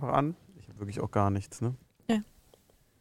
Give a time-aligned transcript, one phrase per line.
[0.00, 0.34] einfach an.
[0.58, 1.74] Ich habe wirklich auch gar nichts, ne?
[2.08, 2.22] Ja.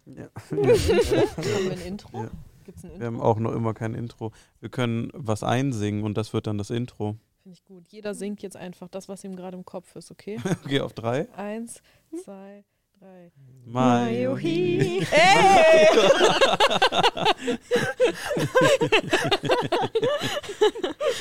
[0.06, 0.30] ja.
[0.52, 2.24] Haben wir ein Intro?
[2.24, 2.30] Ja.
[2.66, 3.28] Gibt's ein Wir haben Intro?
[3.28, 4.32] auch noch immer kein Intro.
[4.60, 7.16] Wir können was einsingen und das wird dann das Intro.
[7.42, 7.88] Finde ich gut.
[7.88, 10.38] Jeder singt jetzt einfach das, was ihm gerade im Kopf ist, okay?
[10.66, 11.34] Okay, auf drei.
[11.36, 11.82] Eins,
[12.24, 12.64] zwei,
[13.00, 13.32] drei.
[13.66, 15.06] Mayohi.
[15.12, 15.88] Ey!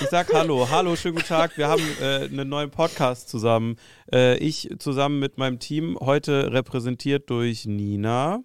[0.00, 0.68] Ich sag Hallo.
[0.70, 1.56] Hallo, schönen guten Tag.
[1.56, 3.76] Wir haben äh, einen neuen Podcast zusammen.
[4.12, 8.42] Äh, ich zusammen mit meinem Team, heute repräsentiert durch Nina.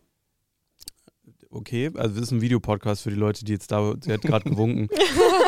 [1.49, 4.49] Okay, also das ist ein Videopodcast für die Leute, die jetzt da, sie hat gerade
[4.49, 4.89] gewunken.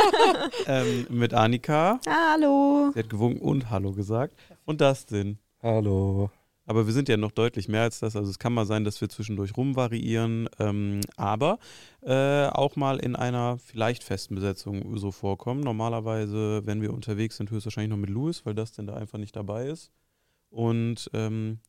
[0.68, 2.00] ähm, mit Annika.
[2.08, 2.92] Hallo.
[2.94, 4.36] Sie hat gewunken und Hallo gesagt.
[4.66, 5.40] Und Dustin.
[5.62, 6.30] Hallo.
[6.66, 8.16] Aber wir sind ja noch deutlich mehr als das.
[8.16, 11.60] Also es kann mal sein, dass wir zwischendurch rumvariieren, ähm, aber
[12.02, 15.62] äh, auch mal in einer vielleicht festen Besetzung so vorkommen.
[15.62, 19.36] Normalerweise, wenn wir unterwegs sind, höchstwahrscheinlich noch mit Louis, weil das denn da einfach nicht
[19.36, 19.92] dabei ist.
[20.50, 21.60] Und ähm,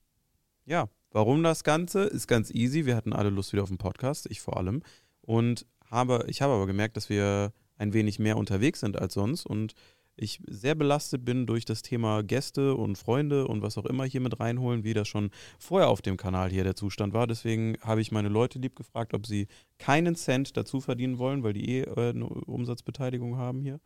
[0.65, 2.05] ja, warum das Ganze?
[2.05, 2.87] Ist ganz easy.
[2.87, 4.83] Wir hatten alle Lust wieder auf den Podcast, ich vor allem.
[5.21, 9.45] Und habe, ich habe aber gemerkt, dass wir ein wenig mehr unterwegs sind als sonst
[9.45, 9.75] und
[10.17, 14.20] ich sehr belastet bin durch das Thema Gäste und Freunde und was auch immer hier
[14.20, 17.27] mit reinholen, wie das schon vorher auf dem Kanal hier der Zustand war.
[17.27, 19.47] Deswegen habe ich meine Leute lieb gefragt, ob sie
[19.78, 23.78] keinen Cent dazu verdienen wollen, weil die eh äh, eine Umsatzbeteiligung haben hier.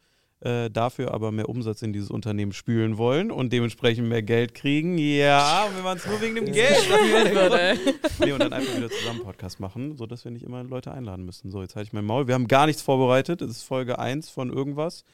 [0.42, 4.96] Äh, dafür aber mehr Umsatz in dieses Unternehmen spülen wollen und dementsprechend mehr Geld kriegen.
[4.96, 6.88] Ja, wir waren es nur wegen dem Geld.
[8.24, 11.50] nee, und dann einfach wieder zusammen Podcast machen, sodass wir nicht immer Leute einladen müssen.
[11.50, 12.26] So, jetzt halte ich mein Maul.
[12.26, 13.42] Wir haben gar nichts vorbereitet.
[13.42, 15.04] Es ist Folge 1 von irgendwas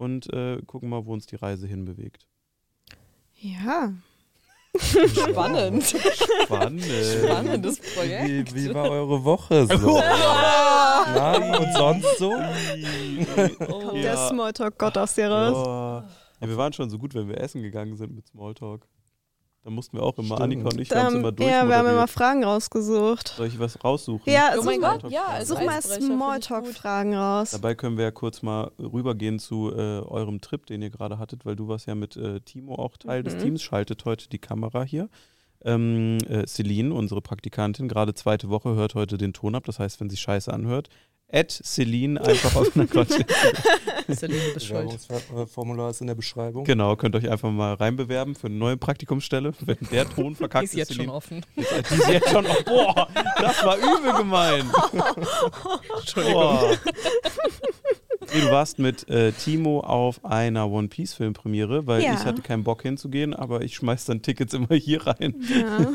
[0.00, 2.26] und äh, gucken mal, wo uns die Reise hinbewegt.
[3.38, 3.92] Ja.
[4.78, 5.84] Spannend.
[6.44, 6.84] Spannend.
[6.84, 8.54] Spannendes Projekt.
[8.54, 9.98] Wie, wie war eure Woche so?
[10.00, 12.32] Na, und sonst so?
[13.68, 13.92] Oh.
[13.92, 15.66] Der Smalltalk-Gott aus dir raus.
[15.66, 16.08] Ja.
[16.40, 18.86] ja, wir waren schon so gut, wenn wir essen gegangen sind mit Smalltalk.
[19.62, 20.40] Da mussten wir auch immer, Stimmt.
[20.40, 22.08] Annika und ich, wir haben immer ja, wir haben immer.
[22.08, 23.34] Fragen rausgesucht.
[23.36, 24.32] Soll ich was raussuchen?
[24.32, 25.26] Ja, Oh such mein mal, Gott, ja.
[25.26, 25.82] als such mal.
[25.82, 27.50] Smalltalk-Fragen raus.
[27.50, 31.44] Dabei können wir ja kurz mal rübergehen zu äh, eurem Trip, den ihr gerade hattet,
[31.44, 33.40] weil du warst ja mit äh, Timo auch Teil des Mhm.
[33.40, 35.10] Teams, schaltet heute die Kamera hier.
[35.62, 39.64] Ähm, äh, Celine, unsere Praktikantin, gerade zweite Woche, hört heute den Ton ab.
[39.66, 40.88] Das heißt, wenn sie Scheiße anhört,
[41.32, 43.10] at Celine einfach auf einer Quatsch.
[44.12, 44.88] Celine, du bist schuld.
[45.08, 46.64] Bewerbungsformular ist in der Beschreibung.
[46.64, 49.52] Genau, könnt euch einfach mal reinbewerben für eine neue Praktikumsstelle.
[49.60, 51.12] Wenn der Ton verkackt Ist jetzt schon Celine.
[51.14, 51.46] offen.
[51.56, 52.46] Die ist jetzt schon.
[52.46, 53.08] Oh, boah,
[53.40, 54.68] das war übel gemein.
[56.14, 56.76] Boah.
[58.32, 62.14] Nee, du warst mit äh, Timo auf einer One Piece Filmpremiere, weil Ja.
[62.14, 65.34] ich hatte keinen Bock hinzugehen, aber ich schmeiß dann Tickets immer hier rein.
[65.48, 65.88] Ja.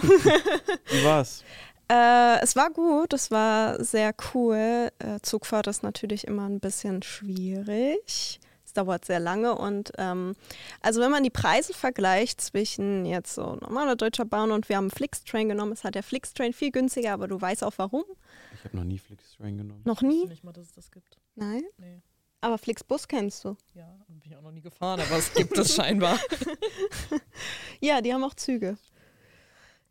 [0.91, 1.43] Wie war's?
[1.91, 4.89] Äh, es war gut, es war sehr cool.
[4.99, 8.39] Äh, Zugfahrt ist natürlich immer ein bisschen schwierig.
[8.65, 10.35] Es dauert sehr lange und ähm,
[10.81, 14.89] also wenn man die Preise vergleicht zwischen jetzt so normaler Deutscher Bahn und wir haben
[14.89, 18.03] Flixtrain genommen, ist halt der Flixtrain viel günstiger, aber du weißt auch warum.
[18.55, 19.81] Ich habe noch nie Flixtrain genommen.
[19.85, 20.27] Noch Ich wusste nie?
[20.29, 21.17] nicht mal, dass es das gibt.
[21.35, 21.61] Nein.
[21.77, 22.01] Nee.
[22.41, 23.55] Aber Flixbus kennst du.
[23.75, 26.19] Ja, bin ich auch noch nie gefahren, aber es gibt es scheinbar.
[27.79, 28.77] Ja, die haben auch Züge.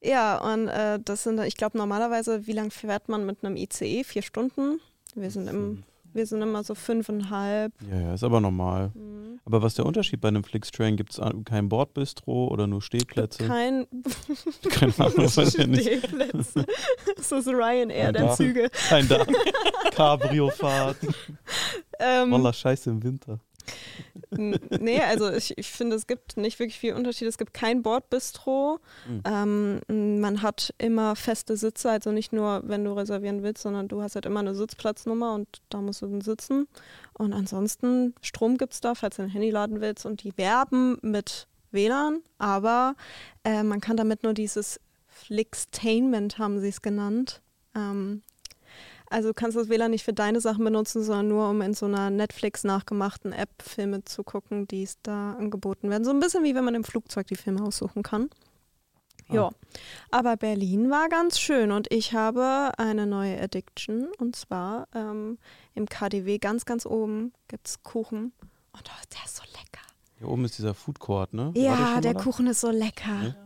[0.05, 4.05] Ja, und äh, das sind, ich glaube, normalerweise, wie lange fährt man mit einem ICE?
[4.05, 4.81] Vier Stunden?
[5.15, 7.73] Wir sind, im, wir sind immer so fünfeinhalb.
[7.91, 8.91] Ja, ja, ist aber normal.
[8.95, 9.41] Mhm.
[9.47, 10.97] Aber was ist der Unterschied bei einem Flixtrain?
[10.97, 13.47] Gibt es kein Bordbistro oder nur Stehplätze?
[13.47, 13.87] Kein
[14.71, 15.83] Keine Ahnung, weiß ich nicht.
[15.83, 16.67] Stehplätze.
[17.17, 18.33] Das ist Ryanair der.
[18.33, 18.71] Züge.
[18.89, 19.25] Kein da.
[19.93, 20.97] Cabrio-Fahrt.
[21.99, 23.41] Ähm, scheiße im Winter.
[24.31, 27.29] Nee, also ich, ich finde, es gibt nicht wirklich viel Unterschied.
[27.29, 28.81] Es gibt kein Bordbistro.
[29.09, 29.81] Mhm.
[29.89, 34.03] Ähm, man hat immer feste Sitze, also nicht nur, wenn du reservieren willst, sondern du
[34.03, 36.69] hast halt immer eine Sitzplatznummer und da musst du dann sitzen.
[37.13, 40.07] Und ansonsten, Strom gibt es da, falls du ein Handy laden willst.
[40.07, 42.95] Und die werben mit WLAN, aber
[43.45, 47.41] äh, man kann damit nur dieses Flixtainment, haben sie es genannt.
[47.75, 48.23] Ähm,
[49.15, 51.87] also du kannst das WLAN nicht für deine Sachen benutzen, sondern nur, um in so
[51.87, 56.05] einer Netflix nachgemachten App Filme zu gucken, die es da angeboten werden.
[56.05, 58.29] So ein bisschen wie wenn man im Flugzeug die Filme aussuchen kann.
[59.31, 59.51] Ja,
[60.11, 65.39] aber Berlin war ganz schön und ich habe eine neue Addiction und zwar ähm,
[65.75, 68.33] im KDW ganz, ganz oben gibt es Kuchen
[68.73, 69.87] und oh, der ist so lecker.
[70.19, 71.53] Hier oben ist dieser Food Court, ne?
[71.55, 72.21] Ja, der da?
[72.21, 73.23] Kuchen ist so lecker.
[73.23, 73.44] Ja.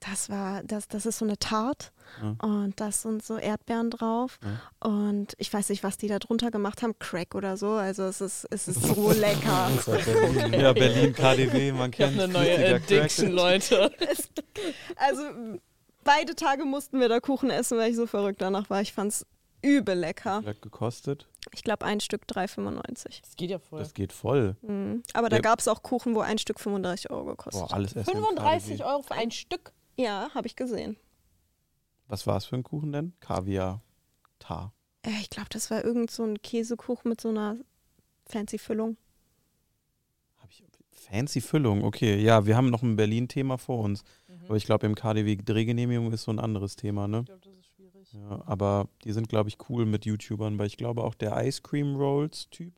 [0.00, 1.92] Das war, das, das ist so eine Tart
[2.22, 2.36] Ja.
[2.46, 4.88] und da sind so Erdbeeren drauf Ja.
[4.88, 7.70] und ich weiß nicht, was die da drunter gemacht haben, Crack oder so.
[7.72, 9.70] Also es ist, es ist so lecker.
[9.74, 10.52] Das Berlin.
[10.60, 13.90] Ja, Berlin, KDW, man Ich habe kennt eine neue Addiction, Leute.
[14.96, 15.22] Also
[16.04, 18.80] beide Tage mussten wir da Kuchen essen, weil ich so verrückt danach war.
[18.80, 19.26] Ich fand's
[19.62, 20.42] übel lecker.
[20.46, 21.26] Hat gekostet.
[21.52, 23.20] Ich glaube ein Stück 3,95.
[23.22, 23.80] Das geht ja voll.
[23.80, 24.56] Das geht voll.
[24.62, 25.02] Mhm.
[25.14, 25.42] Aber da Ja.
[25.42, 28.10] gab es auch Kuchen, wo ein Stück 35 Euro gekostet Boah, alles essen.
[28.10, 28.84] im 35 KDW.
[28.84, 29.72] Euro für ein Stück.
[29.98, 30.96] Ja, habe ich gesehen.
[32.06, 33.12] Was war es für ein Kuchen denn?
[33.18, 33.82] Kaviar.
[34.38, 34.72] Tar.
[35.02, 37.56] Äh, ich glaube, das war irgend so ein Käsekuchen mit so einer
[38.26, 38.96] fancy Füllung.
[40.36, 42.16] Hab ich, fancy Füllung, okay.
[42.22, 44.04] Ja, wir haben noch ein Berlin-Thema vor uns.
[44.28, 44.44] Mhm.
[44.46, 47.20] Aber ich glaube, im KDW Drehgenehmigung ist so ein anderes Thema, ne?
[47.20, 48.12] Ich glaube, das ist schwierig.
[48.12, 51.60] Ja, aber die sind, glaube ich, cool mit YouTubern, weil ich glaube, auch der Ice
[51.62, 52.72] Cream Rolls-Typ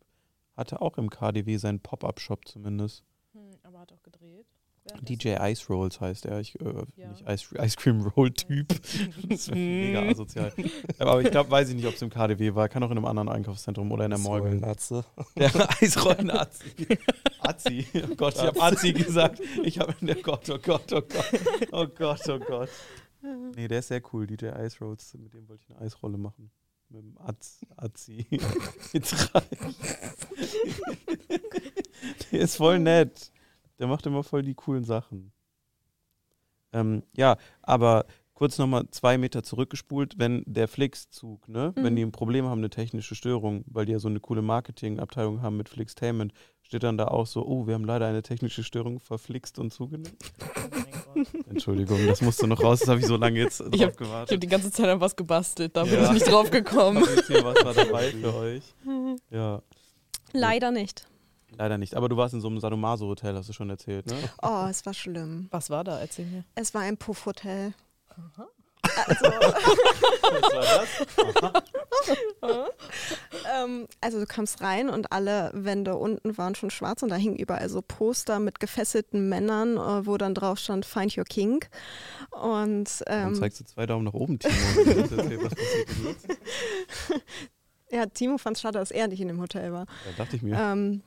[0.57, 3.05] hatte auch im KDW seinen Pop-Up-Shop zumindest.
[3.33, 4.47] Hm, aber hat auch gedreht.
[5.03, 6.41] DJ Ice Rolls heißt er.
[6.41, 6.65] Ich, äh,
[6.97, 7.09] Ja.
[7.09, 8.67] Nicht Ice, Ice Cream Roll-Typ.
[9.29, 10.53] Das wäre mega asozial.
[10.99, 12.69] Aber ich glaube, weiß ich nicht, ob es im KDW war.
[12.69, 14.41] Kann auch in einem anderen Einkaufszentrum oder in der Mall.
[14.41, 14.61] gewesen.
[14.61, 15.05] Säulenatze.
[15.37, 16.65] Der Eisrollen Azi.
[17.41, 17.87] Azi.
[18.11, 19.41] Oh Gott, ich habe Azi gesagt.
[19.65, 21.41] Ich habe in der Gott, oh Gott, oh Gott.
[21.73, 22.69] Oh Gott, oh Gott.
[23.55, 25.15] Nee, der ist sehr cool, DJ Ice Rolls.
[25.15, 26.51] Mit dem wollte ich eine Eisrolle machen.
[26.89, 28.27] Mit dem Az, Azi.
[28.93, 29.43] Mit drei.
[32.33, 33.31] der ist voll nett.
[33.81, 35.33] Der macht immer voll die coolen Sachen.
[36.73, 38.05] Ähm, ja, aber
[38.35, 41.97] kurz nochmal zwei Meter zurückgespult, wenn der Flix-Zug, ne, wenn Mhm.
[41.97, 45.57] die ein Problem haben, eine technische Störung, weil die ja so eine coole Marketingabteilung haben
[45.57, 46.33] mit Flixtainment,
[46.63, 50.17] steht dann da auch so, oh, wir haben leider eine technische Störung verflixt und zugenommen.
[51.15, 51.23] Oh.
[51.51, 53.97] Entschuldigung, das musste noch raus, das habe ich so lange jetzt Ich drauf hab- Ich
[53.97, 54.31] gewartet.
[54.31, 56.05] habe die ganze Zeit an was gebastelt, da bin Ja.
[56.05, 57.03] ich nicht drauf gekommen.
[57.03, 58.63] Hab jetzt hier was war dabei für euch.
[59.31, 59.61] Ja,
[60.33, 61.09] Leider nicht.
[61.57, 61.95] Leider nicht.
[61.95, 64.17] Aber du warst in so einem Sadomaso-Hotel, hast du schon erzählt, ne?
[64.43, 65.49] Oh, es war schlimm.
[65.51, 65.99] Was war da?
[66.01, 66.45] Erzähl mir.
[66.55, 67.75] Es war ein Puffhotel.
[68.97, 70.89] Was war das?
[73.53, 77.37] Ähm, also du kamst rein und alle Wände unten waren schon schwarz und da hingen
[77.37, 81.65] überall so Poster mit gefesselten Männern, äh, wo dann drauf stand Find Your King.
[82.31, 84.55] Und Warum ähm, zeigst du zwei Daumen nach oben, Timo?
[87.91, 89.87] Ja, Timo fand es schade, dass er nicht in dem Hotel war.
[90.07, 90.57] Ja, dachte ich mir.
[90.59, 91.03] Ähm,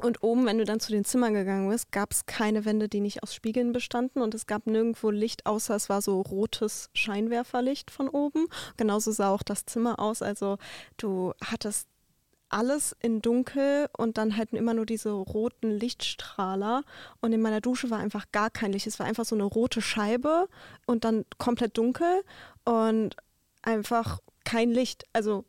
[0.00, 3.00] und oben, wenn du dann zu den Zimmern gegangen bist, gab es keine Wände, die
[3.00, 7.90] nicht aus Spiegeln bestanden und es gab nirgendwo Licht, außer es war so rotes Scheinwerferlicht
[7.90, 8.46] von oben.
[8.76, 10.22] Genauso sah auch das Zimmer aus.
[10.22, 10.58] Also
[10.96, 11.88] du hattest
[12.48, 16.84] alles in dunkel und dann halt immer nur diese roten Lichtstrahler.
[17.20, 18.86] Und in meiner Dusche war einfach gar kein Licht.
[18.86, 20.48] Es war einfach so eine rote Scheibe
[20.86, 22.22] und dann komplett dunkel
[22.64, 23.16] und
[23.62, 25.04] einfach kein Licht.
[25.12, 25.44] Also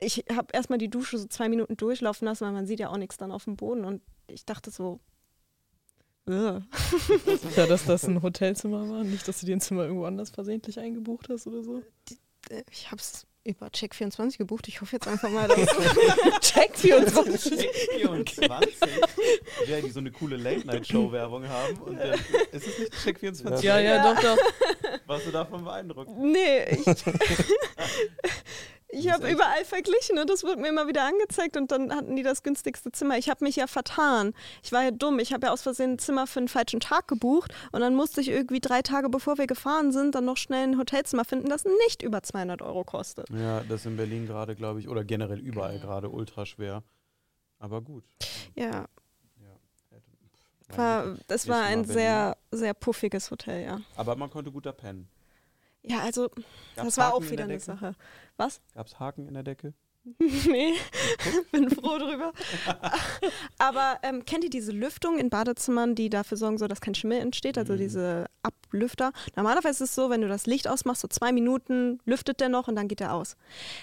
[0.00, 2.96] ich habe erstmal die Dusche so zwei Minuten durchlaufen lassen, weil man sieht ja auch
[2.96, 3.84] nichts dann auf dem Boden.
[3.84, 5.00] Und ich dachte so,
[6.26, 6.62] "Ugh."
[7.56, 10.78] Ja, dass das ein Hotelzimmer war, nicht, dass du dir ein Zimmer irgendwo anders versehentlich
[10.78, 11.82] eingebucht hast oder so.
[12.50, 14.68] Äh, ich habe es über Check24 gebucht.
[14.68, 15.58] Ich hoffe jetzt einfach mal, dass
[16.40, 17.58] Check 24.
[17.58, 18.76] Check 24.
[19.66, 21.78] Wer die so eine coole Late-Night-Show-Werbung haben.
[21.78, 22.20] Und dann
[22.52, 23.64] ist es nicht Check 24.
[23.64, 24.36] Ja, ja, doch, doch.
[25.06, 26.10] Warst du davon beeindruckt?
[26.18, 26.84] Nee, ich,
[28.88, 32.22] ich habe überall verglichen und das wurde mir immer wieder angezeigt und dann hatten die
[32.22, 33.18] das günstigste Zimmer.
[33.18, 34.34] Ich habe mich ja vertan.
[34.62, 35.18] Ich war ja dumm.
[35.18, 38.20] Ich habe ja aus Versehen ein Zimmer für einen falschen Tag gebucht und dann musste
[38.20, 41.64] ich irgendwie drei Tage bevor wir gefahren sind, dann noch schnell ein Hotelzimmer finden, das
[41.86, 43.28] nicht über 200 Euro kostet.
[43.30, 46.82] Ja, das ist in Berlin gerade, glaube ich, oder generell überall gerade ultra schwer.
[47.58, 48.04] Aber gut.
[48.54, 48.86] Ja,
[50.68, 53.80] meine war, das war ein sehr, sehr puffiges Hotel, ja.
[53.96, 55.08] Aber man konnte gut da pennen.
[55.82, 56.28] Ja, also
[56.76, 57.60] das war auch wieder der eine?
[57.60, 57.94] Sache.
[58.38, 58.62] Was?
[58.72, 59.74] Gab es Haken in der Decke?
[60.18, 60.74] nee,
[61.52, 62.32] bin froh drüber.
[63.58, 67.18] Aber ähm, kennt ihr diese Lüftung in Badezimmern, die dafür sorgen, so, dass kein Schimmel
[67.20, 67.58] entsteht?
[67.58, 67.78] Also Mhm.
[67.78, 69.12] diese Ablüfter.
[69.36, 72.68] Normalerweise ist es so, wenn du das Licht ausmachst, so zwei Minuten lüftet der noch
[72.68, 73.36] und dann geht er aus.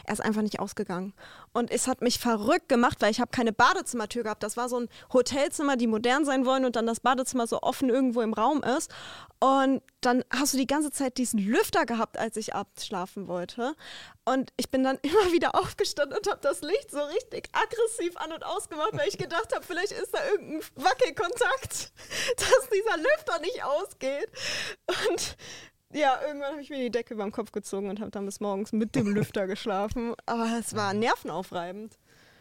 [0.06, 1.14] Er ist einfach nicht ausgegangen.
[1.54, 4.44] Und es hat mich verrückt gemacht, weil ich habe keine Badezimmertür gehabt.
[4.44, 7.90] Das war so ein Hotelzimmer, die modern sein wollen und dann das Badezimmer so offen
[7.90, 8.92] irgendwo im Raum ist.
[9.40, 13.76] Und dann hast du die ganze Zeit diesen Lüfter gehabt, als ich abends schlafen wollte.
[14.24, 18.32] Und ich bin dann immer wieder aufgestanden und habe das Licht so richtig aggressiv an-
[18.32, 21.94] und ausgemacht, weil ich gedacht habe, vielleicht ist da irgendein Wackelkontakt,
[22.38, 24.30] dass dieser Lüfter nicht ausgeht.
[24.88, 25.38] Und
[25.94, 28.40] ja, irgendwann habe ich mir die Decke über den Kopf gezogen und habe dann bis
[28.40, 30.14] morgens mit dem Lüfter geschlafen.
[30.26, 31.98] Aber es war nervenaufreibend.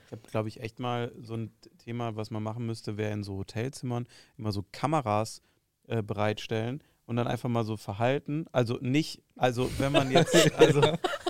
[0.07, 3.25] Ich habe, glaube ich, echt mal so ein Thema, was man machen müsste, wäre in
[3.25, 4.07] so Hotelzimmern
[4.37, 5.43] immer so Kameras
[5.87, 8.47] äh, bereitstellen und dann einfach mal so verhalten.
[8.53, 10.81] Also nicht, also wenn man jetzt, also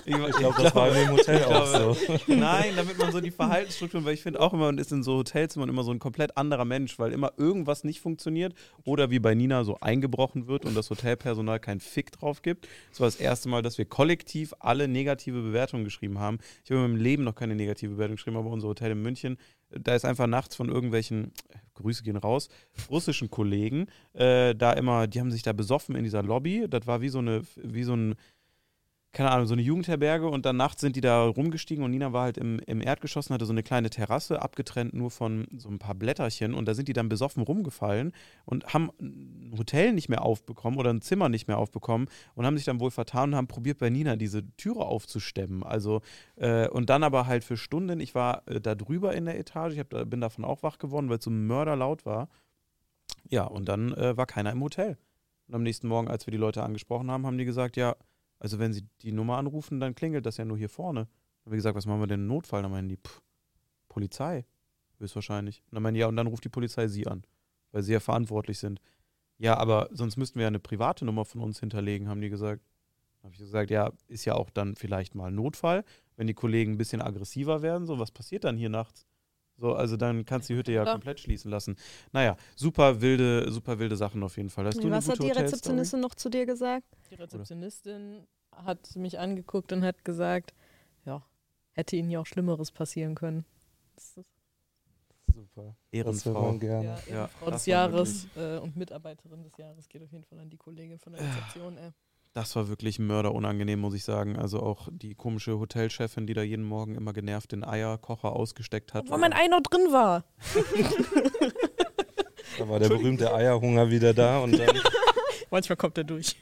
[0.05, 2.19] ich, Ich glaube, das war in dem Hotel auch glaube, so.
[2.33, 5.17] Nein, damit man so die Verhaltensstrukturen, weil ich finde auch immer, man ist in so
[5.17, 8.53] Hotelzimmern immer so ein komplett anderer Mensch, weil immer irgendwas nicht funktioniert
[8.83, 12.67] oder wie bei Nina so eingebrochen wird und das Hotelpersonal keinen Fick drauf gibt.
[12.91, 16.37] Das war das erste Mal, dass wir kollektiv alle negative Bewertungen geschrieben haben.
[16.63, 19.37] Ich habe in meinem Leben noch keine negative Bewertung geschrieben, aber unser Hotel in München,
[19.79, 21.31] da ist einfach nachts von irgendwelchen,
[21.75, 22.49] Grüße gehen raus,
[22.89, 26.67] russischen Kollegen, äh, da immer, die haben sich da besoffen in dieser Lobby.
[26.69, 28.15] Das war wie so eine, wie so ein
[29.15, 32.23] keine Ahnung, so eine Jugendherberge und dann nachts sind die da rumgestiegen und Nina war
[32.23, 35.79] halt im, im Erdgeschoss und hatte so eine kleine Terrasse, abgetrennt nur von so ein
[35.79, 38.11] paar Blätterchen und da sind die dann besoffen rumgefallen
[38.43, 42.57] und haben ein Hotel nicht mehr aufbekommen oder ein Zimmer nicht mehr aufbekommen und haben
[42.57, 45.63] sich dann wohl vertan und haben probiert bei Nina diese Türe aufzustemmen.
[45.63, 46.01] Also
[46.35, 49.73] äh, und dann aber halt für Stunden, ich war äh, da drüber in der Etage,
[49.75, 52.27] ich hab, bin davon auch wach geworden, weil es so mörderlaut war.
[53.29, 54.97] Ja, und dann äh, war keiner im Hotel.
[55.47, 57.95] Und am nächsten Morgen, als wir die Leute angesprochen haben, haben die gesagt, ja,
[58.39, 61.01] also wenn sie die Nummer anrufen, dann klingelt das ja nur hier vorne.
[61.01, 62.61] Dann haben wir gesagt, was machen wir denn im Notfall?
[62.61, 63.21] Dann meinen die, pff,
[63.89, 64.45] Polizei,
[64.99, 65.63] höchstwahrscheinlich.
[65.65, 67.23] Und dann meinen die, ja, und dann ruft die Polizei sie an,
[67.71, 68.81] weil sie ja verantwortlich sind.
[69.37, 72.63] Ja, aber sonst müssten wir ja eine private Nummer von uns hinterlegen, haben die gesagt.
[73.21, 75.83] Dann habe ich gesagt, ja, ist ja auch dann vielleicht mal Notfall,
[76.15, 77.85] wenn die Kollegen ein bisschen aggressiver werden.
[77.85, 79.05] So, was passiert dann hier nachts?
[79.57, 81.77] So, also dann kannst du die Hütte ja komplett schließen lassen.
[82.11, 84.65] Naja, super wilde, super wilde Sachen auf jeden Fall.
[84.65, 85.31] Hast du eine Was hat die?
[85.31, 86.85] Rezeptionistin noch zu dir gesagt?
[87.09, 90.53] Die Rezeptionistin hat mich angeguckt und hat gesagt,
[91.05, 91.25] ja,
[91.71, 93.45] hätte ihnen ja auch Schlimmeres passieren können.
[93.95, 94.25] Das ist
[95.35, 95.63] Super.
[95.65, 96.41] Das Ehrenfrau.
[96.41, 96.85] man gerne.
[96.85, 100.39] ja, Ja, Frau das des Jahres äh, und Mitarbeiterin des Jahres geht auf jeden Fall
[100.39, 101.77] an die Kollegin von der Rezeption.
[101.77, 101.91] Äh.
[102.35, 104.35] Das war wirklich mörderunangenehm, muss ich sagen.
[104.37, 109.09] Also auch die komische Hotelchefin, die da jeden Morgen immer genervt den Eierkocher ausgesteckt hat.
[109.09, 110.25] Weil mein Ei noch drin war.
[112.57, 114.77] Da war der berühmte Eierhunger wieder da und dann
[115.49, 116.35] Manchmal kommt er durch.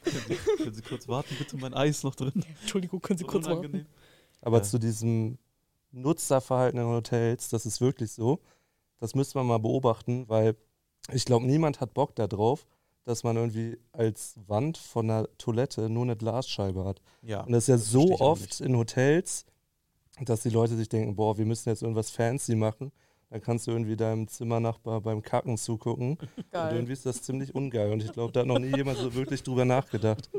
[0.56, 2.44] Können Sie kurz warten, bitte, mein Ei ist noch drin.
[2.60, 3.86] Entschuldigung, können Sie kurz warten?
[4.40, 4.62] Aber Ja.
[4.64, 5.38] zu diesem
[5.92, 8.40] Nutzerverhalten in Hotels, das ist wirklich so.
[8.98, 10.56] Das müsste man mal beobachten, weil
[11.12, 12.66] ich glaube, niemand hat Bock darauf,
[13.04, 17.00] dass man irgendwie als Wand von einer Toilette nur eine Glasscheibe hat.
[17.22, 17.42] Ja.
[17.42, 19.44] Und das ist ja das so oft in Hotels,
[20.20, 22.92] dass die Leute sich denken, boah, wir müssen jetzt irgendwas fancy machen.
[23.30, 26.18] Dann kannst du irgendwie deinem Zimmernachbar beim Kacken zugucken.
[26.36, 26.74] Und Geil.
[26.74, 27.92] irgendwie ist das ziemlich ungeil.
[27.92, 30.30] Und ich glaube, da hat noch nie jemand so wirklich drüber nachgedacht.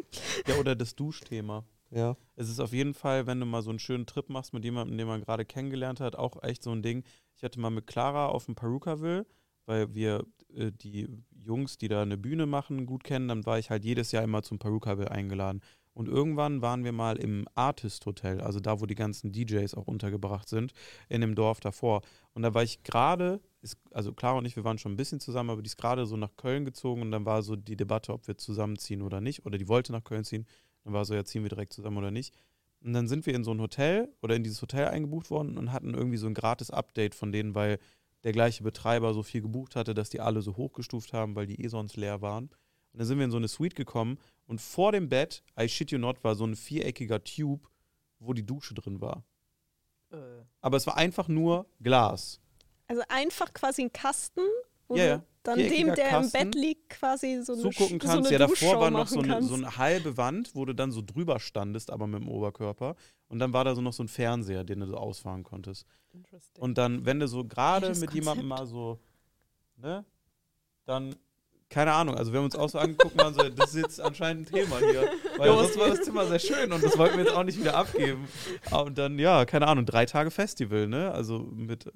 [0.47, 1.65] ja, oder das Duschthema.
[1.91, 2.15] Ja.
[2.35, 4.97] Es ist auf jeden Fall, wenn du mal so einen schönen Trip machst mit jemandem,
[4.97, 7.03] den man gerade kennengelernt hat, auch echt so ein Ding.
[7.35, 9.25] Ich hatte mal mit Clara auf dem Perukaville,
[9.65, 13.27] weil wir äh, die Jungs, die da eine Bühne machen, gut kennen.
[13.27, 15.61] Dann war ich halt jedes Jahr immer zum Perukaville eingeladen.
[15.93, 19.87] Und irgendwann waren wir mal im Artist Hotel, also da, wo die ganzen DJs auch
[19.87, 20.73] untergebracht sind,
[21.07, 22.01] in dem Dorf davor.
[22.33, 23.39] Und da war ich gerade,
[23.91, 26.17] also Clara und ich, wir waren schon ein bisschen zusammen, aber die ist gerade so
[26.17, 29.45] nach Köln gezogen und dann war so die Debatte, ob wir zusammenziehen oder nicht.
[29.45, 30.45] Oder die wollte nach Köln ziehen.
[30.83, 32.35] Dann war so, ja, ziehen wir direkt zusammen oder nicht.
[32.81, 35.71] Und dann sind wir in so ein Hotel oder in dieses Hotel eingebucht worden und
[35.71, 37.79] hatten irgendwie so ein gratis Update von denen, weil
[38.25, 41.63] der gleiche Betreiber so viel gebucht hatte, dass die alle so hochgestuft haben, weil die
[41.63, 42.45] eh sonst leer waren.
[42.91, 44.17] Und dann sind wir in so eine Suite gekommen
[44.47, 47.69] und vor dem Bett, I shit you not, war so ein viereckiger Tube,
[48.19, 49.23] wo die Dusche drin war.
[50.61, 52.41] Aber es war einfach nur Glas.
[52.87, 54.41] Also einfach quasi ein Kasten,
[54.87, 55.23] wo Ja, ja.
[55.47, 56.37] Dann dem, der Kasten.
[56.37, 58.27] im Bett liegt, quasi so eine, zugucken Sch- so kannst.
[58.27, 59.49] eine ja, davor war noch so eine, kannst.
[59.49, 62.95] so eine halbe Wand, wo du dann so drüber standest, aber mit dem Oberkörper.
[63.27, 65.85] Und dann war da so noch so ein Fernseher, den du so ausfahren konntest.
[66.59, 68.99] Und dann, wenn du so gerade mit jemandem mal so,
[69.77, 70.05] ne,
[70.85, 71.15] dann,
[71.69, 74.47] keine Ahnung, also wir haben uns auch so angeguckt, waren so, das ist jetzt anscheinend
[74.47, 75.09] ein Thema hier.
[75.37, 77.59] Weil was sonst war das Zimmer sehr schön und das wollten wir jetzt auch nicht
[77.59, 78.27] wieder abgeben.
[78.71, 81.91] Ah, Und dann, ja, keine Ahnung, drei Tage Festival, ne, also mit, äh,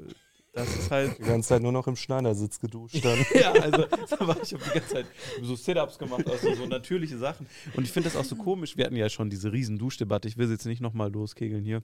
[0.53, 3.19] das ist halt, Die ganze Zeit nur noch im Schneidersitz geduscht dann.
[3.33, 5.05] ja, also da war ich hab die ganze Zeit
[5.41, 7.47] so Sit-Ups gemacht, also so natürliche Sachen.
[7.75, 8.75] Und ich finde das auch so komisch.
[8.75, 10.27] Wir hatten ja schon diese riesen Duschdebatte.
[10.27, 11.83] Ich will jetzt nicht nochmal loskegeln hier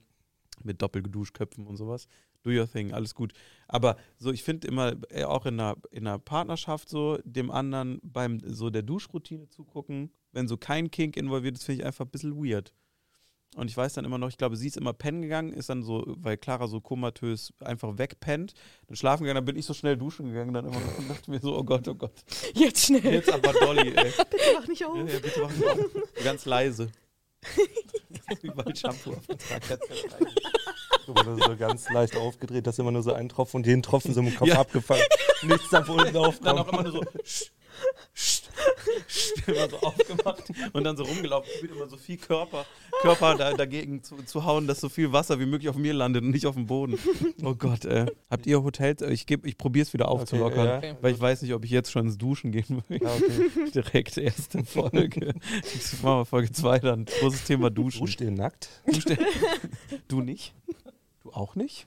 [0.64, 2.08] mit Doppelgeduschköpfen und sowas.
[2.42, 3.32] Do your thing, alles gut.
[3.68, 8.00] Aber so, ich finde immer, äh, auch in einer, in einer Partnerschaft so, dem anderen
[8.02, 12.10] beim so der Duschroutine zugucken, wenn so kein Kink involviert ist, finde ich einfach ein
[12.10, 12.72] bisschen weird.
[13.56, 15.82] Und ich weiß dann immer noch, ich glaube, sie ist immer pennen gegangen, ist dann
[15.82, 18.52] so, weil Clara so komatös einfach wegpennt,
[18.86, 21.30] dann schlafen gegangen, dann bin ich so schnell duschen gegangen, dann immer noch und dachte
[21.30, 22.12] mir so, oh Gott, oh Gott.
[22.54, 23.02] Jetzt schnell.
[23.14, 24.12] Jetzt aber Dolly, ey.
[24.30, 24.96] Bitte mach nicht auf.
[24.98, 26.22] Ja, ja, bitte mach mich auf.
[26.22, 26.92] Ganz leise.
[28.42, 29.62] Überall Shampoo auf dem Trag.
[31.06, 34.12] Immer nur so ganz leicht aufgedreht, dass immer nur so ein Tropfen und jeden Tropfen
[34.12, 34.58] so im Kopf Ja.
[34.60, 35.04] abgefallen.
[35.42, 36.68] Nichts da unten Dann auch aufkommt.
[36.72, 37.50] immer nur so, sch,
[38.14, 38.35] sch,
[39.46, 41.50] immer so aufgemacht und dann so rumgelaufen.
[41.62, 42.66] Ich immer so viel Körper,
[43.02, 46.22] Körper da, dagegen zu, zu hauen, dass so viel Wasser wie möglich auf mir landet
[46.22, 46.98] und nicht auf dem Boden.
[47.42, 48.06] Oh Gott, ey.
[48.30, 49.02] Habt ihr Hotels?
[49.02, 50.76] Ich, geb- ich probiere es wieder aufzulockern, ja.
[50.78, 50.94] Okay.
[51.00, 53.00] weil ich weiß nicht, ob ich jetzt schon ins Duschen gehen will.
[53.02, 53.70] Ja, okay.
[53.74, 55.34] Direkt erste Folge.
[55.74, 57.04] Ich mache mal Folge 2 dann.
[57.04, 58.00] Großes Thema Duschen.
[58.00, 58.68] Duscht ihr nackt?
[60.08, 60.54] Du nicht?
[61.22, 61.86] Du auch nicht?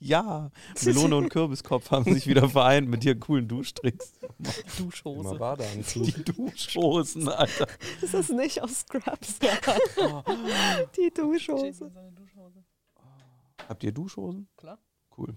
[0.00, 0.50] Ja.
[0.82, 4.14] Melone und Kürbiskopf haben sich wieder vereint mit ihren coolen Duschtricks.
[4.38, 5.36] Immer Duschhose.
[5.36, 6.04] Badeanzug.
[6.04, 7.66] Die Duschhosen, Alter.
[8.00, 9.38] Ist das nicht aus Scrubs?
[9.98, 10.22] Oh.
[10.96, 11.92] Die Duschhose.
[13.68, 14.48] Habt ihr Duschhosen?
[14.56, 14.78] Klar.
[15.16, 15.36] Cool.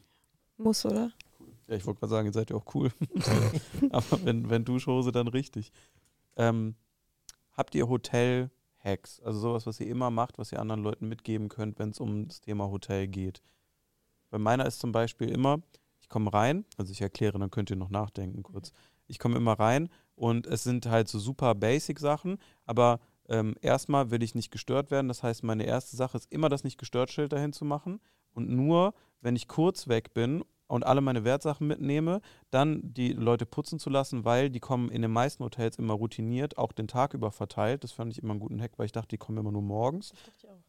[0.58, 1.12] Muss, oder?
[1.68, 2.92] Ja, ich wollte gerade sagen, ihr seid ja auch cool.
[3.92, 5.72] Aber wenn, wenn Duschhose, dann richtig.
[6.38, 6.76] Ähm,
[7.52, 9.20] habt ihr Hotel Hacks?
[9.22, 12.28] Also sowas, was ihr immer macht, was ihr anderen Leuten mitgeben könnt, wenn es um
[12.30, 13.42] das Thema Hotel geht.
[14.34, 15.62] Bei meiner ist zum Beispiel immer,
[16.02, 18.72] ich komme rein, also ich erkläre, dann könnt ihr noch nachdenken kurz.
[19.06, 23.00] Ich komme immer rein und es sind halt so super Basic-Sachen, aber
[23.30, 25.08] ähm, erstmal will ich nicht gestört werden.
[25.08, 28.00] Das heißt, meine erste Sache ist immer das Nicht-Gestört-Schild dahin zu machen.
[28.32, 33.46] Und nur, wenn ich kurz weg bin und alle meine Wertsachen mitnehme, dann die Leute
[33.46, 37.14] putzen zu lassen, weil die kommen in den meisten Hotels immer routiniert, auch den Tag
[37.14, 37.84] über verteilt.
[37.84, 40.14] Das fand ich immer einen guten Hack, weil ich dachte, die kommen immer nur morgens.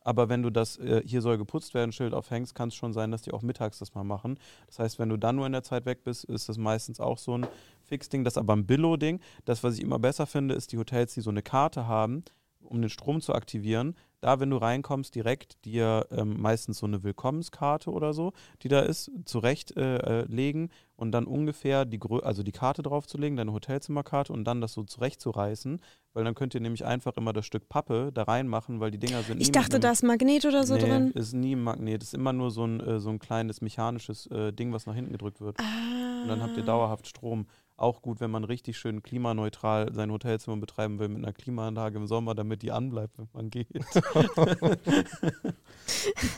[0.02, 3.10] Aber wenn du das äh, hier soll geputzt werden Schild aufhängst, kann es schon sein,
[3.12, 4.38] dass die auch mittags das mal machen.
[4.66, 7.16] Das heißt, wenn du dann nur in der Zeit weg bist, ist das meistens auch
[7.16, 7.46] so ein
[7.84, 8.24] Fixding.
[8.24, 9.20] Das ist aber ein Billo-Ding.
[9.46, 12.24] Das, was ich immer besser finde, ist die Hotels, die so eine Karte haben,
[12.60, 13.96] um den Strom zu aktivieren.
[14.24, 18.80] Da, wenn du reinkommst, direkt dir ähm, meistens so eine Willkommenskarte oder so, die da
[18.80, 24.32] ist, zurechtlegen äh, äh, und dann ungefähr die, Grö also die Karte draufzulegen, deine Hotelzimmerkarte
[24.32, 25.78] und dann das so zurechtzureißen,
[26.14, 29.22] weil dann könnt ihr nämlich einfach immer das Stück Pappe da reinmachen, weil die Dinger
[29.22, 31.10] sind Ich mit dachte, einem- da ist Magnet oder so nee, drin.
[31.10, 32.02] ist nie ein Magnet.
[32.02, 35.12] Ist immer nur so ein, äh, so ein kleines mechanisches äh, Ding, was nach hinten
[35.12, 35.58] gedrückt wird.
[35.60, 36.66] Und dann habt ihr Ah.
[36.66, 37.46] dauerhaft Strom.
[37.76, 42.06] Auch gut, wenn man richtig schön klimaneutral sein Hotelzimmer betreiben will mit einer Klimaanlage im
[42.06, 43.66] Sommer, damit die anbleibt, wenn man geht.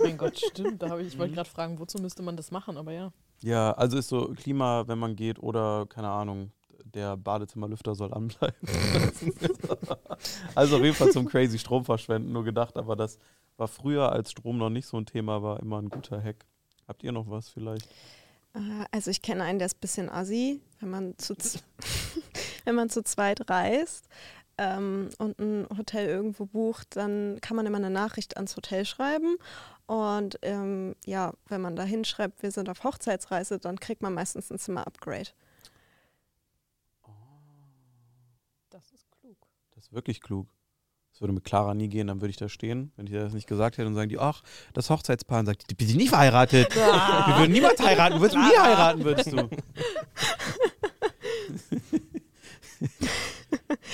[0.02, 0.82] Mein Gott, stimmt.
[0.82, 1.18] Da habe ich, ich Mhm.
[1.20, 3.12] wollte gerade fragen, wozu müsste man das machen, aber ja.
[3.42, 6.52] ja, also ist so Klima, wenn man geht oder keine Ahnung,
[6.84, 8.56] der Badezimmerlüfter soll anbleiben.
[10.54, 13.18] also auf jeden Fall zum crazy Strom verschwenden nur gedacht, aber das
[13.58, 16.46] war früher, als Strom noch nicht so ein Thema war, immer ein guter Hack.
[16.88, 17.88] Habt ihr noch was vielleicht?
[18.56, 21.36] Äh, Also ich kenne einen, der ist ein bisschen assi, wenn man zu,
[22.64, 24.08] wenn man zu zweit reist
[24.58, 29.36] ähm, und ein Hotel irgendwo bucht, dann kann man immer eine Nachricht ans Hotel schreiben.
[29.86, 34.50] Und ähm, ja, wenn man da hinschreibt, wir sind auf Hochzeitsreise, dann kriegt man meistens
[34.50, 35.30] ein Zimmer-Upgrade.
[38.70, 39.36] Das ist klug.
[39.74, 40.48] Das ist wirklich klug.
[41.16, 42.92] Das würde mit Clara nie gehen, dann würde ich da stehen.
[42.96, 44.42] Wenn ich das nicht gesagt hätte, dann sagen die, ach,
[44.74, 45.38] das Hochzeitspaar.
[45.38, 46.76] Dann sagt die, sind nie verheiratet.
[46.76, 48.20] Wir würden niemals heiraten.
[48.20, 49.48] Würdest du nie heiraten, würdest du.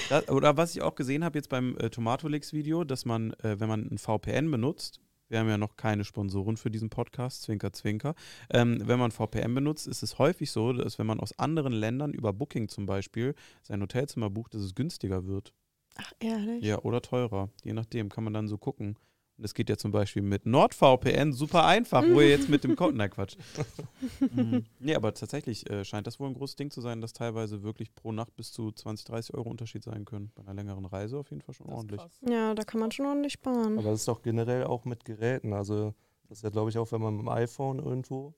[0.08, 3.68] Das, oder was ich auch gesehen habe jetzt beim äh, Tomatolix-Video, dass man, äh, wenn
[3.68, 8.14] man ein VPN benutzt, wir haben ja noch keine Sponsoren für diesen Podcast, Zwinker, Zwinker.
[8.50, 12.12] Ähm, wenn man VPN benutzt, ist es häufig so, dass wenn man aus anderen Ländern
[12.12, 15.54] über Booking zum Beispiel sein Hotelzimmer bucht, dass es günstiger wird.
[15.96, 16.64] Ach, ehrlich?
[16.64, 17.50] Ja, oder teurer.
[17.64, 18.96] Je nachdem kann man dann so gucken.
[19.38, 22.76] Und das geht ja zum Beispiel mit NordVPN super einfach, wo ihr jetzt mit dem
[22.76, 22.94] Code.
[22.96, 23.36] Nein, Quatsch.
[24.34, 24.64] mhm.
[24.78, 27.94] Nee, aber tatsächlich äh, scheint das wohl ein großes Ding zu sein, dass teilweise wirklich
[27.94, 30.30] pro Nacht bis zu 20, 30 Euro Unterschied sein können.
[30.34, 32.00] Bei einer längeren Reise auf jeden Fall schon ordentlich.
[32.00, 32.20] krass.
[32.28, 33.78] Ja, da kann man schon ordentlich sparen.
[33.78, 35.54] Aber das ist doch generell auch mit Geräten.
[35.54, 35.94] Also
[36.28, 38.34] das ist ja, glaube ich, auch wenn man mit dem iPhone irgendwo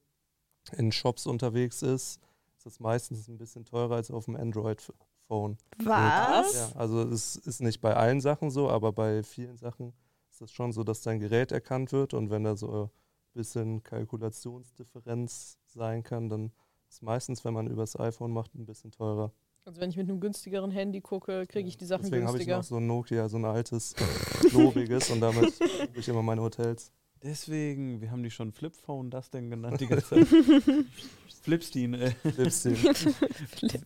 [0.77, 2.21] in Shops unterwegs ist,
[2.65, 5.59] ist das meistens ein bisschen teurer als auf dem Android-Phone.
[5.83, 6.55] Was?
[6.55, 9.93] Ja, also es ist nicht bei allen Sachen so, aber bei vielen Sachen
[10.31, 12.91] ist es schon so, dass dein Gerät erkannt wird und wenn da so ein
[13.35, 16.53] bisschen Kalkulationsdifferenz sein kann, dann
[16.89, 19.31] ist meistens, wenn man übers iPhone macht, ein bisschen teurer.
[19.67, 22.47] Also wenn ich mit einem günstigeren Handy gucke, kriege ich die Sachen Deswegen habe ich
[22.47, 22.57] günstiger.
[22.59, 23.95] noch so ein Nokia, so ein altes,
[24.49, 26.93] klobiges und damit buche ich immer meine Hotels.
[27.25, 30.27] Deswegen, wir haben die schon Flipphone das denn genannt die ganze Zeit.
[31.43, 32.79] Flipstein, äh, Lipstick.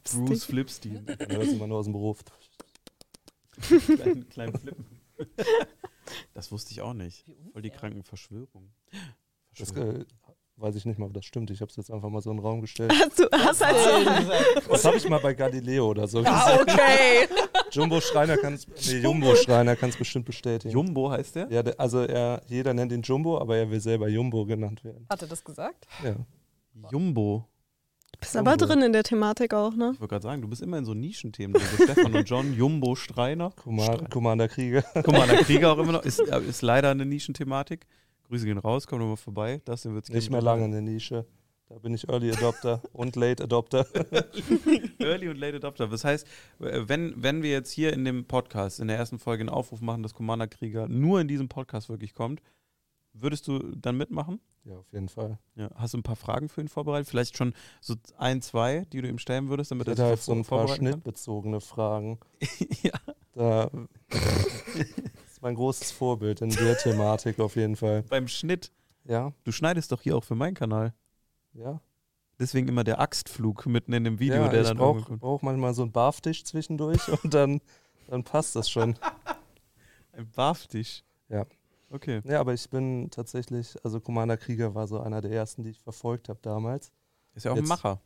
[0.04, 1.06] Bruce Flipstein.
[1.06, 2.18] Das ist immer nur aus dem Beruf.
[3.60, 4.86] kleinen, kleinen Flippen.
[6.34, 7.24] Das wusste ich auch nicht.
[7.52, 8.72] Voll die kranken Verschwörungen.
[9.56, 10.00] Das Verschwörung.
[10.02, 10.04] äh,
[10.56, 11.50] weiß ich nicht mal, ob das stimmt.
[11.50, 12.92] Ich habe es jetzt einfach mal so in den Raum gestellt.
[12.92, 17.28] Hast du hast halt Das habe ich mal bei Galileo oder so Ah, okay.
[17.78, 20.72] Jumbo Schreiner kann es, nee, Jumbo Schreiner kann es bestimmt bestätigen.
[20.72, 21.50] Jumbo heißt der?
[21.50, 25.06] Ja, der, also er, jeder nennt ihn Jumbo, aber er will selber Jumbo genannt werden.
[25.08, 25.86] Hat er das gesagt?
[26.02, 26.16] Ja.
[26.90, 27.48] Jumbo.
[28.20, 29.92] bist aber drin in der Thematik auch, ne?
[29.94, 31.54] Ich wollte gerade sagen, du bist immer in so Nischenthemen.
[31.54, 31.66] drin.
[31.76, 33.50] So Stefan und John, Jumbo, Streiner.
[33.50, 34.84] Commander, Commander Krieger.
[34.94, 36.04] Guck mal, der Krieger auch immer noch.
[36.04, 37.86] Ist, äh, ist leider eine Nischenthematik.
[38.28, 39.62] Grüße gehen raus, komm nochmal vorbei.
[39.64, 41.24] Das den wird's Nicht mehr lange in der Nische.
[41.68, 43.86] Da bin ich Early Adopter und Late Adopter.
[44.98, 45.86] Early und Late Adopter.
[45.88, 46.26] Das heißt,
[46.60, 49.82] äh, wenn, wenn wir jetzt hier in dem Podcast, in der ersten Folge einen Aufruf
[49.82, 52.40] machen, dass Commander Krieger nur in diesem Podcast wirklich kommt,
[53.12, 54.40] würdest du dann mitmachen?
[54.64, 55.38] Ja, auf jeden Fall.
[55.56, 55.70] Ja.
[55.74, 57.08] Hast du ein paar Fragen für ihn vorbereitet?
[57.08, 60.20] Vielleicht schon so ein, zwei, die du ihm stellen würdest, damit Ich er sich halt
[60.20, 62.18] so ein paar schnittbezogene Fragen.
[62.82, 62.92] ja.
[63.34, 63.70] Da
[65.26, 68.02] ist mein großes Vorbild in der Thematik auf jeden Fall.
[68.04, 68.72] Beim Schnitt.
[69.04, 70.92] Ja, Du schneidest doch hier auch für meinen Kanal.
[71.54, 71.80] Ja.
[72.40, 75.42] Deswegen immer der Axtflug mitten in dem Video, ja, der ich dann brauche irgendwo- brauch
[75.42, 77.60] manchmal so einen Barftisch zwischendurch und dann,
[78.06, 78.96] dann passt das schon.
[80.12, 81.02] Ein Barftisch.
[81.28, 81.46] Ja.
[81.90, 82.20] Okay.
[82.24, 85.80] Ja, aber ich bin tatsächlich, also Commander Krieger war so einer der ersten, die ich
[85.80, 86.92] verfolgt habe damals.
[87.34, 88.00] Ist ja auch ein Jetzt- Macher.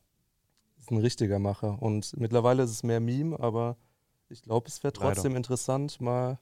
[0.78, 1.80] Ist ein richtiger Macher.
[1.82, 3.76] Und mittlerweile ist es mehr Meme, aber
[4.28, 5.12] ich glaube, es wäre Leider.
[5.14, 6.38] trotzdem interessant, mal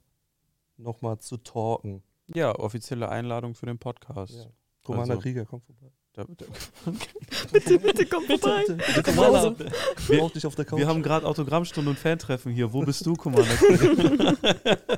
[0.77, 2.03] nochmal zu talken.
[2.35, 4.33] Ja, offizielle Einladung für den Podcast.
[4.35, 4.47] Ja.
[4.83, 5.91] Commander Also- Krieger, komm vorbei.
[6.13, 6.45] Da, da,
[7.53, 8.65] Bitte, bitte, komm vorbei.
[8.67, 10.81] Bitte, bitte, Komm brauch dich auf der Couch.
[10.81, 12.73] wir haben gerade Autogrammstunde und Fantreffen hier.
[12.73, 14.37] Wo bist du, Commander Krieger?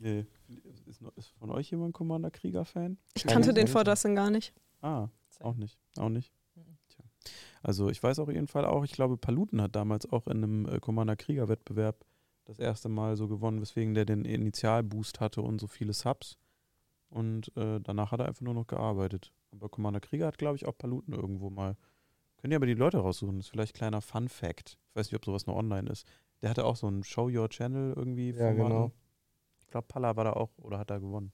[0.00, 0.26] nee.
[0.86, 2.98] ist, ist von euch jemand Commander Krieger-Fan?
[3.14, 3.72] Ich kannte ja, den ja.
[3.72, 4.52] vor das gar nicht.
[4.80, 5.78] Ah, auch nicht.
[5.96, 6.32] Auch nicht.
[6.56, 6.76] Mhm.
[6.88, 7.04] Tja.
[7.62, 10.66] Also ich weiß auf jeden Fall auch, ich glaube, Paluten hat damals auch in einem
[10.66, 12.04] äh, Commander Krieger-Wettbewerb
[12.46, 16.36] das erste Mal so gewonnen, weswegen der den Initialboost hatte und so viele Subs.
[17.12, 19.32] Und äh, danach hat er einfach nur noch gearbeitet.
[19.50, 21.76] Aber Commander Krieger hat, glaube ich, auch Paluten irgendwo mal.
[22.38, 23.36] Könnt ihr aber die Leute raussuchen.
[23.36, 24.78] Das ist vielleicht ein kleiner Fun-Fact.
[24.88, 26.06] Ich weiß nicht, ob sowas noch online ist.
[26.40, 28.30] Der hatte auch so ein Show Your Channel irgendwie.
[28.30, 28.56] Ja, Format.
[28.56, 28.92] genau.
[29.60, 31.32] Ich glaube, Palla war da auch oder hat da gewonnen.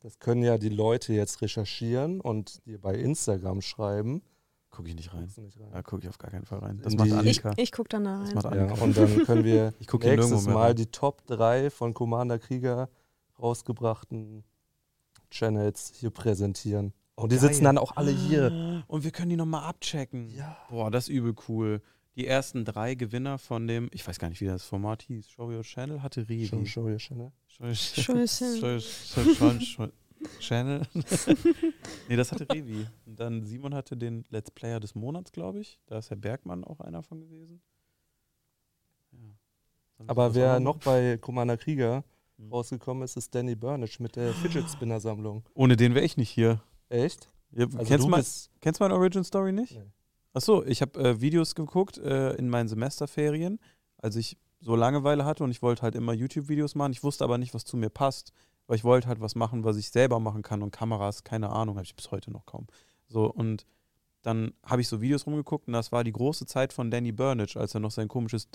[0.00, 4.22] Das können ja die Leute jetzt recherchieren und dir bei Instagram schreiben.
[4.70, 5.30] Gucke ich nicht rein.
[5.38, 5.70] Nicht rein?
[5.72, 6.80] Da gucke ich auf gar keinen Fall rein.
[6.82, 7.52] Das macht die- Ich, Annika.
[7.56, 8.34] ich gucke dann da Das rein.
[8.34, 8.84] macht Ja, Annika.
[8.84, 10.76] und dann können wir nächstes Mal rein.
[10.76, 12.90] die Top 3 von Commander Krieger
[13.40, 14.44] rausgebrachten
[15.30, 16.92] Channels hier präsentieren.
[17.14, 17.48] Und die Geil.
[17.48, 18.84] sitzen dann auch alle hier.
[18.86, 20.28] Und wir können die nochmal abchecken.
[20.28, 20.56] Ja.
[20.68, 21.80] Boah, das ist übel cool.
[22.16, 25.50] Die ersten drei Gewinner von dem, ich weiß gar nicht, wie das Format hieß, Show
[25.50, 26.46] Your Channel hatte Revi.
[26.46, 27.32] Show, show your channel.
[27.46, 28.26] Show, Your Channel.
[28.26, 29.88] Show, show, show,
[30.40, 30.82] Channel.
[32.08, 32.86] nee, das hatte Revi.
[33.04, 35.78] Und dann Simon hatte den Let's Player des Monats, glaube ich.
[35.86, 37.60] Da ist Herr Bergmann auch einer von gewesen.
[39.12, 39.18] Ja.
[40.06, 42.04] Aber wer noch bei Commander Krieger
[42.38, 42.52] Hm.
[42.52, 45.44] rausgekommen ist, ist Danny Burnish mit der Fidget Spinner Sammlung.
[45.54, 46.62] Ohne den wäre ich nicht hier.
[46.88, 47.30] Echt?
[47.52, 48.24] Ja, Also kennst, du mein,
[48.60, 49.72] kennst meine Origin Story nicht?
[49.72, 49.90] Nee.
[50.34, 53.58] Achso, ich habe äh, Videos geguckt äh, in meinen Semesterferien,
[53.96, 56.92] als ich so Langeweile hatte und ich wollte halt immer YouTube-Videos machen.
[56.92, 58.32] Ich wusste aber nicht, was zu mir passt,
[58.66, 61.76] weil ich wollte halt was machen, was ich selber machen kann und Kameras, keine Ahnung,
[61.76, 62.66] habe ich bis heute noch kaum.
[63.06, 63.64] So, und
[64.26, 67.60] dann habe ich so Videos rumgeguckt und das war die große Zeit von Danny Burnage,
[67.60, 68.48] als er noch sein komisches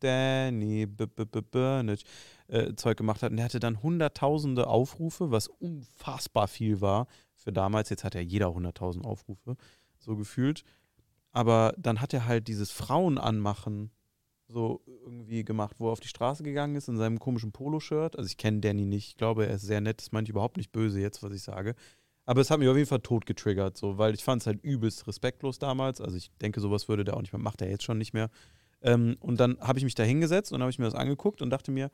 [0.00, 2.02] Danny Burnage
[2.48, 3.32] äh, Zeug gemacht hat.
[3.32, 7.88] Und er hatte dann hunderttausende Aufrufe, was unfassbar viel war für damals.
[7.88, 9.56] Jetzt hat ja jeder hunderttausend Aufrufe,
[9.98, 10.64] so gefühlt.
[11.32, 13.92] Aber dann hat er halt dieses Frauenanmachen
[14.48, 18.18] so irgendwie gemacht, wo er auf die Straße gegangen ist in seinem komischen Poloshirt.
[18.18, 20.72] Also ich kenne Danny nicht, ich glaube, er ist sehr nett, das meint überhaupt nicht
[20.72, 21.74] böse jetzt, was ich sage.
[22.26, 24.62] Aber es hat mich auf jeden Fall tot getriggert, so, weil ich fand es halt
[24.62, 26.00] übelst respektlos damals.
[26.00, 28.30] Also ich denke, sowas würde der auch nicht mehr, macht er jetzt schon nicht mehr.
[28.82, 31.50] Ähm, und dann habe ich mich da hingesetzt und habe ich mir das angeguckt und
[31.50, 31.90] dachte mir,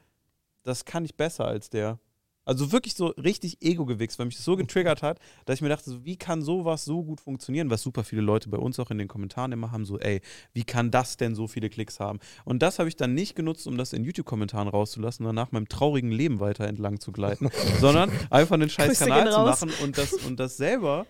[0.62, 1.98] das kann ich besser als der.
[2.44, 5.68] Also wirklich so richtig Ego gewichst, weil mich das so getriggert hat, dass ich mir
[5.68, 8.90] dachte, so, wie kann sowas so gut funktionieren, was super viele Leute bei uns auch
[8.90, 10.20] in den Kommentaren immer haben, so, ey,
[10.52, 12.18] wie kann das denn so viele Klicks haben?
[12.44, 15.68] Und das habe ich dann nicht genutzt, um das in YouTube-Kommentaren rauszulassen und danach meinem
[15.68, 17.48] traurigen Leben weiter entlang zu gleiten,
[17.80, 21.06] sondern einfach einen scheiß Grüße Kanal zu machen und das, und das selber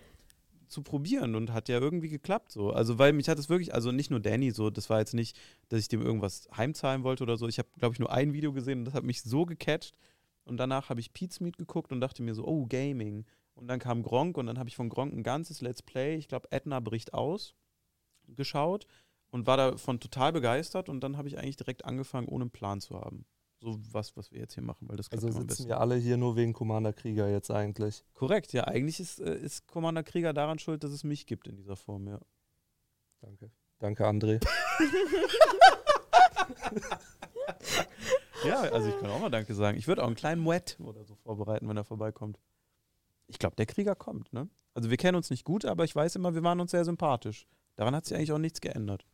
[0.73, 2.71] zu probieren und hat ja irgendwie geklappt so.
[2.71, 5.39] Also weil mich hat es wirklich, also nicht nur Danny so, das war jetzt nicht,
[5.69, 7.47] dass ich dem irgendwas heimzahlen wollte oder so.
[7.47, 9.95] Ich habe, glaube ich, nur ein Video gesehen und das hat mich so gecatcht.
[10.45, 13.25] Und danach habe ich Pete's Meet geguckt und dachte mir so, oh, Gaming.
[13.55, 16.29] Und dann kam Gronk und dann habe ich von Gronk ein ganzes Let's Play, ich
[16.29, 17.55] glaube, Edna bricht aus,
[18.27, 18.87] geschaut
[19.31, 22.81] und war davon total begeistert und dann habe ich eigentlich direkt angefangen, ohne einen Plan
[22.81, 23.27] zu haben.
[23.61, 26.35] So was, was wir jetzt hier machen, weil das Also sitzen wir alle hier nur
[26.35, 28.05] wegen Commander Krieger jetzt eigentlich.
[28.15, 31.57] Korrekt, ja, eigentlich ist, äh, ist Commander Krieger daran schuld, dass es mich gibt in
[31.57, 32.21] dieser Form, ja.
[33.21, 33.53] Danke.
[33.79, 34.41] Danke, André.
[38.45, 39.79] Ja, also ich kann auch mal Danke sagen.
[39.79, 42.39] Ich würde auch einen kleinen Moet oder so vorbereiten, wenn er vorbeikommt.
[43.29, 44.49] Ich glaube, der Krieger kommt, ne?
[44.75, 47.47] Also wir kennen uns nicht gut, aber ich weiß immer, wir waren uns sehr sympathisch.
[47.77, 49.07] Daran hat sich eigentlich auch nichts geändert.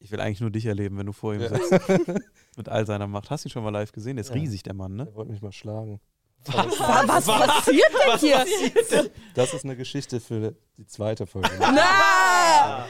[0.00, 1.48] Ich will eigentlich nur dich erleben, wenn du vor ihm Ja.
[1.48, 1.88] sitzt.
[2.56, 3.30] Mit all seiner Macht.
[3.30, 4.16] Hast du ihn schon mal live gesehen?
[4.16, 4.34] Der ist Ja.
[4.34, 5.06] riesig, der Mann, ne?
[5.06, 6.00] Er wollte mich mal schlagen.
[6.46, 9.10] Was, passiert denn hier?
[9.34, 11.50] Das ist eine Geschichte für die zweite Folge.
[11.60, 12.86] Na!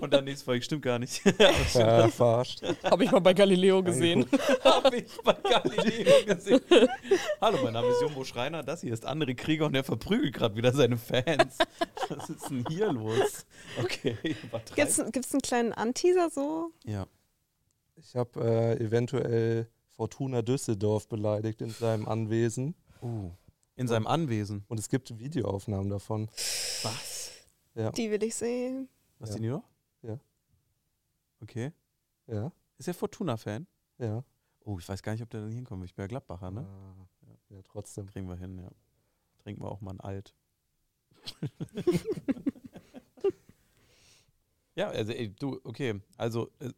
[0.00, 1.22] Und dann nächste Folge stimmt gar nicht.
[1.74, 2.62] Ja, verarscht.
[2.84, 4.26] Habe ich mal bei Galileo gesehen.
[4.64, 6.60] Hab ich bei Galileo gesehen.
[7.40, 8.62] Hallo, mein Name ist Jumbo Schreiner.
[8.62, 11.58] Das hier ist André Krieger und er verprügelt gerade wieder seine Fans.
[12.08, 13.46] Was ist denn hier los?
[13.82, 14.16] Okay.
[14.74, 16.70] Gibt's, gibt's einen kleinen Anteaser so?
[16.84, 17.06] Ja.
[17.96, 22.74] Ich habe äh, eventuell Fortuna Düsseldorf beleidigt in seinem Anwesen.
[23.02, 23.30] Uh,
[23.76, 24.64] in seinem Anwesen.
[24.68, 26.28] Und es gibt Videoaufnahmen davon.
[26.82, 27.30] Was?
[27.74, 27.90] Ja.
[27.92, 28.88] Die will ich sehen.
[29.18, 29.36] Was Ja.
[29.38, 29.64] die noch?
[30.02, 30.18] Ja.
[31.40, 31.72] Okay.
[32.26, 33.66] Ja, Ist er Fortuna-Fan?
[33.98, 34.24] ja.
[34.64, 35.84] Oh, ich weiß gar nicht, ob der dann hinkommt.
[35.84, 36.60] Ich bin ja Gladbacher, ne?
[36.64, 36.94] Ah,
[37.48, 38.06] ja, trotzdem.
[38.06, 38.70] Kriegen wir hin, ja.
[39.42, 40.36] Trinken wir auch mal ein Alt.
[44.76, 46.00] ja, also ey, du, okay.
[46.16, 46.70] Also, äh.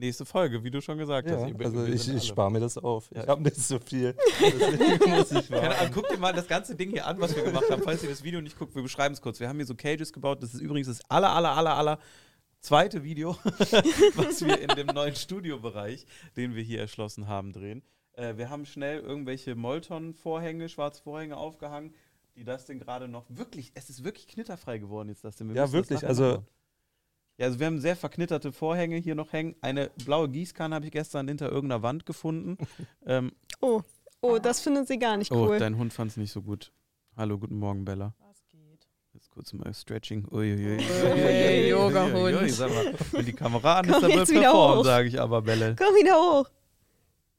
[0.00, 1.60] Nächste Folge, wie du schon gesagt Ja, hast.
[1.62, 3.10] Also ich, ich spare mir das auf.
[3.14, 3.22] Ja.
[3.22, 4.16] Ich habe nicht so viel.
[4.40, 5.92] Deswegen muss ich Keine Ahnung, warten.
[5.94, 7.82] guck dir mal das ganze Ding hier an, was wir gemacht haben.
[7.82, 9.40] Falls ihr das Video nicht guckt, wir beschreiben es kurz.
[9.40, 10.42] Wir haben hier so Cages gebaut.
[10.42, 11.98] Das ist übrigens das aller, aller, aller, aller
[12.60, 13.36] zweite Video,
[14.14, 17.82] was wir in dem neuen Studiobereich, den wir hier erschlossen haben, drehen.
[18.14, 21.94] Äh, wir haben schnell irgendwelche Molton-Vorhänge, schwarze Vorhänge aufgehangen,
[22.36, 25.48] die das Ding gerade noch wirklich, es ist wirklich knitterfrei geworden jetzt, das Ding.
[25.48, 26.46] Wir Ja, wirklich, also- nachbauen.
[27.40, 29.56] Ja, also wir haben sehr verknitterte Vorhänge hier noch hängen.
[29.62, 32.58] Eine blaue Gießkanne habe ich gestern hinter irgendeiner Wand gefunden.
[33.06, 33.80] ähm, Oh,
[34.20, 35.58] oh, das findet sie gar nicht oh, cool.
[35.58, 36.70] dein Hund fand es nicht so gut.
[37.16, 38.14] Hallo, guten Morgen, Bella.
[38.18, 38.86] Was geht?
[39.14, 40.26] Jetzt kurz mal Stretching.
[40.30, 40.80] Uiuiui.
[40.80, 43.12] Uiuiui, Yoga-Hund.
[43.12, 44.84] Wenn die Kamera an ist, Komm dann wird hoch.
[44.84, 45.74] sage ich aber, Bella.
[45.78, 46.50] Komm wieder hoch.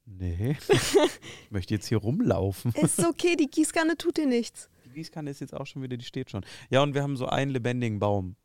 [0.05, 0.57] Nee.
[0.69, 2.73] ich möchte jetzt hier rumlaufen.
[2.73, 4.67] Ist okay, die Gießkanne tut dir nichts.
[4.83, 6.43] Die Gießkanne ist jetzt auch schon wieder, die steht schon.
[6.71, 8.35] Ja, und wir haben so einen lebendigen Baum.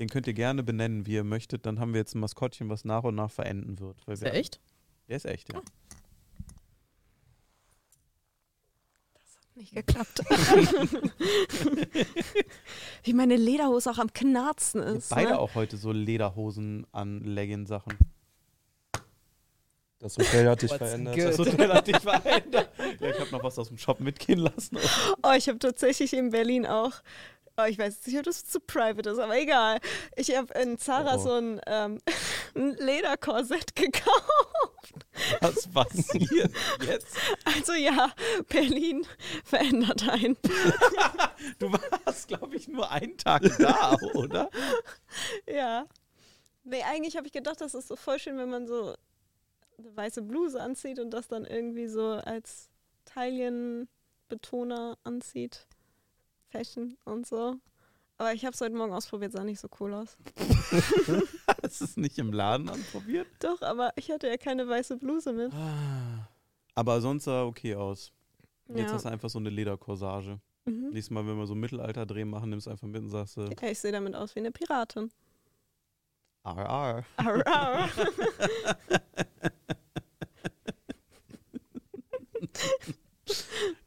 [0.00, 1.66] Den könnt ihr gerne benennen, wie ihr möchtet.
[1.66, 3.98] Dann haben wir jetzt ein Maskottchen, was nach und nach verenden wird.
[4.06, 4.58] Weil Ist wir, der echt?
[5.08, 5.60] Der ist echt, ja.
[9.54, 10.20] Nicht geklappt.
[13.02, 15.10] Wie meine Lederhose auch am Knarzen Ihr habt ist.
[15.10, 15.38] beide ne?
[15.38, 17.98] auch heute so Lederhosen an Legging-Sachen.
[19.98, 21.14] Das Hotel hat dich verändert.
[21.14, 21.26] good?
[21.26, 22.70] Das Hotel hat dich verändert.
[23.00, 24.78] Ja, ich habe noch was aus dem Shop mitgehen lassen.
[25.22, 27.02] Oh, ich habe tatsächlich in Berlin auch.
[27.56, 29.80] Oh, ich weiß nicht, ob das zu private ist, aber egal.
[30.16, 31.98] Ich habe in Zara Oh, so ein, ähm,
[32.54, 34.94] ein Lederkorsett gekauft.
[35.40, 36.52] Was passiert
[36.86, 37.16] jetzt?
[37.44, 38.12] Also ja,
[38.48, 39.06] Berlin
[39.44, 40.36] verändert einen.
[41.58, 44.50] Du warst, glaube ich, nur einen Tag da, oder?
[45.46, 45.86] Ja.
[46.64, 48.94] Nee, eigentlich habe ich gedacht, das ist so voll schön, wenn man so
[49.78, 52.68] eine weiße Bluse anzieht und das dann irgendwie so als
[53.06, 55.66] Taillenbetoner anzieht.
[56.50, 57.56] Fashion und so.
[58.18, 60.18] Aber ich habe es heute Morgen ausprobiert, sah nicht so cool aus.
[61.62, 63.26] Hast du es nicht im Laden anprobiert?
[63.38, 65.52] Doch, aber ich hatte ja keine weiße Bluse mit.
[66.74, 68.12] Aber sonst sah okay aus.
[68.68, 68.92] Jetzt Ja.
[68.92, 70.38] hast du einfach so eine Lederkorsage.
[70.66, 70.90] Mhm.
[70.90, 73.68] Nächstes Mal, wenn wir so Mittelalter-Dreh machen, nimmst du einfach mit und sagst, äh, Ja,
[73.70, 75.10] ich sehe damit aus wie eine Piratin.
[76.44, 77.04] RR.
[77.16, 77.88] Arr.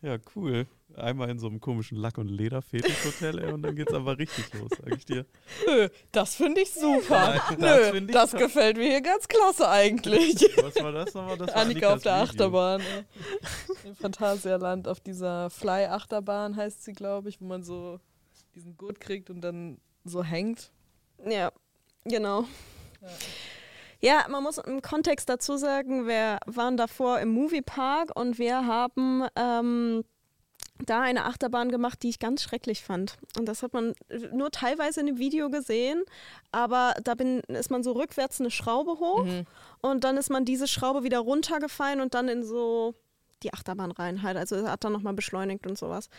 [0.02, 0.68] Ja, cool.
[0.96, 4.70] Einmal in so einem komischen Lack- und Lederfetisch-Hotel, ey, und dann geht's aber richtig los,
[4.78, 5.26] sag ich dir.
[5.68, 7.40] Nö, das finde ich super.
[7.50, 10.36] Nein, das Nö, ich das gefällt mir hier ganz klasse eigentlich.
[10.62, 11.38] Was war das nochmal?
[11.38, 12.24] Das war Annika auf der Video.
[12.24, 12.82] Achterbahn.
[12.82, 13.90] ey.
[13.90, 18.00] Im Phantasialand auf dieser Fly-Achterbahn heißt sie, glaube ich, wo man so
[18.56, 20.72] diesen Gurt kriegt und dann so hängt.
[21.26, 21.52] Ja,
[22.06, 22.42] genau.
[23.02, 23.08] Ja.
[24.04, 29.24] Ja, man muss im Kontext dazu sagen, wir waren davor im Moviepark und wir haben
[29.38, 30.04] ähm,
[30.86, 33.18] da eine Achterbahn gemacht, die ich ganz schrecklich fand.
[33.38, 33.94] Und das hat man
[34.34, 36.04] nur teilweise in dem Video gesehen,
[36.52, 39.46] aber da bin, ist man so rückwärts eine Schraube hoch Mhm.
[39.82, 42.96] und dann ist man diese Schraube wieder runtergefallen und dann in so
[43.44, 44.38] die Achterbahn rein halt.
[44.38, 46.10] Also hat dann nochmal beschleunigt und sowas.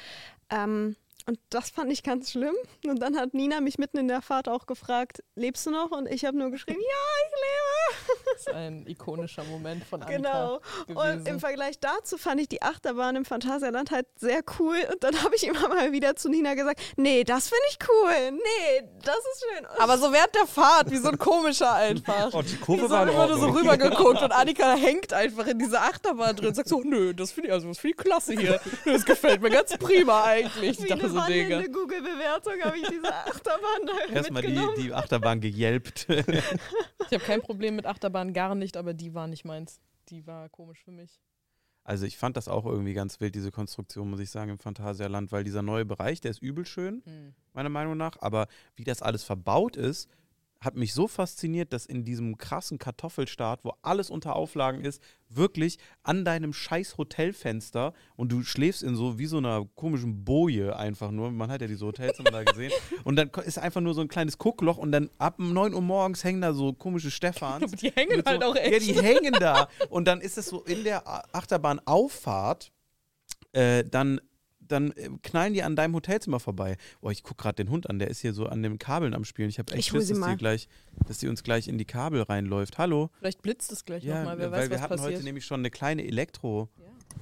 [0.50, 0.94] Ähm,
[1.26, 2.54] und das fand ich ganz schlimm.
[2.86, 5.90] Und dann hat Nina mich mitten in der Fahrt auch gefragt, lebst du noch?
[5.90, 8.20] Und ich habe nur geschrieben, ja, ich lebe.
[8.32, 10.60] Das ist ein ikonischer Moment von Annika Genau.
[10.88, 11.26] Und gewesen.
[11.26, 14.76] im Vergleich dazu fand ich die Achterbahn im Phantasialand halt sehr cool.
[14.92, 18.32] Und dann habe ich immer mal wieder zu Nina gesagt, nee, das finde ich cool.
[18.32, 19.64] Nee, das ist schön.
[19.66, 22.30] Und Aber so während der Fahrt, wie so ein komischer einfach.
[22.34, 25.58] Oh, die Kurve so war in immer nur so rübergeguckt und Annika hängt einfach in
[25.58, 28.32] dieser Achterbahn drin und sagt so, nö, das finde ich, also das finde ich klasse
[28.34, 28.60] hier.
[28.84, 30.78] Das gefällt mir ganz prima eigentlich.
[30.80, 31.56] Ich dachte eine so, Digga.
[31.56, 36.06] wandelnde Google-Bewertung habe ich diese Achterbahn da Erstmal die, die Achterbahn gejelpt.
[36.08, 39.80] Ich habe kein Problem mit Achterbahn, gar nicht, aber die war nicht meins.
[40.08, 41.20] Die war komisch für mich.
[41.84, 45.32] Also ich fand das auch irgendwie ganz wild, diese Konstruktion, muss ich sagen, im Phantasialand,
[45.32, 47.34] weil dieser neue Bereich, der ist übel schön, Hm.
[47.52, 48.16] meiner Meinung nach.
[48.20, 50.08] Aber wie das alles verbaut ist,
[50.64, 55.78] hat mich so fasziniert, dass in diesem krassen Kartoffelstaat, wo alles unter Auflagen ist, wirklich
[56.02, 61.10] an deinem scheiß Hotelfenster und du schläfst in so wie so einer komischen Boje einfach
[61.10, 61.30] nur.
[61.30, 62.72] Man hat ja diese Hotelzimmer da gesehen.
[63.04, 66.24] Und dann ist einfach nur so ein kleines Guckloch und dann ab 9 Uhr morgens
[66.24, 67.64] hängen da so komische Stefans.
[67.64, 68.86] Aber die hängen halt so, auch echt.
[68.86, 69.68] Ja, die hängen da.
[69.90, 71.02] Und dann ist es so in der
[71.34, 72.72] Achterbahnauffahrt,
[73.52, 74.20] äh, dann,
[74.68, 76.76] dann äh, knallen die an deinem Hotelzimmer vorbei.
[77.00, 79.24] Oh, ich gucke gerade den Hund an, der ist hier so an den Kabeln am
[79.24, 79.48] Spielen.
[79.48, 80.68] Ich habe echt Ich Schiss, sie dass die, gleich,
[81.06, 82.78] dass die uns gleich in die Kabel reinläuft.
[82.78, 83.10] Hallo?
[83.18, 85.14] Vielleicht blitzt es gleich Ja, nochmal, wer weil weiß, wir was hatten passiert.
[85.14, 86.68] heute nämlich schon eine kleine Elektro,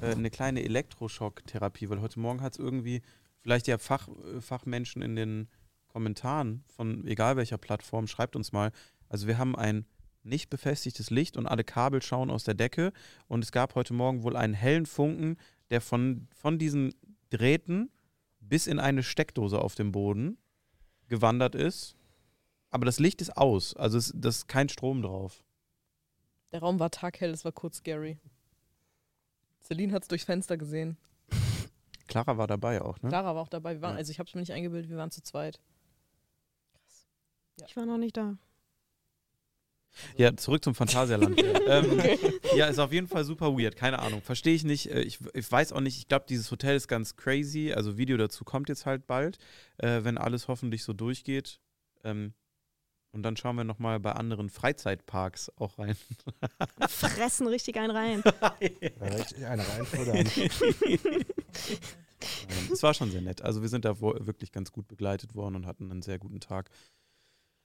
[0.01, 0.09] ja.
[0.09, 3.03] äh, eine kleine Elektroschocktherapie, weil heute Morgen hat es irgendwie,
[3.41, 5.49] vielleicht ja Fach, äh, Fachmenschen in den
[5.89, 8.73] Kommentaren von egal welcher Plattform, schreibt uns mal.
[9.09, 9.85] Also wir haben ein
[10.25, 12.93] nicht befestigtes Licht und alle Kabel schauen aus der Decke
[13.27, 15.37] und es gab heute Morgen wohl einen hellen Funken,
[15.71, 16.95] der von, von diesen
[17.33, 17.91] Drähten
[18.41, 20.37] bis in eine Steckdose auf dem Boden
[21.09, 21.97] gewandert ist.
[22.71, 25.43] Aber das Licht ist aus, also es, das ist kein Strom drauf.
[26.53, 28.19] Der Raum war taghell, es war kurz scary.
[29.63, 30.97] Celine hat es durchs Fenster gesehen.
[32.09, 33.09] Clara war dabei auch, ne?
[33.09, 33.75] Clara war auch dabei.
[33.75, 33.99] Wir waren, Ja.
[33.99, 35.61] Also ich habe es mir nicht eingebildet, wir waren zu zweit.
[37.67, 38.37] Ich war noch nicht da.
[40.17, 41.41] Ja, zurück zum Phantasialand.
[41.67, 42.01] ähm,
[42.57, 43.77] Ja, ist auf jeden Fall super weird.
[43.77, 44.23] Keine Ahnung.
[44.23, 44.91] Verstehe ich nicht.
[44.91, 45.99] Äh, Ich, ich weiß auch nicht.
[45.99, 47.73] Ich glaube, dieses Hotel ist ganz crazy.
[47.73, 49.39] Also, Video dazu kommt jetzt halt bald,
[49.79, 51.61] äh, wenn alles hoffentlich so durchgeht.
[52.05, 52.35] Ähm,
[53.15, 55.97] und dann schauen wir nochmal bei anderen Freizeitparks auch rein.
[56.89, 58.23] Fressen richtig einen rein.
[58.81, 60.27] Ja, richtig eine reinfuttern.
[62.49, 63.43] Ähm, es war schon sehr nett.
[63.43, 66.71] Also wir sind da wirklich ganz gut begleitet worden und hatten einen sehr guten Tag.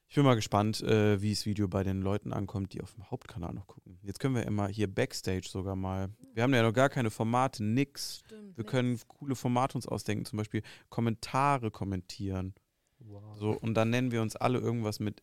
[0.10, 3.12] Ich bin mal gespannt, äh, wie das Video bei den Leuten ankommt, die auf dem
[3.12, 4.00] Hauptkanal noch gucken.
[4.04, 6.10] Jetzt können wir immer hier Backstage sogar mal.
[6.34, 8.24] Wir haben ja noch gar keine Formate, nix.
[8.26, 8.58] Stimmt.
[8.58, 12.54] Wir können coole Formate uns ausdenken, zum Beispiel Kommentare kommentieren.
[13.00, 13.38] Wow.
[13.38, 15.22] So, und dann nennen wir uns alle irgendwas mit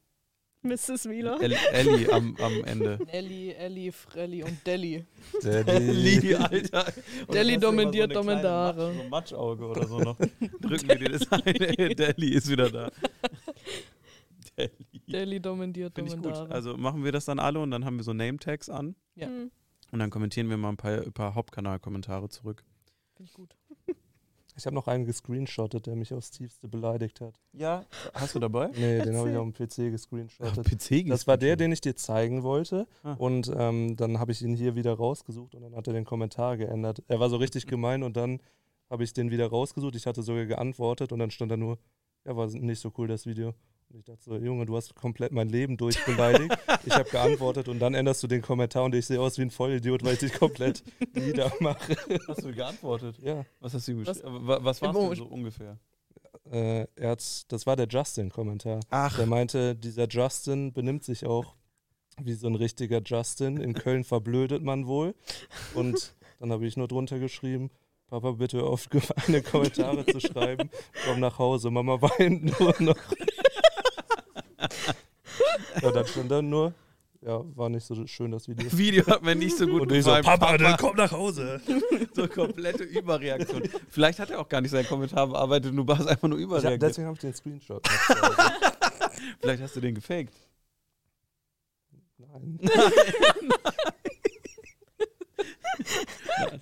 [0.65, 1.09] Mrs.
[1.09, 1.39] Wheeler.
[1.41, 2.99] El Ellie am, am Ende.
[3.13, 5.05] Ellie, Ellie, Frelli und Delhi.
[5.43, 6.35] Daddy.
[6.37, 6.93] Alter.
[7.27, 8.35] Und immer dominiert so eine.
[8.37, 10.17] Matsch, so ein Matschauge oder so noch.
[10.61, 11.55] Drücken wir dir das ein.
[11.97, 12.91] Delhi ist wieder da.
[14.57, 14.87] Delhi.
[15.09, 16.33] Delhi dominiert Finde ich gut.
[16.51, 19.27] Also machen wir das dann alle und dann haben wir so Name-Tags an Ja.
[19.27, 19.51] Hm.
[19.93, 22.65] und dann kommentieren wir mal ein paar, ein paar Hauptkanal-Kommentare zurück.
[23.17, 23.57] Finde ich gut.
[24.57, 27.35] Ich habe noch einen gescreenshottet, der mich aufs Tiefste beleidigt hat.
[27.53, 28.71] Ja, hast du dabei?
[28.77, 30.65] Nee, den habe ich auf dem PC gescreenshottet.
[30.65, 32.87] PC Das war der, den ich dir zeigen wollte.
[33.03, 33.15] Ah.
[33.15, 36.57] Und ähm, dann habe ich ihn hier wieder rausgesucht und dann hat er den Kommentar
[36.57, 37.03] geändert.
[37.09, 38.41] Er war so richtig gemein und dann
[38.91, 39.97] habe ich den wieder rausgesucht.
[39.97, 41.79] Ich hatte sogar geantwortet und dann stand da nur,
[42.25, 43.55] ja, war nicht so cool das Video.
[43.95, 46.53] Und ich dachte so, Junge, du hast komplett mein Leben durchbeleidigt.
[46.85, 49.53] ich habe geantwortet und dann änderst du den Kommentar und ich sehe aus wie ein
[49.53, 50.83] Vollidiot, weil ich dich komplett
[51.15, 51.97] niedermache.
[52.27, 53.21] Hast du geantwortet?
[53.23, 54.41] ja, Was hast du Was- geschrieben?
[54.49, 55.79] Was, was denn so ungefähr?
[56.51, 58.81] äh, er hat's, das war der Justin-Kommentar.
[58.91, 61.55] Ach, Der meinte, dieser Justin benimmt sich auch
[62.21, 63.59] wie so ein richtiger Justin.
[63.59, 65.15] In Köln verblödet man wohl.
[65.75, 67.71] Und dann habe ich nur drunter geschrieben,
[68.09, 70.69] Papa, bitte auf gemeine Kommentare zu schreiben.
[71.07, 72.99] Komm nach Hause, Mama weint nur noch.
[75.83, 76.75] ja, dann stand dann nur,
[77.21, 78.71] ja, war nicht so schön das Video.
[78.77, 80.25] Video hat mir nicht so gut Und ich so, gefallen.
[80.39, 81.61] Papa, dann komm nach Hause.
[82.15, 83.63] so komplette Überreaktion.
[83.91, 86.51] Vielleicht hat er auch gar nicht seinen Kommentar bearbeitet, du warst einfach nur Ich hab,
[86.51, 86.83] überreagiert.
[86.83, 87.87] deswegen habe ich den Screenshot.
[89.41, 90.35] Vielleicht hast du den gefaked.
[92.19, 92.59] Nein.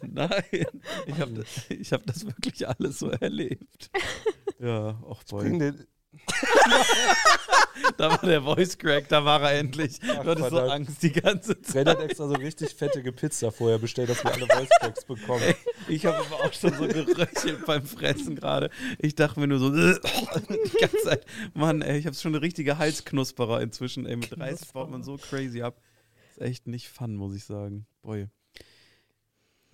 [0.02, 0.66] Nein,
[1.06, 3.90] ich habe das, ich hab das wirklich alles so erlebt.
[4.58, 5.72] Ja, och Bring boy.
[5.72, 5.86] den,
[7.96, 9.98] Da war der Voice Crack, da war er endlich.
[9.98, 10.58] Du Ach, hattest so.
[10.60, 11.72] Angst die ganze Zeit.
[11.72, 15.42] Fred hat extra so richtig fettige Pizza vorher bestellt, dass wir alle Voice Cracks bekommen.
[15.42, 15.56] Ey,
[15.88, 18.70] ich habe aber auch schon so geröchelt beim Fressen gerade.
[18.98, 22.78] Ich dachte mir nur so, die ganze Zeit, Mann, ey, ich habe schon eine richtige
[22.78, 24.06] Halsknusperer inzwischen.
[24.06, 25.80] Ey, mit 30 baut man so crazy ab.
[26.30, 27.86] Ist echt nicht fun, muss ich sagen.
[28.02, 28.28] Boy.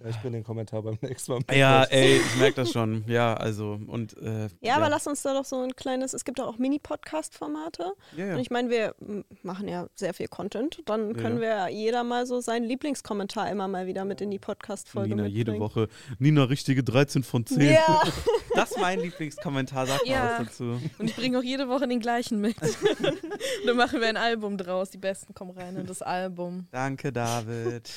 [0.00, 1.40] Ja, ich bin den Kommentar beim nächsten Mal.
[1.52, 3.02] Ja, ey, ich merke das schon.
[3.08, 4.16] Ja, also, und.
[4.18, 7.92] Äh, Ja, aber lass uns da doch so ein kleines, es gibt auch Mini-Podcast-Formate.
[8.16, 8.34] Ja, ja.
[8.34, 8.94] Und ich meine, wir
[9.42, 10.82] machen ja sehr viel Content.
[10.86, 11.20] Dann Ja.
[11.20, 15.26] können wir jeder mal so seinen Lieblingskommentar immer mal wieder mit in die Podcast-Folge Nina,
[15.26, 15.60] jede mitbringen.
[15.60, 15.88] Woche.
[16.20, 17.60] Nina, richtige 13 von 10.
[17.72, 18.02] Ja,
[18.54, 20.36] Das ist mein Lieblingskommentar, sag mal Ja.
[20.38, 20.80] was dazu.
[20.98, 22.56] Und ich bringe auch jede Woche den gleichen mit.
[23.66, 24.90] Dann machen wir ein Album draus.
[24.90, 26.66] Die Besten kommen rein in das Album.
[26.70, 27.90] Danke, David.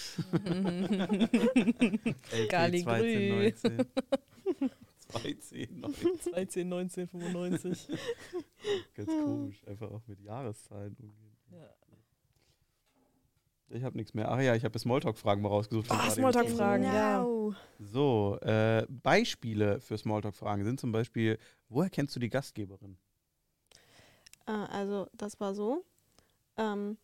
[1.94, 3.86] LP Galli 210, 19.
[5.10, 6.32] 210, 19.
[6.34, 7.88] 13, 19, 95.
[8.96, 11.36] Ganz komisch, einfach auch mit Jahreszahlen umgehen.
[11.52, 11.68] Ja.
[13.74, 14.30] Ich habe nichts mehr.
[14.30, 15.90] Ach ja, ich habe Smalltalk-Fragen mal rausgesucht.
[15.92, 16.48] Ah, gerade Smalltalk.
[16.48, 17.20] eben- Fragen, ja.
[17.20, 17.54] Genau.
[17.80, 22.98] So, äh, Beispiele für Smalltalk-Fragen sind zum Beispiel, woher kennst du die Gastgeberin?
[24.46, 25.86] Äh, also, das war so.
[26.58, 26.98] Ähm,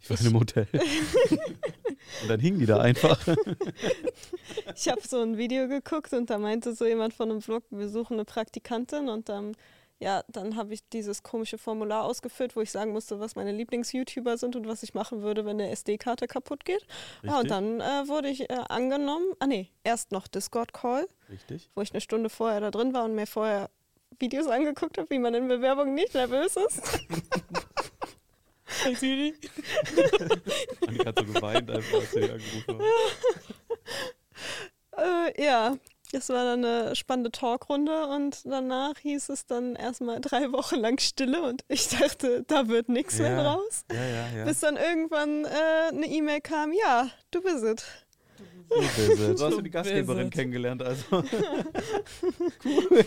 [0.00, 0.68] Ich war in einem Hotel.
[2.22, 3.18] Und dann hingen die da einfach.
[4.76, 7.88] ich habe so ein Video geguckt und da meinte so jemand von einem Vlog, wir
[7.88, 9.52] suchen eine Praktikantin und ähm,
[9.98, 14.36] ja, dann habe ich dieses komische Formular ausgefüllt, wo ich sagen musste, was meine Lieblings-YouTuber
[14.36, 16.86] sind und was ich machen würde, wenn eine SD-Karte kaputt geht.
[17.22, 19.32] Ja, und dann äh, wurde ich äh, angenommen.
[19.38, 21.70] Ah nee, erst noch Discord-Call, Richtig.
[21.74, 23.70] wo ich eine Stunde vorher da drin war und mir vorher
[24.18, 27.00] Videos angeguckt habe, wie man in Bewerbungen nicht nervös ist.
[30.86, 32.80] Annika hat so geweint, einfach, als sie angerufen haben.
[34.98, 35.76] Äh, ja,
[36.12, 40.98] das war dann eine spannende Talkrunde und danach hieß es dann erstmal drei Wochen lang
[40.98, 43.42] Stille und ich dachte, da wird nichts mehr Ja.
[43.42, 43.84] draus.
[43.92, 44.44] Ja, ja, ja.
[44.44, 45.48] Bis dann irgendwann äh,
[45.88, 47.84] eine E-Mail kam, ja, du bist es.
[48.68, 51.04] So hast du die Du Gastgeberin bist- kennengelernt, also.
[52.64, 53.04] cool.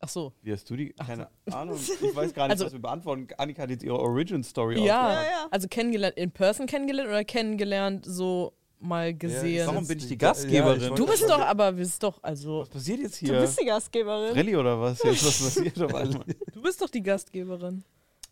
[0.00, 0.04] Ja.
[0.04, 0.32] Ach so.
[0.42, 0.92] Wie hast du die?
[0.92, 1.76] Keine Ahnung.
[2.02, 3.28] Ich weiß gar nicht, Also- was wir beantworten.
[3.36, 5.12] Annika hat jetzt ihre Origin-Story Ja.
[5.12, 5.48] Ja, ja.
[5.50, 9.66] Also kennengelernt, in person kennengelernt oder kennengelernt so mal gesehen?
[9.66, 10.80] Warum bin ich die Ja, Gastgeberin?
[10.82, 13.40] ich du bist doch, aber bist doch, also, Was passiert jetzt Du hier?
[13.40, 14.36] bist die Gastgeberin.
[14.36, 15.02] Rallye oder was?
[15.02, 16.24] Jetzt, was passiert auf einmal?
[16.52, 17.82] du bist doch die Gastgeberin.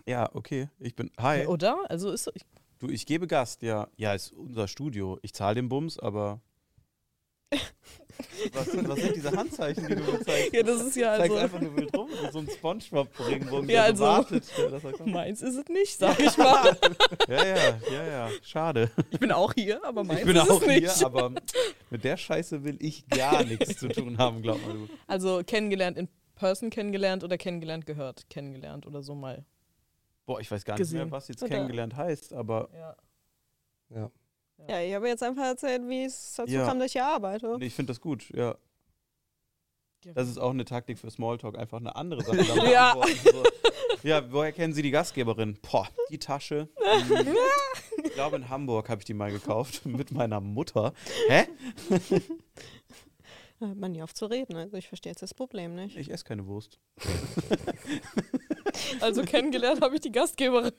[0.07, 0.69] Ja, okay.
[0.79, 1.11] Ich bin.
[1.19, 1.47] Hi.
[1.47, 1.79] Oder?
[1.91, 2.43] Also ist ich,
[2.79, 3.89] Du, ich gebe Gast, ja.
[3.97, 5.19] Ja, ist unser Studio.
[5.23, 6.41] Ich zahle den Bums, aber.
[8.53, 10.53] was, was sind diese Handzeichen, die du mir zeigst?
[10.53, 13.69] Ja, das ist ja Du zeigst also- einfach nur wild rum, wie so ein Spongebob-Regenbogen,
[13.69, 14.45] Ja, also- wartet.
[14.59, 15.13] Ja, dass er kommt.
[15.13, 16.77] meins ist es nicht, sag ich mal.
[17.29, 18.31] ja, ja, ja, ja.
[18.43, 18.91] Schade.
[19.11, 20.91] Ich bin auch hier, aber meins Ich bin ist auch es nicht.
[20.99, 21.33] hier, aber
[21.91, 24.89] mit der Scheiße will ich gar nichts zu tun haben, glaub mal du.
[25.07, 29.45] Also kennengelernt in Person kennengelernt oder kennengelernt gehört, kennengelernt oder so mal.
[30.27, 30.99] Boah, ich weiß gar nicht Gesehen.
[30.99, 32.97] mehr, was jetzt Oder- kennengelernt heißt, aber Ja.
[33.95, 34.11] Ja.
[34.69, 36.67] Ja, ich habe jetzt einfach erzählt, wie es dazu Ja.
[36.67, 37.57] kam, dass ich hier arbeite.
[37.61, 38.57] ich finde das gut, ja.
[40.15, 42.37] Das ist auch eine Taktik für Smalltalk, einfach eine andere Sache
[42.73, 42.95] Ja.
[43.25, 43.43] So.
[44.03, 45.59] Ja, woher kennen Sie die Gastgeberin?
[45.63, 46.69] Boah, die Tasche.
[47.09, 47.37] hm,
[48.05, 50.93] Ich glaube, in Hamburg habe ich die mal gekauft mit meiner Mutter.
[51.29, 51.47] Hä?
[53.59, 54.55] Da hat man nie auf zu reden.
[54.57, 55.97] Also ich verstehe jetzt das Problem nicht.
[55.97, 56.79] Ich esse keine Wurst.
[59.01, 60.73] Also kennengelernt habe ich die Gastgeberin.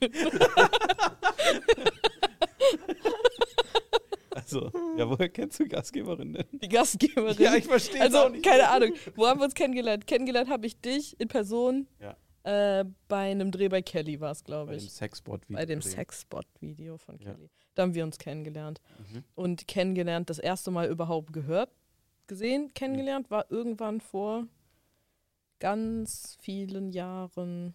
[4.54, 6.46] Also, ja, woher kennst du Gastgeberin denn?
[6.52, 7.36] Die Gastgeberin.
[7.38, 8.92] Ja, ich verstehe Also, keine Ahnung.
[9.14, 10.06] Wo haben wir uns kennengelernt?
[10.06, 12.16] Kennengelernt habe ich dich in Person Ja.
[12.44, 14.90] äh, bei einem Dreh bei Kelly, war es, Bei glaube dem ich.
[14.92, 15.56] Sexbot-Video.
[15.56, 17.32] Bei dem Sexspot-Video von Ja.
[17.32, 17.50] Kelly.
[17.74, 18.80] Da haben wir uns kennengelernt.
[19.12, 19.24] Mhm.
[19.34, 21.70] Und kennengelernt, das erste Mal überhaupt gehört,
[22.26, 22.74] gesehen, Mhm.
[22.74, 24.46] kennengelernt, war irgendwann vor
[25.60, 27.74] ganz vielen Jahren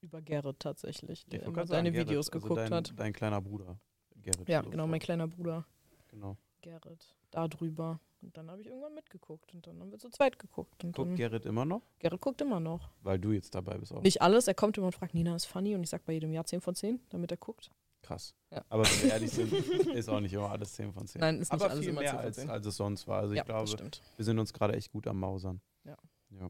[0.00, 2.92] über Gerrit tatsächlich, der immer gerade sagen, deine Gerrit, Videos also geguckt dein, hat.
[2.96, 3.78] Dein kleiner Bruder,
[4.22, 4.48] Gerrit.
[4.48, 5.66] Ja, genau, mein kleiner Bruder
[6.08, 6.36] Genau.
[6.60, 7.14] Gerrit.
[7.30, 7.98] Da drüber.
[8.20, 9.52] Und dann habe ich irgendwann mitgeguckt.
[9.52, 10.84] Und dann haben wir zu zweit geguckt.
[10.84, 11.82] Und Guckt Gerrit immer noch?
[11.98, 12.90] Gerrit guckt immer noch.
[13.02, 14.02] Weil du jetzt dabei bist auch.
[14.02, 15.74] Nicht alles, er kommt immer und fragt, Nina ist funny.
[15.74, 17.70] Und ich sag bei jedem Jahr 10 von 10, damit er guckt.
[18.02, 18.34] Krass.
[18.50, 18.62] Ja.
[18.68, 21.20] Aber wenn wir ehrlich sind, ist auch nicht immer alles 10 von 10.
[21.20, 22.50] Nein, ist nicht Aber alles viel immer mehr 10 von als, 10.
[22.50, 23.20] als es sonst war.
[23.20, 24.02] Also ja, ich glaube, das stimmt.
[24.16, 25.60] wir sind uns gerade echt gut am Mausern.
[25.84, 25.96] Ja.
[26.30, 26.48] Ja.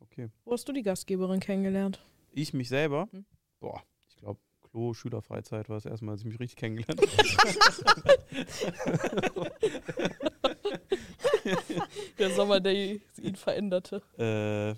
[0.00, 0.28] Okay.
[0.44, 2.04] Wo hast du die Gastgeberin kennengelernt?
[2.32, 3.08] Ich mich selber?
[3.12, 3.24] Hm.
[3.60, 3.82] Boah, glaube,
[4.76, 7.10] Klo, Schülerfreizeit war das erste Mal, als ich mich richtig kennengelernt habe.
[12.18, 14.02] Der Sommer, der ihn veränderte.
[14.18, 14.74] äh,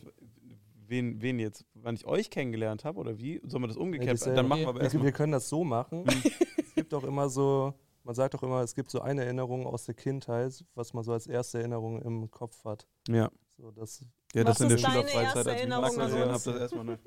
[0.87, 1.65] wen, wen jetzt?
[1.75, 3.41] Wann ich euch kennengelernt habe oder wie?
[3.45, 4.25] Sollen wir das umgekehrt?
[4.25, 5.05] Dann machen wir aber Wir, erstmal.
[5.05, 6.05] wir können das so machen.
[6.07, 7.75] es gibt auch immer so,
[8.05, 11.13] man sagt auch immer, es gibt so eine Erinnerung aus der Kindheit, was man so
[11.13, 12.87] als erste Erinnerung im Kopf hat.
[13.09, 13.33] Ja.
[13.57, 16.23] So, das, Ja, Was das in der Schülerfreizeit, erste als ich mich Erinnerung nackt gesehen
[16.23, 16.45] an habe, uns?
[16.45, 16.99] das erstmal ne.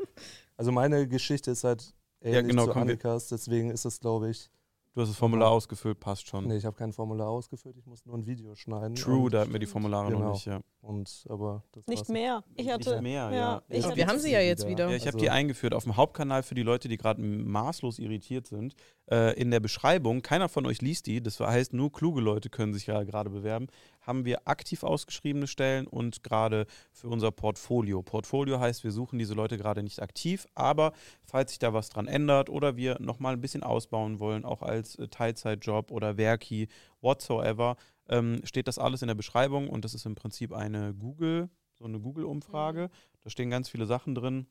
[0.58, 4.49] also meine Geschichte ist halt ähnlich genau, zu Annikas, deswegen ist es, glaube ich,
[4.93, 6.49] Du hast das Formular ausgefüllt, passt schon.
[6.49, 8.95] nee, ich habe kein Formular ausgefüllt, ich muss nur ein Video schneiden.
[8.95, 10.32] True, da hatten wir die Formulare noch Genau.
[10.34, 10.59] nicht, ja.
[10.82, 12.09] und aber das Nicht war's.
[12.09, 12.43] mehr.
[12.55, 13.61] Ich hatte, nicht mehr, ja, ja.
[13.69, 14.89] ich Ja, hatte wir haben sie ja jetzt wieder.
[14.89, 17.99] Ja, ich habe Also- die eingeführt auf dem Hauptkanal für die Leute, die gerade maßlos
[17.99, 18.76] irritiert sind.
[19.09, 22.74] Äh, in der Beschreibung, keiner von euch liest die, das heißt, nur kluge Leute können
[22.74, 23.67] sich ja gerade bewerben,
[24.02, 28.02] haben wir aktiv ausgeschriebene Stellen und gerade für unser Portfolio.
[28.02, 30.93] Portfolio heißt, wir suchen diese Leute gerade nicht aktiv, aber
[31.24, 34.95] falls sich da was dran ändert oder wir nochmal ein bisschen ausbauen wollen, auch als
[34.95, 36.68] äh, Teilzeitjob oder Werki,
[37.02, 37.78] whatsoever,
[38.10, 41.86] ähm, steht das alles in der Beschreibung und das ist im Prinzip eine Google, so
[41.86, 42.89] eine Google-Umfrage.
[43.22, 44.47] Da stehen ganz viele Sachen drin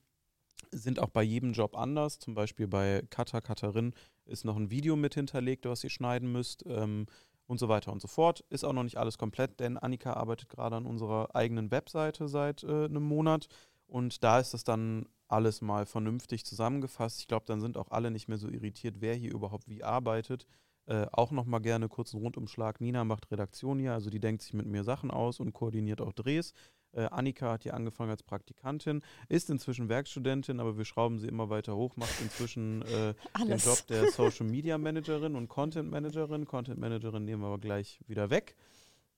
[0.71, 2.19] sind auch bei jedem Job anders.
[2.19, 3.93] Zum Beispiel bei Cutter, Cutterin
[4.25, 7.07] ist noch ein Video mit hinterlegt, was ihr schneiden müsst ähm,
[7.51, 8.43] und so weiter und so fort.
[8.49, 12.63] Ist auch noch nicht alles komplett, denn Annika arbeitet gerade an unserer eigenen Webseite seit
[12.63, 13.47] äh, einem Monat
[13.87, 17.19] und da ist das dann alles mal vernünftig zusammengefasst.
[17.19, 20.47] Ich glaube, dann sind auch alle nicht mehr so irritiert, wer hier überhaupt wie arbeitet.
[20.85, 22.79] Äh, auch nochmal gerne kurz einen Rundumschlag.
[22.79, 26.13] Nina macht Redaktion hier, also die denkt sich mit mir Sachen aus und koordiniert auch
[26.13, 26.53] Drehs.
[26.93, 31.49] Äh, Annika hat hier angefangen als Praktikantin, ist inzwischen Werkstudentin, aber wir schrauben sie immer
[31.49, 33.13] weiter hoch, macht inzwischen äh,
[33.47, 33.57] den.
[33.57, 36.45] Job der Social Media Managerin und Content Managerin.
[36.45, 38.55] Content Managerin nehmen wir aber gleich wieder weg,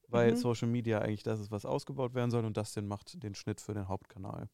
[0.07, 0.37] weil Mhm.
[0.37, 3.73] Social Media eigentlich das ist, was ausgebaut werden soll und Dustin macht den Schnitt für
[3.73, 4.49] den Hauptkanal.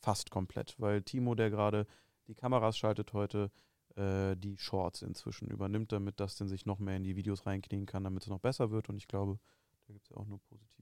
[0.00, 1.86] Fast komplett, weil Timo, der gerade
[2.28, 3.50] die Kameras schaltet heute,
[3.96, 8.04] äh, die Shorts inzwischen übernimmt, damit Dustin sich noch mehr in die Videos reinknien kann,
[8.04, 9.38] damit es noch besser wird und ich glaube,
[9.86, 10.77] da gibt es ja auch nur Feedback.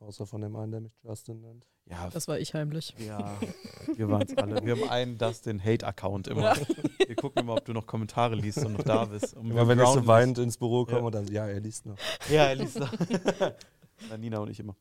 [0.00, 1.66] Außer von dem einen, der mich Justin nennt.
[1.84, 2.94] Ja, Das war ich heimlich.
[2.98, 3.38] ja,
[3.96, 4.64] wir waren es alle.
[4.64, 6.56] Wir haben einen Dustin Hate-Account immer.
[6.56, 6.66] Ja.
[7.06, 9.36] Wir gucken immer, ob du noch Kommentare liest und noch da bist.
[9.36, 11.10] Und Immer wenn ich so weinend ins Büro komme Ja.
[11.10, 11.98] dann, ja, er liest noch.
[12.30, 12.90] Ja, er liest noch.
[14.08, 14.74] Na, Nina und ich immer.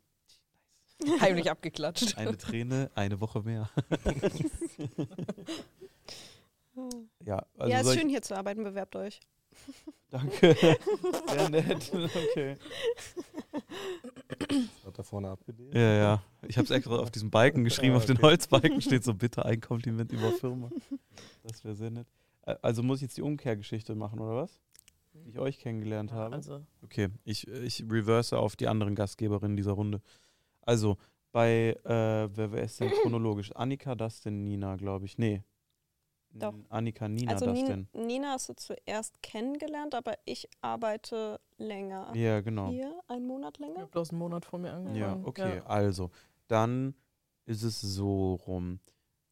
[1.19, 2.17] Heimlich abgeklatscht.
[2.17, 3.69] Eine Träne, eine Woche mehr.
[7.25, 9.19] Ja, also ja, ist schön hier zu arbeiten, bewerbt euch.
[10.09, 10.55] Danke.
[11.29, 11.91] Sehr nett.
[11.93, 12.57] Okay.
[14.39, 15.73] Das hat da vorne abgelehnt.
[15.73, 16.23] Ja, ja.
[16.47, 17.95] Ich habe es extra auf diesem Balken geschrieben.
[17.95, 18.21] Auf den.
[18.21, 20.69] Holzbalken steht so bitte ein Kompliment über Firma.
[21.43, 22.07] Das wäre sehr nett.
[22.61, 24.59] Also muss ich jetzt die Umkehrgeschichte machen, oder was?
[25.13, 26.35] Die ich euch kennengelernt habe.
[26.35, 30.01] Also, Okay, ich, ich reverse auf die anderen Gastgeberinnen dieser Runde.
[30.61, 30.97] Also,
[31.31, 33.51] bei, äh, wer, wer ist denn chronologisch?
[33.55, 35.17] Annika, Dustin, Nina, glaube ich.
[35.17, 35.43] Nee.
[36.39, 36.53] Doch.
[36.69, 37.87] Annika, Nina, Also Nin Dustin.
[37.93, 42.11] Nina hast du zuerst kennengelernt, aber ich arbeite länger.
[42.15, 42.69] Ja, genau.
[42.69, 43.81] Hier, einen Monat Ich länger.
[43.81, 44.95] habe bloß einen Monat vor mir angefangen.
[44.99, 45.61] Ja, okay.
[45.65, 46.11] Also,
[46.47, 46.95] dann
[47.45, 48.79] ist es so rum.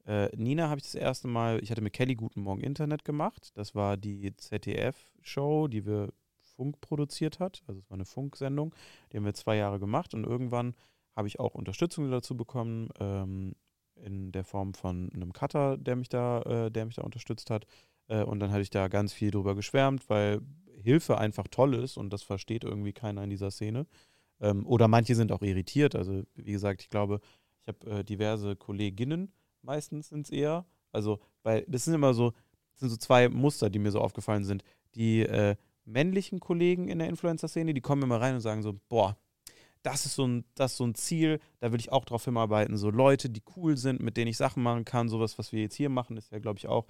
[0.05, 3.51] Äh, Nina habe ich das erste Mal, ich hatte mit Kelly Guten Morgen Internet gemacht.
[3.55, 6.13] Das war die ZDF-Show, die wir
[6.55, 7.63] Funk produziert hat.
[7.67, 8.73] Also es war eine Funksendung.
[9.11, 10.73] Die haben wir zwei Jahre gemacht und irgendwann
[11.15, 13.55] habe ich auch Unterstützung dazu bekommen, ähm,
[14.03, 17.65] in der Form von einem Cutter, der mich da, äh, der mich da unterstützt hat.
[18.07, 20.41] Äh, und dann hatte ich da ganz viel drüber geschwärmt, weil
[20.81, 23.87] Hilfe einfach toll ist und das versteht irgendwie keiner in dieser Szene.
[24.39, 25.95] Ähm, oder manche sind auch irritiert.
[25.95, 27.19] Also, wie gesagt, ich glaube,
[27.61, 29.31] ich habe äh, diverse Kolleginnen,
[29.61, 30.65] meistens sind es eher.
[30.91, 32.33] Also, weil das sind immer so,
[32.75, 34.63] sind so zwei Muster, die mir so aufgefallen sind.
[34.95, 39.17] Die äh, männlichen Kollegen in der Influencer-Szene, die kommen immer rein und sagen so, boah,
[39.83, 42.77] das ist so ein, das ist so ein Ziel, da will ich auch drauf hinarbeiten.
[42.77, 45.75] So Leute, die cool sind, mit denen ich Sachen machen kann, sowas, was wir jetzt
[45.75, 46.87] hier machen, ist ja, glaube ich, auch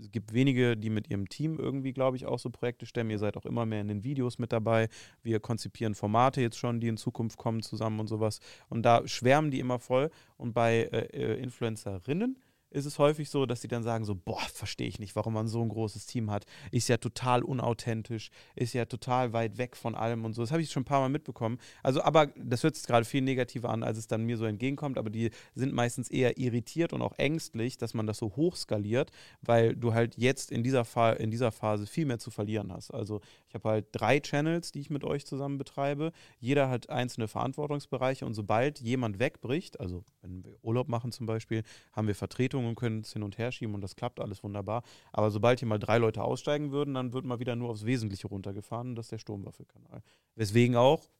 [0.00, 3.10] es gibt wenige, die mit ihrem Team irgendwie, glaube ich, auch so Projekte stemmen.
[3.10, 4.88] Ihr seid auch immer mehr in den Videos mit dabei.
[5.22, 8.40] Wir konzipieren Formate jetzt schon, die in Zukunft kommen zusammen und sowas.
[8.68, 10.10] Und da schwärmen die immer voll.
[10.36, 12.38] Und bei äh, äh, Influencerinnen
[12.72, 15.48] ist es häufig so, dass die dann sagen so, boah, verstehe ich nicht, warum man
[15.48, 16.44] so ein großes Team hat.
[16.70, 20.42] Ist ja total unauthentisch, ist ja total weit weg von allem und so.
[20.42, 21.58] Das habe ich schon ein paar Mal mitbekommen.
[21.82, 24.98] Also, aber das hört sich gerade viel negativer an, als es dann mir so entgegenkommt.
[24.98, 29.10] Aber die sind meistens eher irritiert und auch ängstlich, dass man das so hoch skaliert,
[29.42, 32.90] weil du halt jetzt in dieser, Fa in dieser Phase viel mehr zu verlieren hast.
[32.90, 33.20] Also
[33.52, 36.12] ich habe halt drei Channels, die ich mit euch zusammen betreibe.
[36.38, 41.62] Jeder hat einzelne Verantwortungsbereiche und sobald jemand wegbricht, also wenn wir Urlaub machen zum Beispiel,
[41.92, 44.82] haben wir Vertretungen und können es hin und her schieben und das klappt alles wunderbar.
[45.12, 48.26] Aber sobald hier mal drei Leute aussteigen würden, dann wird mal wieder nur aufs Wesentliche
[48.26, 50.02] runtergefahren und das ist der Sturmwaffelkanal.
[50.34, 51.10] Weswegen auch,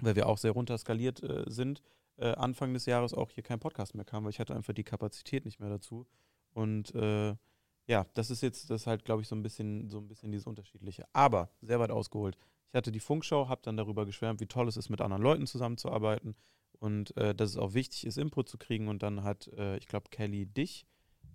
[0.00, 1.80] weil wir auch sehr runterskaliert äh, sind,
[2.18, 4.84] äh, Anfang des Jahres auch hier kein Podcast mehr kam, weil ich hatte einfach die
[4.84, 6.06] Kapazität nicht mehr dazu.
[6.52, 7.34] Und äh,
[7.86, 10.30] ja, das ist jetzt, das ist halt, glaube ich, so ein bisschen, so ein bisschen
[10.32, 11.06] dieses Unterschiedliche.
[11.12, 12.36] Aber sehr weit ausgeholt.
[12.68, 15.46] Ich hatte die Funkshow, habe dann darüber geschwärmt, wie toll es ist, mit anderen Leuten
[15.46, 16.34] zusammenzuarbeiten
[16.78, 18.88] und äh, dass es auch wichtig ist, Input zu kriegen.
[18.88, 20.86] Und dann hat, äh, ich glaube, Kelly dich,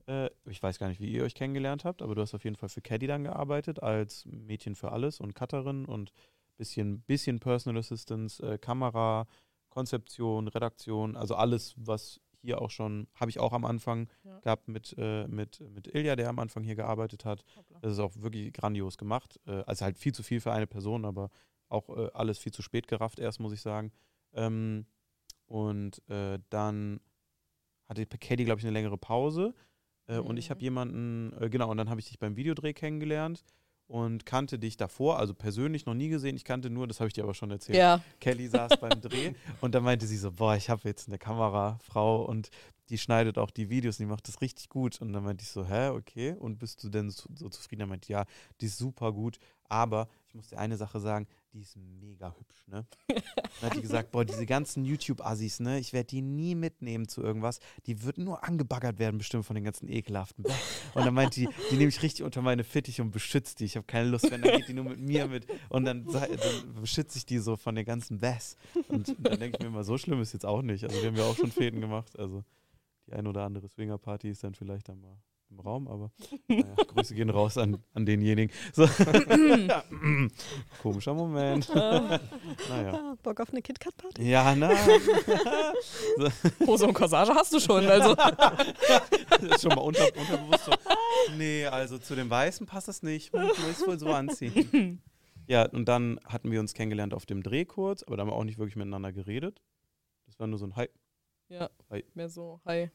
[0.08, 2.56] äh, ich weiß gar nicht, wie ihr euch kennengelernt habt, aber du hast auf jeden
[2.56, 6.12] Fall für Caddy dann gearbeitet, als Mädchen für alles und Cutterin und
[6.58, 9.28] bisschen, bisschen Personal Assistance, äh, Kamera,
[9.70, 14.40] Konzeption, Redaktion, also alles, was hier auch schon, habe ich auch am Anfang Ja.
[14.40, 17.44] gehabt mit, äh, mit, mit Ilja, der am Anfang hier gearbeitet hat.
[17.82, 19.40] Das ist auch wirklich grandios gemacht.
[19.46, 21.30] Äh, also halt viel zu viel für eine Person, aber
[21.68, 23.92] auch äh, alles viel zu spät gerafft erst, muss ich sagen.
[24.34, 24.86] Ähm,
[25.46, 27.00] und äh, dann
[27.88, 29.54] hatte Katie, glaube ich, eine längere Pause.
[30.08, 30.64] Äh, Und ich habe Mhm.
[30.64, 33.44] jemanden, äh, genau, und dann habe ich dich beim Videodreh kennengelernt
[33.90, 36.36] und kannte dich davor, also persönlich noch nie gesehen.
[36.36, 37.78] Ich kannte nur, das habe ich dir aber schon erzählt.
[37.78, 41.18] Ja, Kelly saß beim Dreh und dann meinte sie so, boah, ich habe jetzt eine
[41.18, 42.52] Kamerafrau und
[42.90, 45.02] die schneidet auch die Videos und die macht das richtig gut.
[45.02, 47.82] Und dann meinte ich so, hä, okay, und bist du denn so, so zufrieden?
[47.82, 48.26] Er meinte, ja,
[48.62, 52.68] die ist super gut, aber ich muss dir eine Sache sagen, die ist mega hübsch,
[52.68, 52.86] ne?
[53.08, 57.22] Dann hat die gesagt, boah, diese ganzen YouTube-Assis, ne, ich werde die nie mitnehmen zu
[57.22, 57.60] irgendwas.
[57.86, 60.44] Die wird nur angebaggert werden, bestimmt von den ganzen ekelhaften.
[60.44, 60.54] Bäh.
[60.94, 63.66] Und dann meint die, die nehme ich richtig unter meine Fittiche und beschützt die.
[63.66, 65.48] Ich habe keine Lust, wenn, dann geht die nur mit mir mit.
[65.70, 66.30] Und dann, dann
[66.80, 68.56] beschütze ich die so von den ganzen Bass.
[68.88, 70.84] Und dann denke ich mir immer, so schlimm ist jetzt auch nicht.
[70.84, 72.18] Also wir haben ja auch schon Fäden gemacht.
[72.18, 72.44] Also
[73.08, 75.18] die ein oder andere Swingerparty ist dann vielleicht dann mal
[75.52, 76.12] im Raum, aber
[76.48, 78.54] naja, Grüße gehen raus an, an denjenigen.
[78.74, 78.88] So.
[80.82, 81.70] Komischer Moment.
[81.74, 82.94] naja.
[82.94, 84.30] Ah, Bock auf eine KitKat-Party?
[84.30, 84.70] Ja, na.
[86.66, 87.86] Hose und Corsage hast du schon.
[87.86, 88.16] Also.
[88.16, 90.72] Das ist schon mal unter, unterbewusst so.
[91.38, 93.34] Nee, also zu dem Weißen passt das nicht.
[93.34, 95.02] Du musst wohl so anziehen.
[95.48, 98.36] Ja, und dann hatten wir uns kennengelernt auf dem Dreh kurz, aber da haben wir
[98.36, 99.62] auch nicht wirklich miteinander geredet.
[100.28, 100.88] Das war nur so ein Hi,
[101.50, 102.06] Ja, Hi.
[102.14, 102.92] mehr so, hi.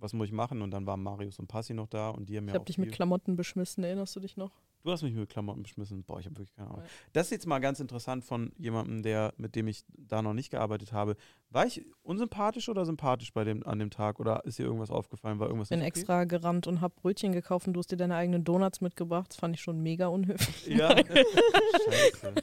[0.00, 0.62] Was muss ich machen?
[0.62, 2.66] Und dann waren Marius und Passi noch da und die haben Ich ja hab auch
[2.66, 2.86] dich viel.
[2.86, 4.52] mit Klamotten beschmissen, erinnerst du dich noch?
[4.84, 6.04] Du hast mich mit Klamotten beschmissen.
[6.04, 6.82] Boah, ich habe wirklich keine Ahnung.
[6.82, 6.88] Ja.
[7.12, 10.50] Das ist jetzt mal ganz interessant von jemandem, der, mit dem ich da noch nicht
[10.50, 11.16] gearbeitet habe.
[11.50, 14.20] War ich unsympathisch oder sympathisch bei dem, an dem Tag?
[14.20, 15.40] Oder ist dir irgendwas aufgefallen?
[15.40, 15.88] War irgendwas Ich bin okay?
[15.88, 19.30] extra gerannt und hab Brötchen gekauft und du hast dir deine eigenen Donuts mitgebracht.
[19.30, 20.66] Das fand ich schon mega unhöflich.
[20.76, 20.94] Ja.
[20.96, 22.34] Scheiße.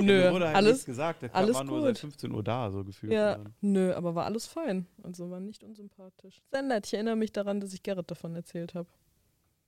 [0.00, 1.22] Nö, Mir wurde halt alles, nichts gesagt.
[1.22, 2.00] Der alles war nur seit gut.
[2.00, 3.12] 15 Uhr da, so gefühlt.
[3.12, 4.86] Ja, dann- nö, aber war alles fein.
[5.02, 6.40] Also war nicht unsympathisch.
[6.50, 6.86] Sehr nett.
[6.86, 8.88] Ich erinnere mich daran, dass ich Gerrit davon erzählt habe.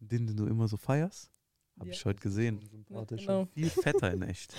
[0.00, 1.30] Den, den du immer so feierst?
[1.78, 1.92] Hab Ja.
[1.92, 2.60] ich heute gesehen.
[2.70, 3.22] Sympathisch.
[3.26, 3.46] Genau.
[3.54, 4.54] Viel fetter in echt.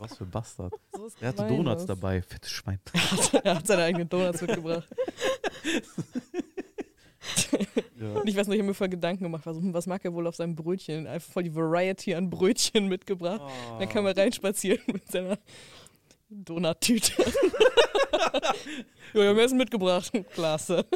[0.00, 0.74] Was für Bastard.
[0.96, 1.98] So ist Er hatte Donuts das.
[1.98, 2.20] dabei.
[2.22, 2.80] Fettes Schwein.
[3.44, 4.88] er hat seine eigenen Donuts mitgebracht.
[8.00, 8.12] Ja.
[8.20, 10.26] Und ich weiß noch, ich habe mir voll Gedanken gemacht, was, was mag er wohl
[10.28, 11.06] auf seinem Brötchen?
[11.08, 13.42] Einfach voll die Variety an Brötchen mitgebracht.
[13.78, 15.36] Dann kam er reinspazieren mit seiner
[16.30, 17.12] Donuttüte.
[17.20, 18.54] ja,
[19.14, 20.12] wir haben Essen mitgebracht.
[20.32, 20.86] Klasse.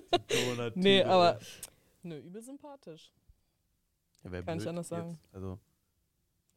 [0.57, 1.41] Donut Nee, aber.
[2.05, 3.11] Nö, übel sympathisch.
[4.25, 5.11] Ja, kann ich anders sagen.
[5.11, 5.35] jetzt.
[5.35, 5.59] Also,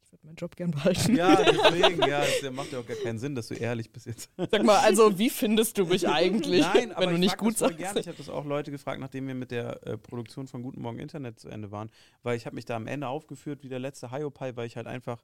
[0.04, 1.16] Ich würde meinen Job gern behalten.
[1.16, 4.30] ja, deswegen, ja, das macht ja auch gar keinen Sinn, dass du ehrlich bist jetzt.
[4.36, 7.58] Sag mal, also wie findest du mich eigentlich, Nein, aber wenn du ich nicht gut
[7.58, 7.78] sagst?
[7.78, 8.00] Gerne.
[8.00, 10.98] Ich habe das auch Leute gefragt, nachdem wir mit der äh, Produktion von Guten Morgen
[11.00, 11.90] Internet zu Ende waren,
[12.22, 14.86] weil ich habe mich da am Ende aufgeführt wie der letzte Hiopai, weil ich halt
[14.86, 15.22] einfach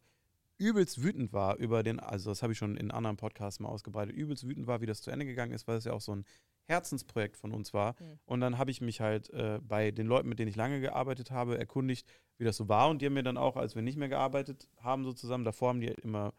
[0.59, 4.15] übelst wütend war über den, also das habe ich schon in anderen Podcasts mal ausgebreitet,
[4.15, 6.25] übelst wütend war, wie das zu Ende gegangen ist, weil es ja auch so ein
[6.67, 7.95] Herzensprojekt von uns war.
[8.01, 8.19] Mhm.
[8.25, 11.31] Und dann habe ich mich halt äh, bei den Leuten, mit denen ich lange gearbeitet
[11.31, 12.07] habe, erkundigt,
[12.39, 12.89] wie das so war.
[12.89, 15.71] Und die haben mir dann auch, als wir nicht mehr gearbeitet haben, so zusammen, davor
[15.71, 16.33] haben die halt immer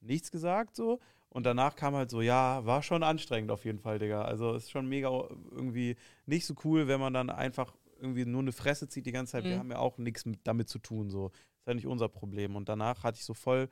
[0.00, 1.00] nichts gesagt, so.
[1.28, 4.22] Und danach kam halt so, ja, war schon anstrengend auf jeden Fall, Digga.
[4.22, 5.08] Also ist schon mega
[5.50, 5.96] irgendwie
[6.26, 9.44] nicht so cool, wenn man dann einfach irgendwie nur eine Fresse zieht die ganze Zeit.
[9.44, 9.58] Wir Mhm.
[9.60, 11.28] haben ja auch nichts mit, damit zu tun, so.
[11.28, 12.56] Ist ja nicht unser Problem.
[12.56, 13.68] Und danach hatte ich so voll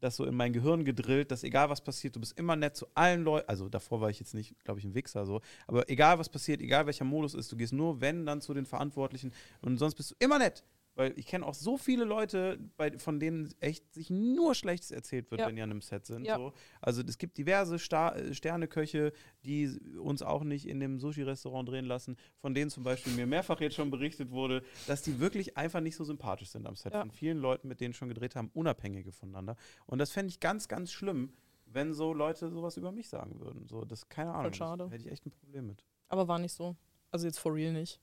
[0.00, 2.86] das so in mein Gehirn gedrillt, dass egal was passiert, du bist immer nett zu
[2.94, 3.48] allen Leuten.
[3.48, 5.40] Also davor war ich jetzt nicht, glaube ich, ein Wichser so.
[5.66, 8.66] Aber egal was passiert, egal welcher Modus ist, du gehst nur, wenn, dann zu den
[8.66, 9.32] Verantwortlichen.
[9.62, 10.64] Und sonst bist du immer nett.
[10.96, 15.30] Weil ich kenne auch so viele Leute, bei, von denen echt sich nur Schlechtes erzählt
[15.30, 15.46] wird, Ja.
[15.46, 16.24] wenn die an einem Set sind.
[16.24, 16.36] Ja.
[16.36, 16.52] So.
[16.80, 19.12] Also es gibt diverse Star äh, Sterneköche,
[19.44, 23.60] die uns auch nicht in dem Sushi-Restaurant drehen lassen, von denen zum Beispiel mir mehrfach
[23.60, 26.94] jetzt schon berichtet wurde, dass die wirklich einfach nicht so sympathisch sind am Set.
[26.94, 27.00] Ja.
[27.02, 29.56] Von vielen Leuten, mit denen schon gedreht haben, unabhängige voneinander.
[29.84, 31.34] Und das fände ich ganz, ganz schlimm,
[31.66, 33.66] wenn so Leute sowas über mich sagen würden.
[33.68, 34.54] So, das keine Ahnung.
[34.54, 34.84] schade.
[34.84, 35.84] Das hätte ich echt ein Problem mit.
[36.08, 36.74] Aber war nicht so.
[37.10, 38.00] Also jetzt for real nicht.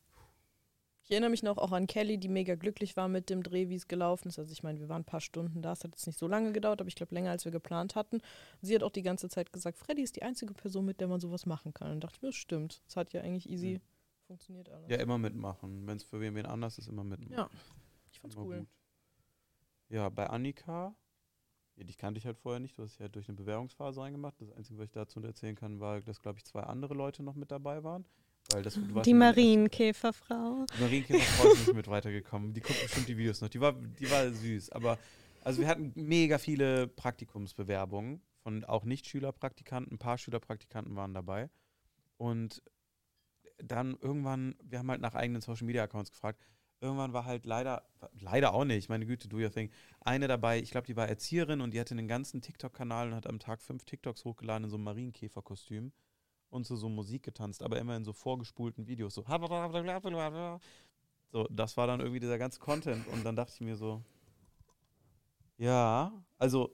[1.06, 3.76] Ich erinnere mich noch auch an Kelly, die mega glücklich war mit dem Dreh, wie
[3.76, 4.40] es gelaufen ist.
[4.40, 6.54] Also ich meine, wir waren ein paar Stunden da, es hat jetzt nicht so lange
[6.54, 8.22] gedauert, aber ich glaube länger, als wir geplant hatten.
[8.62, 11.20] Sie hat auch die ganze Zeit gesagt, Freddy ist die einzige Person, mit der man
[11.20, 11.92] sowas machen kann.
[11.92, 12.82] Und dachte ich mir, das stimmt.
[12.88, 13.82] Es hat ja eigentlich easy Mhm.
[14.28, 14.90] funktioniert alles.
[14.90, 15.86] Ja, immer mitmachen.
[15.86, 17.34] Wenn es für wen, wen anders ist, immer mitmachen.
[17.34, 17.50] Ja,
[18.12, 18.60] ich fand's Immer cool.
[18.60, 18.68] gut.
[19.90, 20.96] Ja, bei Annika,
[21.76, 22.78] ja, die kannte ich halt vorher nicht.
[22.78, 24.40] Du hast dich halt durch eine Bewerbungsphase reingemacht.
[24.40, 27.36] Das Einzige, was ich dazu erzählen kann, war, dass, glaube ich, zwei andere Leute noch
[27.36, 28.06] mit dabei waren.
[29.06, 30.66] Die Marienkäferfrau.
[30.78, 32.54] Die Marienkäferfrau ist nicht mit weitergekommen.
[32.54, 33.50] Die guckt bestimmt die Videos noch.
[33.50, 34.72] Die war, die war süß.
[34.72, 35.00] Aber
[35.44, 39.94] also wir hatten mega viele Praktikumsbewerbungen von auch Nicht-Schülerpraktikanten.
[39.94, 41.50] Ein paar Schülerpraktikanten waren dabei.
[42.18, 42.62] Und
[43.58, 46.40] dann irgendwann, wir haben halt nach eigenen Social-Media-Accounts gefragt.
[46.82, 47.84] Irgendwann war halt leider,
[48.20, 49.72] leider auch nicht, meine Güte, do your thing,
[50.02, 53.26] eine dabei, ich glaube, die war Erzieherin und die hatte einen ganzen TikTok-Kanal und hat
[53.26, 55.94] am Tag fünf TikToks hochgeladen in so einem Marienkäferkostüm
[56.54, 59.26] und so, so Musik getanzt, aber immer in so vorgespulten Videos, so.
[61.32, 64.02] So, das war dann irgendwie dieser ganze Content und dann dachte ich mir so,
[65.58, 66.72] ja, also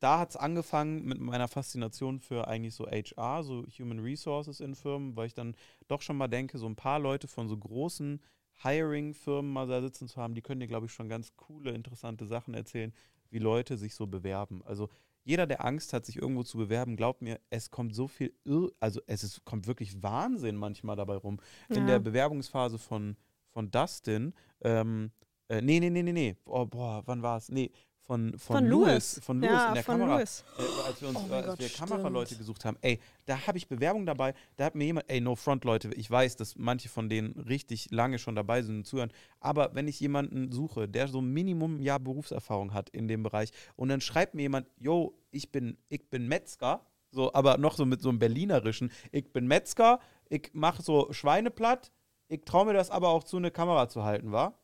[0.00, 4.74] da hat es angefangen mit meiner Faszination für eigentlich so HR, so Human Resources in
[4.74, 5.56] Firmen, weil ich dann
[5.88, 8.20] doch schon mal denke, so ein paar Leute von so großen
[8.62, 12.26] Hiring-Firmen mal da sitzen zu haben, die können dir, glaube ich, schon ganz coole, interessante
[12.26, 12.94] Sachen erzählen,
[13.30, 14.62] wie Leute sich so bewerben.
[14.64, 14.88] Also
[15.26, 18.70] jeder, der Angst hat, sich irgendwo zu bewerben, glaubt mir, es kommt so viel, Irr
[18.78, 21.40] also es ist, kommt wirklich Wahnsinn manchmal dabei rum.
[21.68, 21.86] In Ja.
[21.86, 23.16] der Bewerbungsphase von,
[23.50, 25.10] von Dustin, ähm,
[25.48, 27.48] äh, nee, nee, nee, nee, nee, oh, boah, wann war es?
[27.48, 27.72] Nee,
[28.06, 28.86] von, von, Von Louis,
[29.16, 29.20] Louis.
[29.24, 30.16] von Louis ja, in der von Kamera.
[30.18, 30.44] Louis.
[30.58, 31.90] Äh, als wir uns, Oh äh, als Gott, wir stimmt.
[31.90, 35.34] Kameraleute gesucht haben, ey, da habe ich Bewerbung dabei, da hat mir jemand, ey, no
[35.34, 39.10] front, Leute, ich weiß, dass manche von denen richtig lange schon dabei sind und zuhören,
[39.40, 43.50] aber wenn ich jemanden suche, der so ein Minimum Jahr Berufserfahrung hat in dem Bereich
[43.74, 47.84] und dann schreibt mir jemand, yo, ich bin, ich bin Metzger, so, aber noch so
[47.86, 49.98] mit so einem Berlinerischen, ich bin Metzger,
[50.28, 51.90] ich mache so Schweineplatt,
[52.28, 54.54] ich traue mir das aber auch zu, eine Kamera zu halten, wa?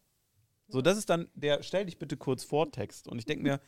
[0.73, 3.61] So, das ist dann der, stell dich bitte kurz vor Text und ich denke mir,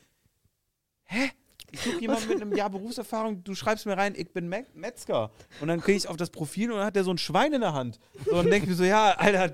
[1.05, 1.31] hä?
[1.71, 5.33] Ich suche jemanden mit einem Jahr Berufserfahrung, du schreibst mir rein, ich bin Me Metzger.
[5.61, 7.63] Und dann kriege ich auf das Profil und dann hat der so ein Schwein in
[7.63, 7.99] der Hand.
[8.25, 9.53] So, und denke ich mir so, ja, Alter,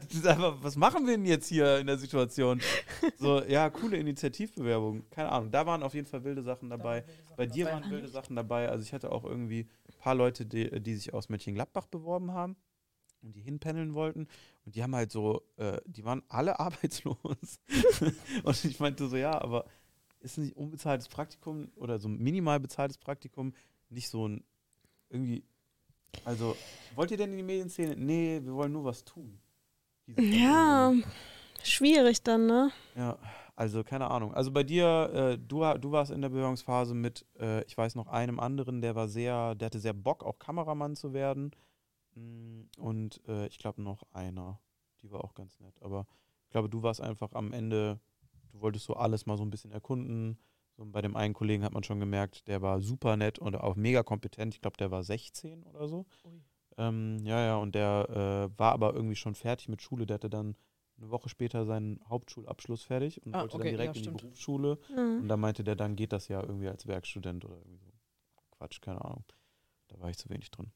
[0.62, 2.60] was machen wir denn jetzt hier in der Situation?
[3.18, 5.08] So, ja, coole Initiativbewerbung.
[5.10, 7.04] Keine Ahnung, da waren auf jeden Fall wilde Sachen dabei.
[7.36, 8.68] Bei dir waren wilde Sachen dabei.
[8.68, 12.56] Also ich hatte auch irgendwie ein paar Leute, die, die sich aus Mönchengladbach beworben haben
[13.22, 14.28] und die hinpendeln wollten.
[14.64, 17.16] Und die haben halt so, äh, die waren alle arbeitslos.
[18.42, 19.64] und ich meinte so, ja, aber
[20.20, 23.54] ist nicht unbezahltes Praktikum oder so minimal bezahltes Praktikum
[23.88, 24.44] nicht so ein
[25.08, 25.42] irgendwie.
[26.24, 26.56] Also,
[26.94, 27.96] wollt ihr denn in die Medienszene?
[27.96, 29.40] Nee, wir wollen nur was tun.
[30.18, 30.92] Ja,
[31.62, 32.70] schwierig dann, ne?
[32.96, 33.16] Ja,
[33.54, 34.34] also keine Ahnung.
[34.34, 38.08] Also bei dir, äh, du, du warst in der Bewerbungsphase mit, äh, ich weiß noch,
[38.08, 41.52] einem anderen, der war sehr, der hatte sehr Bock, auch Kameramann zu werden.
[42.14, 44.60] Mm, Und äh, ich glaube noch einer,
[45.02, 45.80] die war auch ganz nett.
[45.82, 46.06] Aber
[46.44, 48.00] ich glaube, du warst einfach am Ende,
[48.52, 50.38] du wolltest so alles mal so ein bisschen erkunden.
[50.76, 53.76] So bei dem einen Kollegen hat man schon gemerkt, der war super nett und auch
[53.76, 54.54] mega kompetent.
[54.54, 56.06] Ich glaube, der war 16 oder so.
[56.78, 60.06] Ähm, ja, ja, und der äh, war aber irgendwie schon fertig mit Schule.
[60.06, 60.56] Der hatte dann
[60.96, 64.22] eine Woche später seinen Hauptschulabschluss fertig und Ah, wollte okay, dann direkt ja, in die.
[64.22, 64.78] Berufsschule.
[64.94, 65.20] Mhm.
[65.22, 67.92] Und da meinte der, dann geht das ja irgendwie als Werkstudent oder irgendwie so.
[68.52, 69.24] Quatsch, keine Ahnung.
[69.88, 70.70] Da war ich zu wenig drin.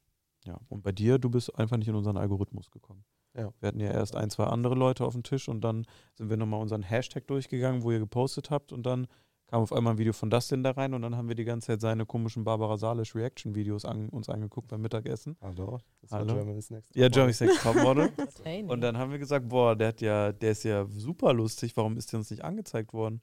[0.45, 0.59] Ja.
[0.69, 3.03] Und bei dir, du bist einfach nicht in unseren Algorithmus gekommen.
[3.35, 3.51] Ja.
[3.59, 6.37] Wir hatten ja erst ein, zwei andere Leute auf dem Tisch und dann sind wir
[6.37, 9.07] nochmal unseren Hashtag durchgegangen, wo ihr gepostet habt und dann
[9.47, 11.67] kam auf einmal ein Video von Dustin da rein und dann haben wir die ganze
[11.67, 15.37] Zeit seine komischen Barbara Salisch Reaction-Videos an, uns angeguckt beim Mittagessen.
[15.41, 16.27] Hallo, das Hallo.
[16.29, 16.95] war Germany's Next.
[16.95, 17.21] Ja, Topmodel.
[17.21, 18.11] Johnny's Next Topmodel.
[18.67, 21.97] Und dann haben wir gesagt, boah, der hat ja, der ist ja super lustig, warum
[21.97, 23.21] ist der uns nicht angezeigt worden?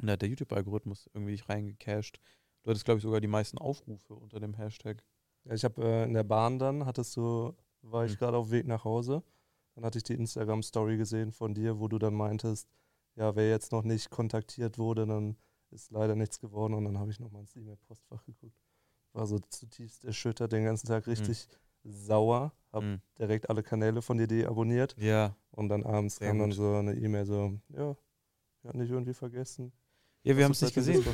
[0.00, 2.20] Und da hat der YouTube-Algorithmus irgendwie nicht reingecached.
[2.62, 5.02] Du hattest, glaube ich, sogar die meisten Aufrufe unter dem Hashtag.
[5.46, 8.18] Ja, ich habe äh, in der Bahn dann, hattest du, war ich Hm.
[8.18, 9.22] gerade auf dem Weg nach Hause.
[9.74, 12.68] Dann hatte ich die Instagram-Story gesehen von dir, wo du dann meintest,
[13.14, 15.36] ja, wer jetzt noch nicht kontaktiert wurde, dann
[15.70, 16.74] ist leider nichts geworden.
[16.74, 18.56] Und dann habe ich nochmal ins E-Mail-Postfach geguckt.
[19.12, 21.46] War so zutiefst erschüttert, den ganzen Tag richtig
[21.84, 22.52] sauer.
[22.72, 23.00] Hab Mhm.
[23.18, 24.96] direkt alle Kanäle von dir deabonniert.
[24.98, 25.36] Ja.
[25.52, 26.56] Und dann abends Sehr kam dann gut.
[26.56, 27.96] so eine E-Mail so, ja,
[28.62, 29.72] wir hatten dich irgendwie vergessen.
[30.26, 31.04] Ja, wir haben es nicht gesehen.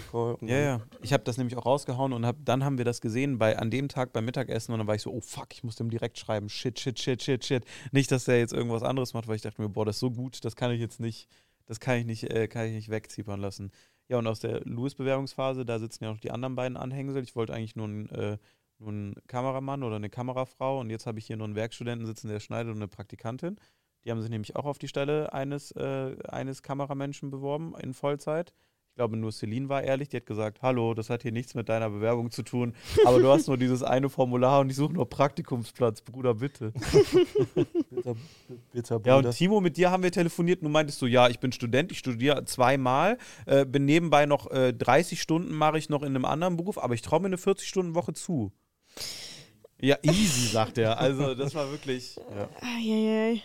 [0.41, 0.81] Ja, ja.
[1.03, 3.71] Ich habe das nämlich auch rausgehauen und hab, dann haben wir das gesehen bei an
[3.71, 6.19] dem Tag beim Mittagessen und dann war ich so, oh fuck, ich muss dem direkt
[6.19, 6.49] schreiben.
[6.49, 7.65] Shit, shit, shit, shit, shit.
[7.91, 10.11] Nicht, dass der jetzt irgendwas anderes macht, weil ich dachte mir, boah, das ist so
[10.11, 11.29] gut, das kann ich jetzt nicht,
[11.67, 13.71] das kann ich nicht, äh, kann ich nicht wegziepern lassen.
[14.09, 17.23] Ja, und aus der Louis-Bewerbungsphase, da sitzen ja noch die anderen beiden Anhängsel.
[17.23, 18.39] Ich wollte eigentlich nur einen, äh,
[18.79, 22.29] nur einen Kameramann oder eine Kamerafrau und jetzt habe ich hier nur einen Werkstudenten sitzen,
[22.29, 23.57] der schneidet und eine Praktikantin.
[24.07, 28.55] Die haben sich nämlich auch auf die Stelle eines, äh, eines Kameramenschen beworben in Vollzeit.
[28.93, 31.71] Ich glaube, nur Celine war ehrlich, die hat gesagt, hallo, das hat hier nichts mit
[31.71, 32.75] deiner Bewerbung zu tun,
[33.07, 36.75] aber du hast nur dieses eine Formular und ich suche nur Praktikumsplatz, Bruder, bitte.
[37.89, 38.17] Bitter,
[38.71, 39.29] bitter Ja, Bruder.
[39.31, 41.91] und Timo, mit dir haben wir telefoniert und du meintest so, ja, ich bin Student,
[41.91, 43.17] ich studiere zweimal,
[43.47, 46.93] äh, bin nebenbei noch äh, 30 Stunden mache ich noch in einem anderen Beruf, aber
[46.93, 48.53] ich traue mir eine 40-Stunden-Woche zu.
[49.81, 50.99] Ja, easy, sagt er.
[50.99, 52.17] Also, das war wirklich.
[52.37, 53.41] Ja.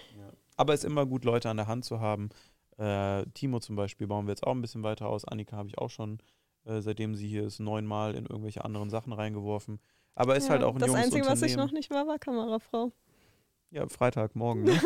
[0.57, 2.31] Aber es ist immer gut, Leute an der Hand zu haben.
[2.77, 5.25] Äh, Timo zum Beispiel bauen wir jetzt auch ein bisschen weiter aus.
[5.25, 6.19] Annika habe ich auch schon,
[6.65, 9.79] äh, seitdem sie hier ist, neunmal in irgendwelche anderen Sachen reingeworfen.
[10.15, 12.19] Aber ist Ja, halt auch ein Das junges Einzige, was ich noch nicht war, war
[12.19, 12.91] Kamerafrau.
[13.71, 14.63] Ja, Freitag, morgen.
[14.65, 14.79] Ne?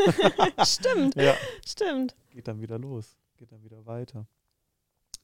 [0.66, 1.36] stimmt, ja.
[1.66, 2.16] stimmt.
[2.32, 3.18] Geht dann wieder los.
[3.38, 4.26] Geht dann wieder weiter.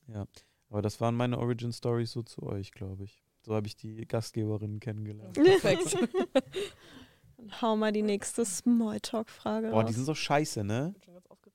[0.07, 0.25] Ja.
[0.69, 3.23] Aber das waren meine Origin Stories so zu euch, glaube ich.
[3.41, 5.33] So habe ich die Gastgeberinnen kennengelernt.
[5.43, 5.97] Perfekt.
[7.37, 9.87] Dann hau mal die nächste Smalltalk-Frage Boah, raus.
[9.87, 10.93] die sind so scheiße, ne?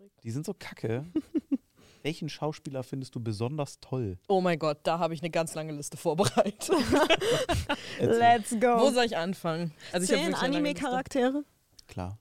[0.02, 0.24] Aufgeregt.
[0.24, 1.06] Die sind so kacke.
[2.02, 4.18] Welchen Schauspieler findest du besonders toll?
[4.26, 6.68] Oh mein Gott, da habe ich eine ganz lange Liste vorbereitet.
[8.00, 8.80] Let's go.
[8.80, 9.72] Wo soll ich anfangen?
[9.92, 10.34] Also Zehn.
[10.34, 11.44] Anime-Charaktere?
[11.86, 12.18] Klar.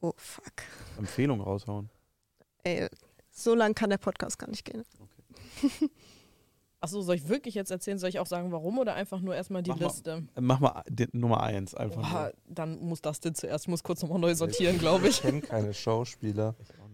[0.00, 0.52] Oh, fuck.
[0.96, 1.90] Empfehlung raushauen.
[2.62, 2.86] Ey,
[3.32, 4.84] so lang kann der Podcast gar nicht gehen.
[6.80, 7.98] Achso, soll ich wirklich jetzt erzählen?
[7.98, 9.86] Soll ich auch sagen, warum oder einfach nur erstmal die Mach mal.
[9.86, 10.28] Liste?
[10.36, 12.12] Äh, Mach mal die, Nummer eins einfach.
[12.12, 12.32] Nur.
[12.46, 13.64] dann muss das denn zuerst.
[13.64, 15.16] Ich muss kurz nochmal neu sortieren, glaube ich.
[15.16, 16.54] Ich kenne keine Schauspieler.
[16.60, 16.85] Ich auch.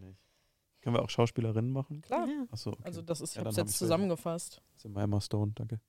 [0.82, 2.02] Können wir auch Schauspielerinnen machen?
[2.02, 2.26] Klar.
[2.28, 2.46] Ja.
[2.50, 2.82] Achso, okay.
[2.84, 4.60] Also das ist, ich Ja, habe es dann hab jetzt ich's zusammengefasst.
[4.74, 5.80] Das ist immer Emma Stone, danke.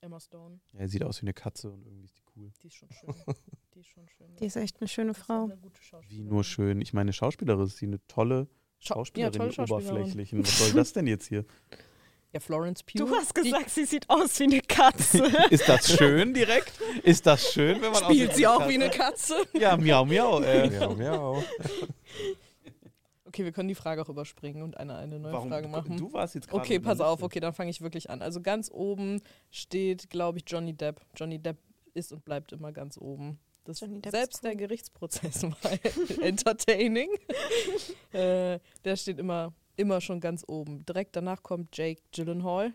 [0.00, 2.50] Emma Stone, Ja, er sieht aus wie eine Katze und irgendwie ist die cool.
[2.62, 3.14] die ist schon schön.
[3.74, 4.36] Die ist schon schön.
[4.36, 5.44] Die ist echt eine schöne Frau.
[5.44, 6.80] eine gute Wie nur schön.
[6.80, 8.46] Ich meine, Schauspielerin ist sie eine tolle
[8.78, 9.96] Schau- Schauspielerin, ja, tolle Schauspielerin.
[9.96, 10.42] oberflächlichen.
[10.44, 11.44] Was soll das denn jetzt hier?
[12.32, 12.98] Ja, Florence Pugh.
[13.06, 15.24] Du hast die gesagt, sie sieht aus wie eine Katze.
[15.50, 16.72] Ist das schön direkt?
[17.04, 19.36] Ist das schön, wenn man spielt aussieht sie auch wie eine Katze.
[19.52, 20.40] Ja, miau, miau.
[20.42, 20.68] Äh.
[20.68, 21.44] Miau, miau.
[23.34, 25.48] Okay, wir können die Frage auch überspringen und eine, eine neue Warum?
[25.48, 25.96] Frage machen.
[25.96, 26.62] du warst jetzt gerade.
[26.62, 28.22] Okay, pass auf, okay, dann fange ich wirklich an.
[28.22, 29.20] Also ganz oben
[29.50, 31.00] steht, glaube ich, Johnny Depp.
[31.16, 31.58] Johnny Depp
[31.94, 33.40] ist und bleibt immer ganz oben.
[33.64, 34.50] Das Johnny Depp ist selbst cool.
[34.50, 37.08] der Gerichtsprozess war entertaining.
[38.12, 40.86] äh, der steht immer, immer schon ganz oben.
[40.86, 42.72] Direkt danach kommt Jake Gyllenhaal.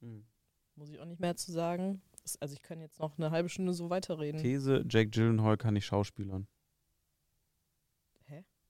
[0.00, 0.24] Hm.
[0.74, 2.02] Muss ich auch nicht mehr zu sagen.
[2.40, 4.40] Also ich kann jetzt noch eine halbe Stunde so weiterreden.
[4.40, 6.48] These: Jake Gyllenhaal kann nicht schauspielern.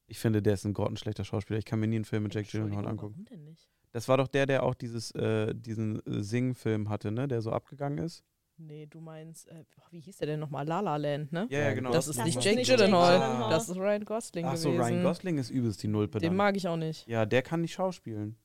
[0.08, 1.58] Ich finde, der ist ein grottenschlechter Schauspieler.
[1.58, 3.14] Ich kann mir nie einen Film mit Jake Entschuldigung, Gyllenhaal angucken.
[3.14, 3.68] Warum denn nicht?
[3.92, 7.28] Das war doch der, der auch dieses, äh, diesen äh, Sing-Film hatte, ne?
[7.28, 8.24] Der so abgegangen ist.
[8.56, 10.66] Nee, du meinst, äh, wie hieß der denn nochmal?
[10.66, 11.46] La La Land, ne?
[11.48, 11.92] Ja, ja, genau.
[11.92, 13.50] Das ist Das nicht ist Jake nicht Jake Gyllenhaal.
[13.50, 14.82] Das ist Ryan Gosling Ach so, gewesen.
[14.82, 17.06] Ryan Gosling ist übelst die Nulpe Den mag ich auch nicht.
[17.06, 18.36] Ja, der kann nicht schauspielen.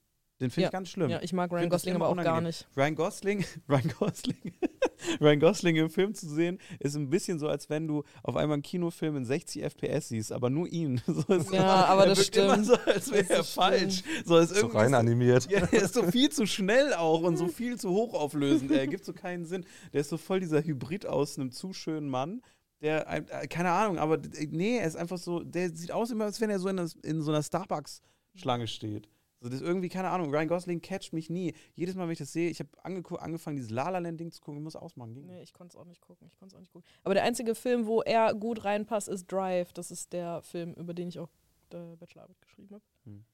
[0.43, 1.09] Den finde Ja, ich ganz schlimm.
[1.09, 2.47] Ja, ich mag Ryan Gosling immer aber auch gar unangenehm.
[2.47, 2.67] nicht.
[2.77, 4.53] Ryan Gosling, Ryan Gosling,
[5.21, 8.55] Ryan Gosling im Film zu sehen, ist ein bisschen so, als wenn du auf einmal
[8.55, 11.01] einen Kinofilm in 60 FPS siehst, aber nur ihn.
[11.07, 12.65] So ist Ja, aber er das wirkt immer stimmt.
[12.67, 14.03] so, als wäre er falsch.
[14.25, 15.49] So ist So irgendwie rein so, animiert.
[15.49, 18.69] ja, er ist so viel zu schnell auch und so viel zu hochauflösend.
[18.71, 19.65] Er gibt so keinen Sinn.
[19.93, 22.41] Der ist so voll dieser Hybrid aus einem zu schönen Mann.
[22.81, 26.25] Der, äh, keine Ahnung, aber d- nee, er ist einfach so, der sieht aus immer,
[26.25, 29.07] als wenn er so in, das, in so einer Starbucks-Schlange steht.
[29.43, 31.53] So, das ist irgendwie, keine Ahnung, Ryan Gosling catcht mich nie.
[31.75, 34.59] Jedes Mal, wenn ich das sehe, ich habe angefangen, dieses La La Land-Ding zu gucken,
[34.59, 35.13] ich muss ausmachen.
[35.13, 36.27] Ging Nee, ich konnte es auch nicht gucken.
[36.27, 36.89] Ich konnte auch nicht gucken.
[37.03, 39.73] Aber der einzige Film, wo er gut reinpasst, ist Drive.
[39.73, 41.29] Das ist der Film, über den ich auch
[41.73, 42.83] äh, Bachelorarbeit geschrieben habe.
[43.03, 43.25] Hm.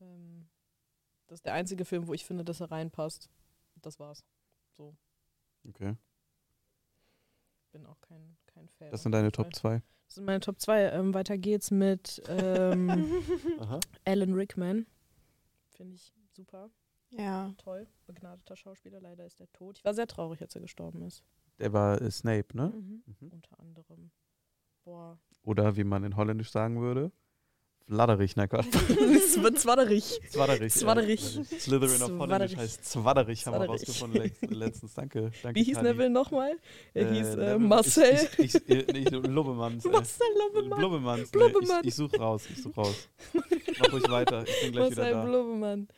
[0.00, 0.48] Ähm,
[1.28, 3.30] das ist der einzige Film, wo ich finde, dass er reinpasst.
[3.80, 4.24] Das war's.
[4.72, 4.96] So.
[5.68, 5.94] Okay.
[7.70, 8.90] bin auch kein, kein Fan.
[8.90, 9.78] Das sind deine Top Fall.
[9.78, 9.82] 2.
[10.06, 10.90] Das sind meine Top 2.
[10.90, 13.22] Ähm, weiter geht's mit ähm.
[14.04, 14.86] Alan Rickman.
[15.74, 16.70] Finde ich super,
[17.10, 17.52] Ja.
[17.58, 17.86] toll.
[18.06, 19.78] Begnadeter Schauspieler, leider ist er tot.
[19.78, 21.22] Ich war sehr traurig, als er gestorben ist.
[21.58, 22.68] Der war äh, Snape, ne?
[22.74, 23.02] Mhm.
[23.20, 23.28] Mhm.
[23.30, 24.10] Unter anderem.
[24.84, 25.18] Boah.
[25.42, 27.12] Oder wie man in Holländisch sagen würde,
[27.86, 28.64] Vladerich, na Gott.
[29.14, 30.18] Es wird zwaderig.
[30.30, 30.72] Zwaderich.
[30.72, 31.20] Zwaderich.
[31.20, 32.56] Slytherin Holländisch Zwaderich.
[32.56, 34.94] heißt Zwaderich, haben wir rausgefunden letzt- letztens.
[34.94, 35.30] Danke.
[35.42, 35.88] danke Wie hieß Kali.
[35.90, 36.56] Neville nochmal?
[36.94, 38.26] Er hieß äh, Marcel.
[38.38, 39.84] Ich, ich, ich, ich, Lubbemanns.
[39.84, 40.78] äh, Marcel Lobbemann.
[40.78, 41.22] Blubbemanns.
[41.32, 41.80] Nee, Blubbemann.
[41.82, 43.08] Ich, ich suche raus, ich suche raus.
[43.78, 45.24] Mach ruhig weiter, ich bin gleich wieder Marcel da.
[45.26, 45.88] Blubbemann.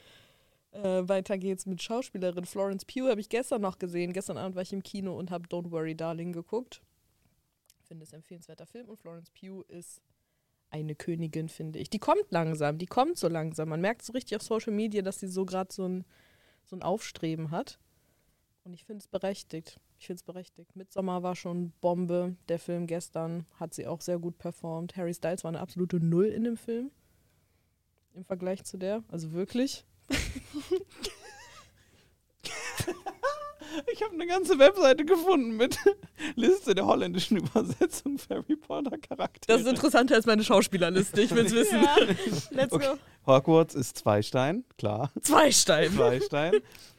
[0.73, 3.09] Äh, weiter geht's mit Schauspielerin Florence Pugh.
[3.09, 4.13] Habe ich gestern noch gesehen.
[4.13, 6.83] Gestern Abend war ich im Kino und habe Don't Worry Darling geguckt.
[7.87, 10.03] Finde es empfehlenswerter Film und Florence Pugh ist
[10.81, 11.91] eine Königin, finde ich.
[11.91, 13.69] Die kommt langsam, die kommt so langsam.
[13.69, 16.05] Man merkt so richtig auf Social Media, dass sie so gerade so ein,
[16.65, 17.79] so ein Aufstreben hat.
[18.65, 19.79] Und ich finde es berechtigt.
[19.99, 20.75] Ich finde es berechtigt.
[20.77, 22.37] Midsommar war schon Bombe.
[22.49, 24.97] Der Film gestern hat sie auch sehr gut performt.
[24.97, 26.91] Harry Styles war eine absolute Null in dem Film.
[28.15, 29.05] Im Vergleich zu der.
[29.09, 29.85] Also wirklich.
[33.93, 35.79] Ich habe eine ganze Webseite gefunden mit
[36.37, 39.59] Liste der holländischen Übersetzung für Harry Potter Charaktere.
[39.59, 41.21] Das ist interessanter als meine Schauspielerliste.
[41.21, 41.83] Ich will es wissen.
[41.83, 41.97] Ja.
[42.51, 42.87] Let's Okay.
[43.25, 43.33] go.
[43.33, 45.11] Hogwarts ist Zweistein, klar.
[45.21, 45.93] Zweistein.
[45.93, 46.55] Zweistein.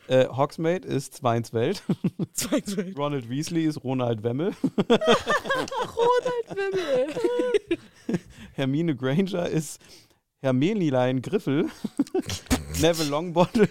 [0.07, 1.83] äh, Hogsmeade ist Zweinswelt.
[2.33, 2.93] Zweistein.
[2.97, 4.51] Ronald Weasley ist Ronald Wemmel.
[4.89, 7.07] Ronald Wemmel.
[8.53, 9.79] Hermine Granger ist
[10.41, 11.69] Hermelilein Griffel.
[12.79, 13.67] Neville Longbottom,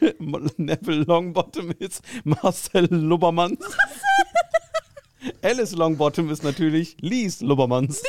[0.56, 3.58] Neville Longbottom ist Marcel Lubbermanns.
[5.42, 8.02] Alice Longbottom ist natürlich Lies Lubbermanns.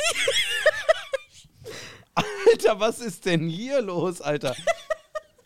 [2.14, 4.56] Alter, was ist denn hier los, Alter?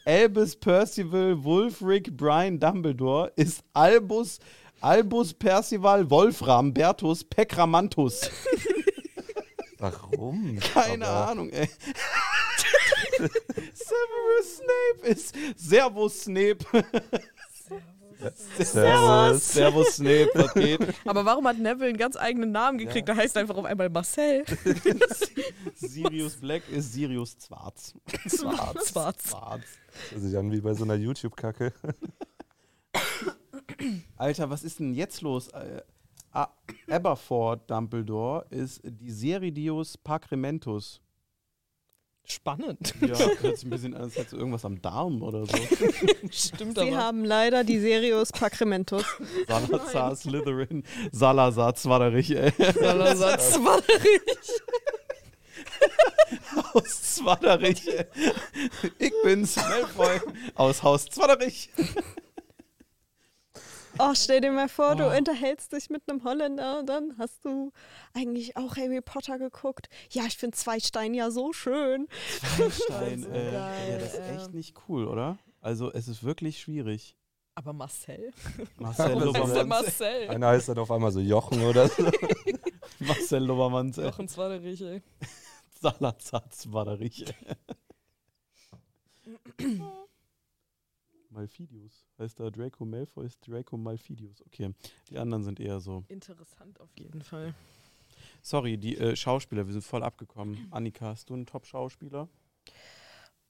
[0.07, 4.41] Albus Percival Wulfric Brian Dumbledore ist Albus
[4.81, 8.29] Albus Percival Wolfram Bertus Pekramantus.
[9.79, 10.59] Warum?
[10.59, 11.69] Keine Aber Ahnung, ey.
[13.75, 16.65] Severus Snape ist Servus Snape.
[18.59, 19.53] Servus.
[19.53, 20.81] Servus Snape, was geht?
[21.05, 23.09] Aber warum hat Neville einen ganz eigenen Namen gekriegt?
[23.09, 24.45] Der heißt einfach auf einmal Marcel.
[25.75, 27.95] Sirius Black ist Sirius Zwarz.
[28.27, 28.91] Schwarz.
[28.91, 29.25] Schwarz.
[29.25, 29.63] Zwarz.
[30.13, 31.73] Das sich an wie bei so einer YouTube-Kacke.
[34.17, 35.49] Alter, was ist denn jetzt los?
[35.49, 35.83] Äh,
[36.33, 36.49] ah,
[36.89, 41.01] Aberford Dumbledore ist die Seridius Pacrementus.
[42.25, 42.95] Spannend.
[43.01, 45.57] Ja, hört sich ein bisschen an, als hättest du irgendwas am Darm oder so.
[46.31, 46.97] Stimmt Sie aber.
[46.97, 49.05] haben leider die Sirius Pacrementus.
[49.49, 52.53] Salazar Slytherin, Salazar Zwaderich, ey.
[52.79, 54.63] Salazar Zwaderich.
[56.75, 57.89] Aus Zwaderich.
[57.89, 58.07] ey.
[58.99, 60.21] Ich bin's, Malfoy,
[60.55, 61.71] aus Haus Zwaderich.
[63.99, 65.17] Oh, stell dir mal vor, du Oh.
[65.17, 67.73] unterhältst dich mit einem Holländer und dann hast du
[68.15, 69.89] eigentlich auch Harry Potter geguckt.
[70.11, 72.09] Ja, ich finde Zweistein ja so schön.
[72.89, 75.39] Nein, so äh, ja, das ist echt nicht cool, oder?
[75.61, 77.17] Also es ist wirklich schwierig.
[77.55, 78.33] Aber Marcel?
[78.79, 79.67] Marcel Lobermanns.
[79.69, 80.29] Marcel?
[80.31, 82.11] Einer heißt dann auf einmal so Jochen oder so.
[82.99, 83.99] Marcel Lobermanns.
[83.99, 85.03] äh, Jochen Zwaderich, ey.
[85.81, 87.27] Salazar Zwaderich.
[91.33, 92.07] Malfidius.
[92.19, 94.45] Heißt da Draco Malfoy ist Draco Malfidius.
[94.47, 94.73] Okay,
[95.09, 96.05] die anderen sind eher so.
[96.09, 97.55] Interessant auf jeden Fall.
[98.43, 100.69] Sorry, die äh, Schauspieler, wir sind voll abgekommen.
[100.71, 102.29] Annika, hast du einen Top-Schauspieler?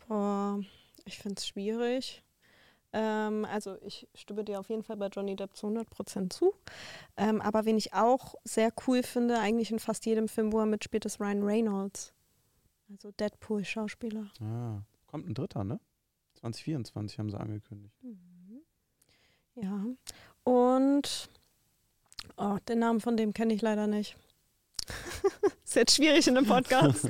[0.07, 0.61] Boah,
[1.05, 2.23] ich finde es schwierig.
[2.93, 6.55] Ähm, also ich stimme dir auf jeden Fall bei Johnny Depp zu 100% zu.
[7.17, 10.67] Ähm, aber wen ich auch sehr cool finde, eigentlich in fast jedem Film, wo er
[10.67, 12.13] mitspielt, ist Ryan Reynolds.
[12.91, 14.31] Also Deadpool-Schauspieler.
[14.41, 15.81] Ah, kommt ein dritter, ne?
[16.43, 17.95] 2024 haben sie angekündigt.
[19.55, 19.85] Ja.
[20.45, 21.31] Und
[22.37, 24.17] oh, den Namen von dem kenne ich leider nicht.
[25.65, 27.09] ist jetzt schwierig in einem Podcast.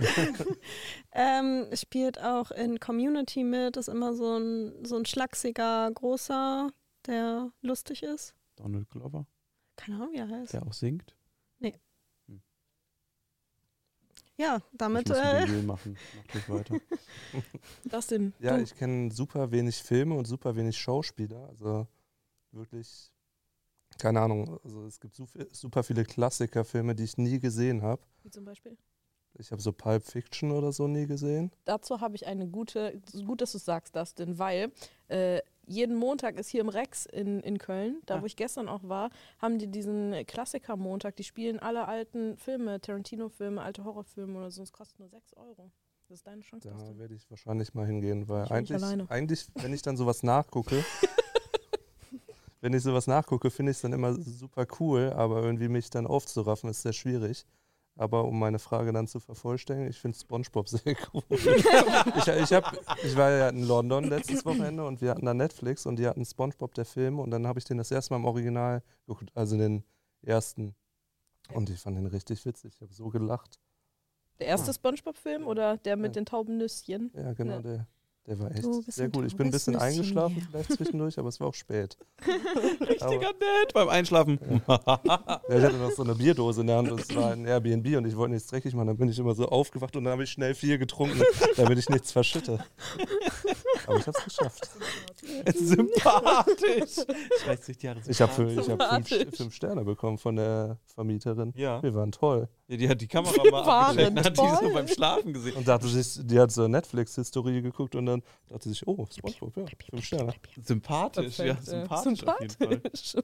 [1.13, 6.71] ähm, spielt auch in Community mit, ist immer so ein, so ein schlachsiger, großer,
[7.07, 8.35] der lustig ist.
[8.57, 9.27] Donald Glover,
[9.77, 10.53] Keine Ahnung, wie er heißt.
[10.53, 11.17] der auch singt.
[14.39, 15.09] Ja, Ich damit.
[15.09, 15.97] muss ein Äh, Video machen.
[16.17, 16.77] Mach dich weiter.
[17.85, 18.63] Dustin, Ja, du.
[18.63, 21.49] ich kenne super wenig Filme und super wenig Schauspieler.
[21.49, 21.87] Also
[22.51, 23.13] wirklich,
[23.99, 24.59] keine Ahnung.
[24.65, 25.15] Also es gibt
[25.53, 28.03] super viele Klassikerfilme, die ich nie gesehen habe.
[28.23, 28.77] Wie zum Beispiel?
[29.39, 31.51] Ich habe so Pulp Fiction oder so nie gesehen.
[31.65, 34.73] Dazu habe ich eine gute, gut, dass du es sagst, Dustin, weil
[35.09, 38.23] äh, jeden Montag ist hier im Rex in, in Köln, da Ah.
[38.23, 43.61] wo ich gestern auch war, haben die diesen Klassiker-Montag, die spielen alle alten Filme, Tarantino-Filme,
[43.63, 45.71] alte Horrorfilme oder so, es kostet nur 6 Euro.
[46.09, 49.83] Das ist deine Chance, Da werde ich wahrscheinlich mal hingehen, weil eigentlich, eigentlich, wenn ich
[49.83, 50.85] dann sowas nachgucke,
[52.61, 56.07] wenn ich sowas nachgucke, finde ich es dann immer super cool, aber irgendwie mich dann
[56.07, 57.47] aufzuraffen, ist sehr schwierig.
[57.95, 60.81] Aber um meine Frage dann zu vervollständigen, ich finde SpongeBob sehr
[61.15, 61.23] cool.
[61.31, 62.73] ich, ich, hab,
[63.05, 66.25] ich war ja in London letztes Wochenende und wir hatten da Netflix und die hatten
[66.25, 69.57] SpongeBob, der Film, und dann habe ich den das erste Mal im Original geguckt, also
[69.59, 69.85] den
[70.23, 70.75] ersten.
[71.53, 72.73] Und ich fand den richtig witzig.
[72.77, 73.59] Ich habe so gelacht.
[74.39, 76.21] Der erste Spongebob-Film oder der mit Ja.
[76.23, 77.11] den tauben Nüsschen?
[77.15, 77.61] Ja, genau, Ja.
[77.61, 77.87] der,
[78.27, 79.27] der war echt sehr gut.
[79.27, 80.45] Ich bin ein bisschen eingeschlafen ja.
[80.49, 81.97] vielleicht zwischendurch, aber es war auch spät.
[82.81, 84.39] Richtiger nett beim Einschlafen.
[84.69, 87.97] Ja, ich hatte noch so eine Bierdose in der Hand und es war ein Airbnb
[87.97, 88.87] und ich wollte nichts dreckig machen.
[88.87, 91.21] Dann bin ich immer so aufgewacht und dann habe ich schnell vier getrunken,
[91.57, 92.65] damit ich nichts verschütte.
[93.87, 94.71] Aber ich habe es geschafft.
[95.55, 97.05] sympathisch.
[97.45, 99.37] 30 Jahre Ich habe hab fünf, Sympathisch.
[99.37, 101.53] fünf Sterne bekommen von der Vermieterin.
[101.57, 101.83] Ja.
[101.83, 102.49] Wir waren toll.
[102.73, 105.57] Ja, die hat die Kamera mal abgestellt und hat die so beim Schlafen gesehen.
[105.57, 109.65] Und dachte sich, die hat so Netflix-Historie geguckt und dann dachte sich, oh, Spongebob, ja,
[109.91, 110.35] fünf Sterne.
[110.63, 112.69] Sympathisch, ja, Perfekt, äh, sympathisch, auf jeden Fall.
[112.71, 113.17] sympathisch.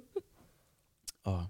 [1.25, 1.43] Oh.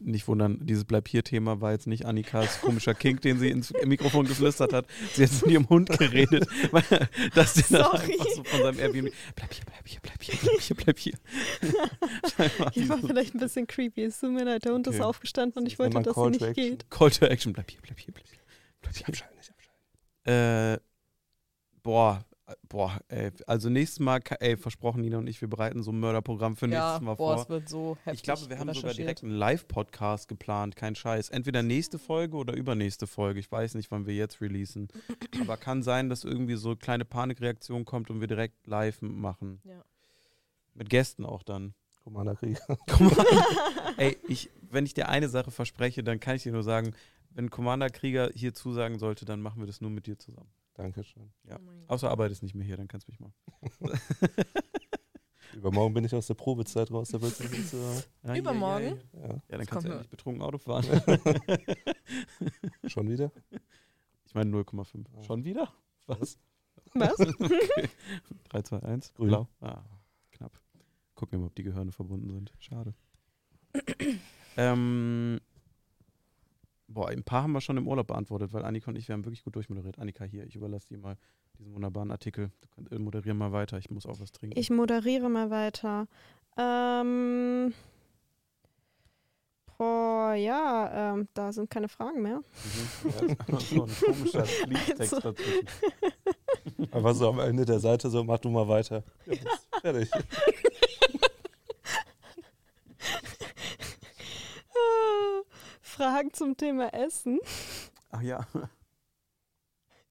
[0.00, 4.26] Nicht wundern, dieses Bleib hier-Thema war jetzt nicht Annikas komischer Kink, den sie ins Mikrofon
[4.26, 4.86] geflüstert hat.
[5.14, 6.46] Sie hat mit ihrem Hund geredet.
[7.34, 8.12] Dass der dann Sorry.
[8.12, 11.14] einfach so von seinem Airbnb, bleib hier, bleib hier, bleib hier, bleib hier, bleib hier.
[12.74, 14.02] Ich war vielleicht ein bisschen creepy.
[14.04, 15.04] Es tut mir leid, der Hund ist Okay.
[15.04, 16.64] aufgestanden und ich wollte, dass sie Call nicht Action.
[16.70, 16.90] geht.
[16.90, 18.38] Call to Action, bleib hier, bleib hier, bleib hier.
[18.82, 19.08] Bleib Nicht hier.
[19.08, 20.74] abschalten, nicht abschalten.
[20.76, 20.78] Äh,
[21.82, 22.24] boah,
[22.68, 26.56] boah, ey, also nächstes Mal, ey, versprochen Nina und ich, wir bereiten so ein Mörderprogramm
[26.56, 27.42] für nächstes Ja, Mal boah, vor.
[27.42, 31.30] es wird so heftig Ich glaube, wir haben sogar direkt einen Live-Podcast geplant, kein Scheiß.
[31.30, 33.40] Entweder nächste Folge oder übernächste Folge.
[33.40, 34.88] Ich weiß nicht, wann wir jetzt releasen.
[35.40, 39.60] Aber kann sein, dass irgendwie so eine kleine Panikreaktion kommt und wir direkt live machen.
[39.64, 39.84] Ja.
[40.74, 41.74] Mit Gästen auch dann.
[42.04, 42.58] Commander Krieg.
[42.86, 43.26] Guck mal.
[43.98, 46.94] Ey, ich, wenn ich dir eine Sache verspreche, dann kann ich dir nur sagen,
[47.30, 50.50] wenn Commander Krieger hier zusagen sollte, dann machen wir das nur mit dir zusammen.
[50.78, 51.32] Dankeschön.
[51.42, 51.58] Ja.
[51.58, 51.92] Oh.
[51.92, 53.32] Außer Arbeit ist nicht mehr hier, dann kannst du mich mal.
[55.54, 57.78] Übermorgen bin ich aus der Probezeit raus, da wird es nicht so.
[58.32, 59.00] Übermorgen?
[59.12, 60.84] Ja, ja, Ja, dann kannst du ja nicht betrunken Auto fahren.
[62.86, 63.32] schon wieder?
[64.26, 65.06] Ich meine 0,5.
[65.16, 65.22] Ah.
[65.22, 65.72] Schon wieder?
[66.06, 66.38] Was?
[66.92, 67.18] Was?
[67.40, 67.88] okay.
[68.50, 69.14] 3, 2, 1.
[69.14, 69.28] Grün.
[69.28, 69.48] Blau.
[69.62, 69.82] Ah,
[70.32, 70.52] knapp.
[71.14, 72.52] Gucken wir mal, ob die Gehirne verbunden sind.
[72.58, 72.92] Schade.
[74.58, 75.40] ähm,
[76.88, 79.24] boah, ein paar haben wir schon im Urlaub beantwortet, weil Annika und ich, wir haben
[79.24, 79.98] wirklich gut durchmoderiert.
[79.98, 81.16] Annika, hier, ich überlasse dir mal
[81.58, 82.50] diesen wunderbaren Artikel.
[82.60, 83.78] Du kannst äh, moderieren mal weiter.
[83.78, 84.58] Ich muss auch was trinken.
[84.58, 86.06] Ich moderiere mal weiter.
[86.56, 87.72] Ähm.
[89.76, 92.38] Boah, ja, ähm, da sind keine Fragen mehr.
[92.38, 93.36] Mhm.
[93.48, 95.68] Ja, so ein komischer Fließtext Also- dazwischen.
[96.90, 99.04] Aber so am Ende der Seite so, mach du mal weiter.
[99.26, 100.10] Ja, ist fertig.
[104.74, 105.42] Ah,
[105.98, 107.40] Fragen zum Thema Essen.
[108.12, 108.46] Ach ja.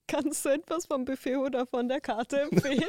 [0.06, 2.84] Kannst du etwas vom Buffet oder von der Karte empfehlen?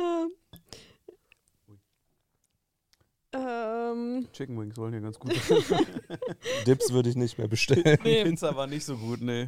[0.00, 0.32] Ähm.
[3.32, 5.32] ähm, Chicken Wings wollen ja ganz gut.
[6.66, 7.96] Dips würde ich nicht mehr bestellen.
[8.04, 9.46] Die Pizza war nicht so gut, nee.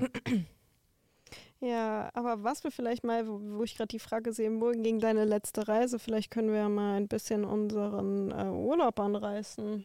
[1.60, 5.00] Ja, aber was wir vielleicht mal, wo, wo ich gerade die Frage sehe, morgen gegen
[5.00, 9.84] deine letzte Reise, vielleicht können wir ja mal ein bisschen unseren äh, Urlaub anreißen.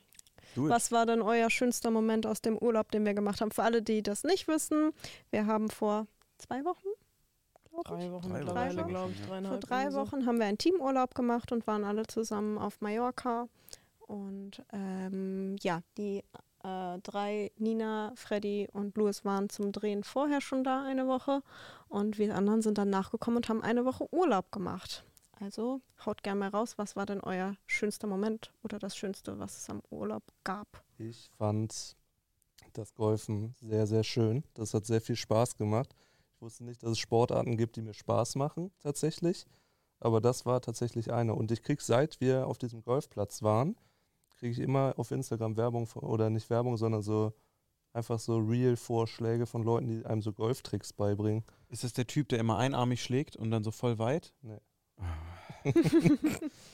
[0.56, 3.52] Was war denn euer schönster Moment aus dem Urlaub, den wir gemacht haben?
[3.52, 4.92] Für alle, die das nicht wissen,
[5.32, 6.08] wir haben vor
[6.38, 6.88] zwei Wochen,
[7.84, 8.88] glaube ich, Drei Wochen Drei mittlerweile, Wochen.
[8.88, 9.22] glaube ich.
[9.22, 10.00] Vor drei irgendwie so.
[10.00, 13.50] Wochen haben wir einen Teamurlaub gemacht und waren alle zusammen auf Mallorca.
[14.00, 16.24] Und ähm, ja, die
[16.66, 21.44] äh, drei, Nina, Freddy und Louis waren zum Drehen vorher schon da eine Woche.
[21.88, 25.06] Und wir anderen sind dann nachgekommen und haben eine Woche Urlaub gemacht.
[25.40, 29.58] Also haut gerne mal raus, was war denn euer schönster Moment oder das Schönste, was
[29.58, 30.84] es am Urlaub gab?
[30.98, 31.96] Ich fand
[32.74, 34.44] das Golfen sehr, sehr schön.
[34.54, 35.94] Das hat sehr viel Spaß gemacht.
[36.34, 39.46] Ich wusste nicht, dass es Sportarten gibt, die mir Spaß machen, tatsächlich.
[40.00, 41.36] Aber das war tatsächlich eine.
[41.36, 43.76] Und ich kriege, seit wir auf diesem Golfplatz waren,
[44.36, 47.34] kriege ich immer auf Instagram Werbung von, oder nicht Werbung, sondern so
[47.94, 51.44] einfach so Real-Vorschläge von Leuten, die einem so Golftricks beibringen.
[51.70, 54.34] Ist das der Typ, der immer einarmig schlägt und dann so voll weit?
[54.42, 54.60] Nee.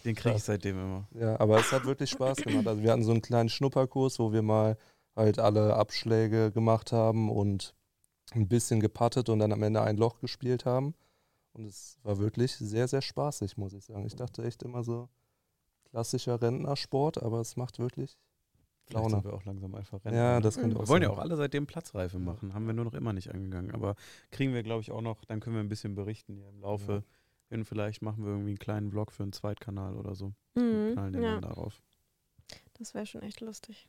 [0.04, 1.08] Den kriege ich seitdem immer.
[1.14, 2.68] Ja, aber es hat wirklich Spaß gemacht.
[2.68, 4.78] Also wir hatten so einen kleinen Schnupperkurs, wo wir mal
[5.16, 7.76] halt alle Abschläge gemacht haben und
[8.32, 10.96] ein bisschen gepattet und dann am Ende ein Loch gespielt haben.
[11.54, 14.06] Und es war wirklich sehr, sehr spaßig, muss ich sagen.
[14.06, 15.10] Ich dachte echt immer so
[15.92, 18.18] klassischer Rentnersport, aber es macht wirklich.
[18.86, 19.16] Vielleicht Laune.
[19.22, 20.18] sind wir auch langsam einfach rennen.
[20.18, 20.78] Ja, das könnte Mhm.
[20.78, 21.18] auch Wir wollen ja sein.
[21.18, 22.54] auch alle seitdem Platzreife machen.
[22.54, 23.72] Haben wir nur noch immer nicht angegangen.
[23.72, 23.96] Aber
[24.32, 25.24] kriegen wir, glaube ich, auch noch.
[25.26, 26.92] Dann können wir ein bisschen berichten hier im Laufe.
[26.94, 27.04] Ja.
[27.50, 30.34] Hin, vielleicht machen wir irgendwie einen kleinen Vlog für einen Zweitkanal oder so.
[30.56, 31.82] Mhm, Knallen den ja, dann darauf.
[32.80, 33.88] das wäre schon echt lustig.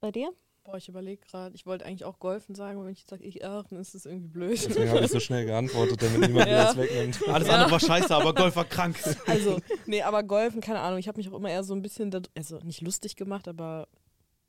[0.00, 0.32] Bei dir?
[0.66, 1.54] Boah, ich überlege gerade.
[1.54, 4.04] Ich wollte eigentlich auch Golfen sagen, aber wenn ich sage, ich auch, dann ist das
[4.04, 4.52] irgendwie blöd.
[4.68, 6.64] Deswegen habe ich so schnell geantwortet, damit niemand mir Ja.
[6.64, 7.20] das wegnimmt.
[7.28, 7.54] Alles Ja.
[7.54, 8.96] andere war scheiße, aber Golf war krank.
[9.26, 10.98] Also, nee, aber Golfen, keine Ahnung.
[10.98, 13.86] Ich habe mich auch immer eher so ein bisschen, da, also nicht lustig gemacht, aber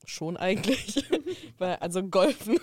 [0.05, 1.05] schon eigentlich.
[1.59, 2.59] Weil, also Golfen,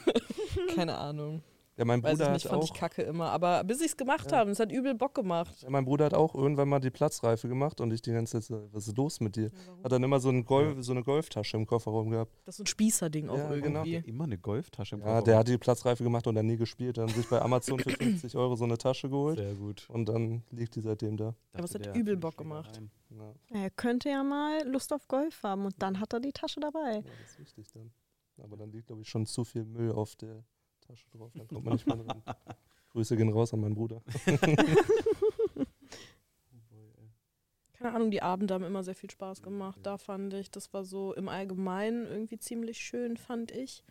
[0.74, 1.42] keine Ahnung.
[1.76, 3.30] Ja, mein Weiß Bruder ich nicht, hat fand auch, ich kacke immer.
[3.30, 4.38] Aber bis ich es gemacht Ja.
[4.38, 5.60] habe, es hat übel Bock gemacht.
[5.62, 8.44] ja, mein Bruder hat auch irgendwann mal die Platzreife gemacht und ich die ganze Zeit
[8.44, 9.50] so, was ist los mit dir?
[9.82, 12.32] Hat dann immer so, ein Golf, so eine Golftasche im Kofferraum gehabt.
[12.44, 13.82] Das ist so ein Spießerding auch Ja, genau.
[13.84, 14.08] irgendwie.
[14.08, 15.24] Immer eine Golftasche im Ja, Kofferraum.
[15.24, 16.96] der hat die Platzreife gemacht und dann nie gespielt.
[16.98, 17.90] Dann sich bei Amazon für
[18.24, 19.88] 50 Euro so eine Tasche geholt Sehr gut.
[19.90, 21.34] und dann liegt die seitdem da.
[21.54, 22.80] Aber es hat der übel Bock gemacht.
[23.10, 26.60] Ja, Er könnte ja mal Lust auf Golf haben und dann hat er die Tasche
[26.60, 26.96] dabei.
[26.96, 27.90] ja, das ist wichtig dann.
[28.42, 30.44] Aber dann liegt, glaube ich, schon zu viel Müll auf der
[30.84, 31.32] Tasche drauf.
[31.34, 32.22] Dann kommt man nicht mehr dran.
[32.90, 34.02] Grüße gehen raus an meinen Bruder.
[37.72, 39.80] Keine Ahnung, die Abende haben immer sehr viel Spaß gemacht.
[39.82, 43.84] Da fand ich, das war so im Allgemeinen irgendwie ziemlich schön, fand ich.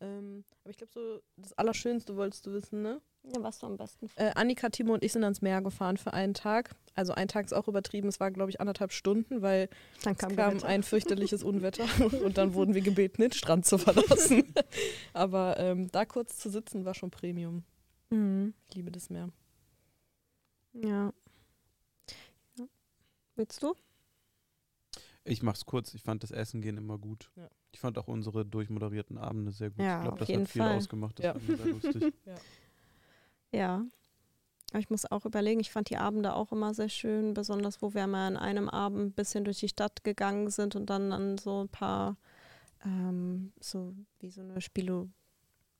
[0.00, 3.00] Ähm, aber ich glaube, so das Allerschönste wolltest du wissen, ne?
[3.24, 6.12] Ja, was du am besten Äh, Annika, Timo und ich sind ans Meer gefahren für
[6.12, 6.74] einen Tag.
[6.94, 8.08] Also ein Tag ist auch übertrieben.
[8.08, 9.68] Es war, glaube ich, anderthalb Stunden, weil
[10.02, 11.84] Dann es kam, kam ein fürchterliches Unwetter
[12.24, 14.52] und dann wurden wir gebeten, den Strand zu verlassen.
[15.12, 17.62] Aber ähm, da kurz zu sitzen war schon Premium.
[18.10, 18.54] Mhm.
[18.68, 19.28] Ich liebe das Meer.
[20.72, 21.12] Ja.
[22.58, 22.66] ja.
[23.36, 23.74] Willst du?
[25.24, 25.94] Ich mach's kurz.
[25.94, 27.30] Ich fand das Essen gehen immer gut.
[27.36, 27.48] Ja.
[27.70, 29.78] Ich fand auch unsere durchmoderierten Abende sehr gut.
[29.78, 30.76] Ja, ich glaube, das jeden hat viel Fall.
[30.76, 31.18] ausgemacht.
[31.20, 31.34] Das Ja.
[31.36, 32.14] war mir sehr lustig.
[32.26, 32.34] Ja.
[33.54, 37.92] Aber ich muss auch überlegen, ich fand die Abende auch immer sehr schön, besonders wo
[37.92, 41.36] wir mal an einem Abend ein bisschen durch die Stadt gegangen sind und dann an
[41.36, 42.16] so ein paar,
[42.84, 45.10] ähm, so wie so eine Spilo,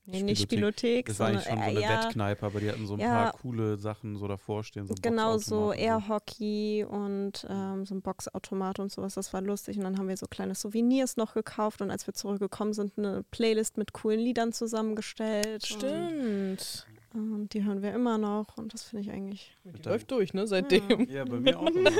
[0.04, 2.68] nee, nicht Spielothek, Das war eigentlich schon sondern so eine äh, ja, Wettkneipe, aber die
[2.68, 3.24] hatten so ein Ja.
[3.24, 4.86] paar coole Sachen so davor stehen.
[4.86, 9.78] So Genau so Boxautomaten Airhockey und ähm, so ein Boxautomat und sowas, das war lustig.
[9.78, 13.22] Und dann haben wir so kleine Souvenirs noch gekauft und als wir zurückgekommen sind, eine
[13.30, 15.64] Playlist mit coolen Liedern zusammengestellt.
[15.64, 16.86] Stimmt.
[17.14, 19.54] Und, die hören wir immer noch und das finde ich eigentlich.
[19.64, 20.46] Die läuft durch, ne?
[20.46, 21.08] Seitdem.
[21.10, 21.90] Ja, bei mir auch immer.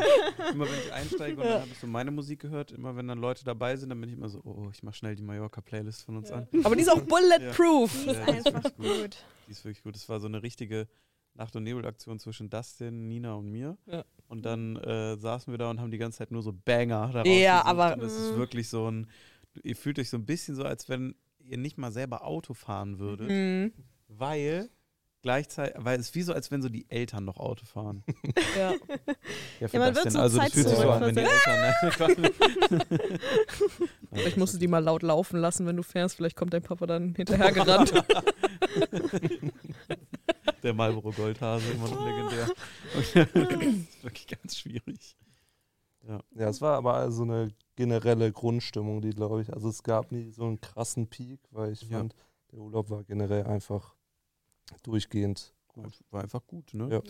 [0.52, 3.18] immer wenn ich einsteige und dann habe ich so meine Musik gehört, immer wenn dann
[3.18, 6.16] Leute dabei sind, dann bin ich immer so, oh, ich mach schnell die Mallorca-Playlist von
[6.16, 6.36] uns Ja.
[6.36, 6.48] an.
[6.64, 7.92] Aber die ist auch bulletproof.
[8.04, 9.16] Die Ja, ist das ist einfach wirklich gut.
[9.46, 9.96] Die ist wirklich gut.
[9.96, 10.88] Es war so eine richtige
[11.34, 13.76] Nacht- und Nebelaktion zwischen Dustin, Nina und mir.
[13.86, 14.04] Ja.
[14.28, 17.28] Und dann äh, saßen wir da und haben die ganze Zeit nur so Banger daraus
[17.28, 17.66] Ja, gesucht.
[17.68, 18.36] aber- Und das ist Mhm.
[18.38, 19.06] wirklich so ein,
[19.62, 22.98] ihr fühlt euch so ein bisschen so, als wenn ihr nicht mal selber Auto fahren
[22.98, 23.72] würdet, Mhm.
[24.08, 24.70] weil
[25.22, 28.04] gleichzeitig, weil es ist wie so, als wenn so die Eltern noch Auto fahren.
[28.56, 28.72] Ja.
[29.60, 31.22] Ja, für Ja, man wird so also das Zeit fühlt sich so an, wenn die
[31.22, 32.32] Eltern.
[34.12, 36.16] Vielleicht musst du die mal laut laufen lassen, wenn du fährst.
[36.16, 37.92] Vielleicht kommt dein Papa dann hinterhergerannt.
[40.62, 42.48] Der Marlboro Goldhase, immer noch legendär.
[42.94, 43.14] das
[43.64, 45.16] ist wirklich ganz schwierig.
[46.06, 50.30] Ja, es war aber also eine generelle Grundstimmung, die glaube ich, also es gab nie
[50.30, 51.98] so einen krassen Peak, weil ich Ja.
[51.98, 52.14] fand,
[52.50, 53.94] der Urlaub war generell einfach
[54.80, 56.04] durchgehend gut.
[56.10, 56.88] War einfach gut, ne?
[56.90, 57.02] Ja.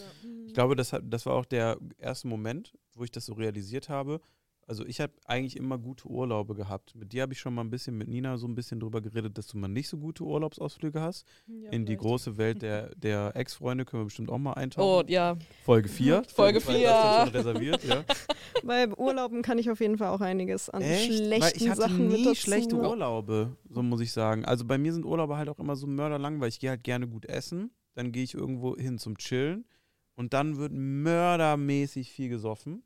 [0.46, 3.88] Ich glaube, das, hat, das war auch der erste Moment, wo ich das so realisiert
[3.88, 4.20] habe.
[4.66, 6.94] Also ich habe eigentlich immer gute Urlaube gehabt.
[6.94, 9.36] Mit dir habe ich schon mal ein bisschen mit Nina so ein bisschen drüber geredet,
[9.36, 11.26] dass du mal nicht so gute Urlaubsausflüge hast.
[11.70, 15.08] In die große Welt der, der Ex-Freunde können wir bestimmt auch mal Oh, eintauchen.
[15.08, 15.36] ja.
[15.64, 16.22] Folge 4.
[16.28, 16.88] Folge Weil vier.
[16.88, 18.04] Das ist schon reserviert, ja.
[18.64, 21.06] Bei Urlauben kann ich auf jeden Fall auch einiges an Echt?
[21.12, 22.36] schlechten Weil ich hatte Sachen mit nie dazu.
[22.36, 24.44] schlechte Urlaube, so muss ich sagen.
[24.44, 27.08] Also bei mir sind Urlaube halt auch immer so mörderlang, weil ich gehe halt gerne
[27.08, 27.72] gut essen.
[27.94, 29.66] Dann gehe ich irgendwo hin zum Chillen
[30.14, 32.82] und dann wird mördermäßig viel gesoffen.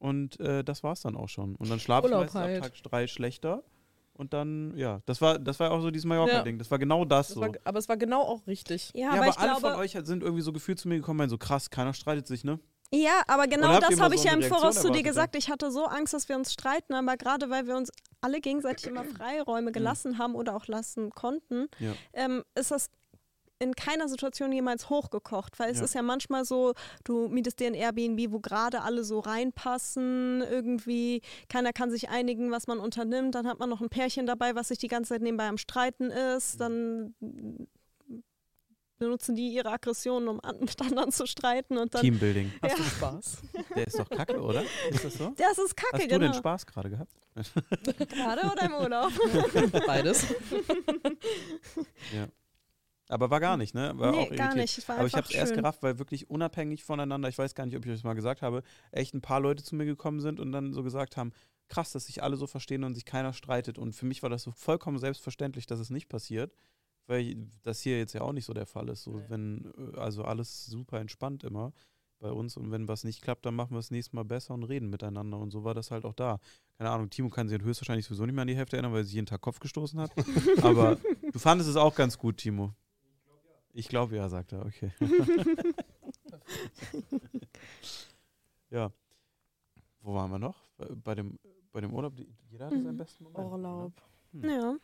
[0.00, 1.54] Und äh, das war's dann auch schon.
[1.56, 2.64] Und dann schlafe ich meistens halt.
[2.64, 3.62] ab Tag drei schlechter.
[4.14, 6.58] Und dann, ja, das war, das war auch so dieses Mallorca-Ding.
[6.58, 7.40] Das war genau das, Das so.
[7.40, 8.90] war, aber es war genau auch richtig.
[8.94, 10.96] Ja, ja, aber, aber ich alle glaube, von euch sind irgendwie so gefühlt zu mir
[10.96, 12.58] gekommen, meinen so krass, keiner streitet sich, ne?
[12.92, 15.02] Ja, aber genau das habe so ich ja im Voraus zu dir ja?
[15.02, 15.36] gesagt.
[15.36, 18.88] Ich hatte so Angst, dass wir uns streiten, aber gerade weil wir uns alle gegenseitig
[18.88, 21.68] immer Freiräume gelassen haben oder auch lassen konnten.
[21.78, 21.92] Ja.
[22.12, 22.90] ähm, ist das
[23.60, 25.84] in keiner Situation jemals hochgekocht, weil es Ja.
[25.84, 26.72] ist ja manchmal so,
[27.04, 32.50] du mietest dir ein Airbnb, wo gerade alle so reinpassen, irgendwie keiner kann sich einigen,
[32.50, 35.22] was man unternimmt, dann hat man noch ein Pärchen dabei, was sich die ganze Zeit
[35.22, 37.14] nebenbei am Streiten ist, dann
[38.98, 42.52] benutzen die ihre Aggressionen, um an, mit anderen zu streiten und dann Teambuilding.
[42.62, 43.42] Hast du Spaß?
[43.76, 44.62] Der ist doch kacke, oder?
[44.90, 45.34] Ist das so?
[45.36, 46.32] das ist kacke, Hast du genau.
[46.32, 47.12] den Spaß gerade gehabt?
[48.08, 49.12] Gerade oder im Urlaub?
[49.86, 50.24] Beides.
[52.14, 52.26] Ja.
[53.10, 53.92] Aber war gar nicht, ne?
[53.96, 54.88] War nee, auch gar nicht.
[54.88, 57.84] Aber ich habe es erst gerafft, weil wirklich unabhängig voneinander, ich weiß gar nicht, ob
[57.84, 58.62] ich euch das mal gesagt habe,
[58.92, 61.32] echt ein paar Leute zu mir gekommen sind und dann so gesagt haben,
[61.68, 63.78] krass, dass sich alle so verstehen und sich keiner streitet.
[63.78, 66.52] Und für mich war das so vollkommen selbstverständlich, dass es nicht passiert,
[67.06, 69.02] weil das hier jetzt ja auch nicht so der Fall ist.
[69.02, 71.72] So, wenn, äh, also alles super entspannt immer
[72.20, 74.64] bei uns und wenn was nicht klappt, dann machen wir es nächstes Mal besser und
[74.64, 75.38] reden miteinander.
[75.38, 76.38] Und so war das halt auch da.
[76.76, 79.04] keine Ahnung, Timo kann sich höchstwahrscheinlich sowieso nicht mehr an die Hälfte erinnern, weil er
[79.04, 80.12] sich jeden Tag Kopf gestoßen hat.
[80.62, 80.98] Aber
[81.32, 82.74] du fandest es auch ganz gut, Timo.
[83.72, 84.90] Ich glaube ja, sagt er, okay.
[88.70, 88.90] ja.
[90.02, 90.56] Wo waren wir noch?
[91.04, 91.38] Bei dem,
[91.72, 92.14] bei dem Urlaub,
[92.48, 92.98] jeder hatte seinen Mhm.
[92.98, 93.38] besten Moment.
[93.38, 93.50] oder?
[93.52, 93.92] Urlaub.
[94.32, 94.44] Hm.
[94.50, 94.76] Ja.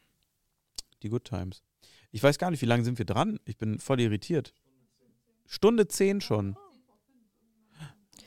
[1.03, 1.63] Die Good Times.
[2.11, 3.39] Ich weiß gar nicht, wie lange sind wir dran?
[3.45, 4.55] Ich bin voll irritiert.
[5.47, 6.57] Stunde 10 schon.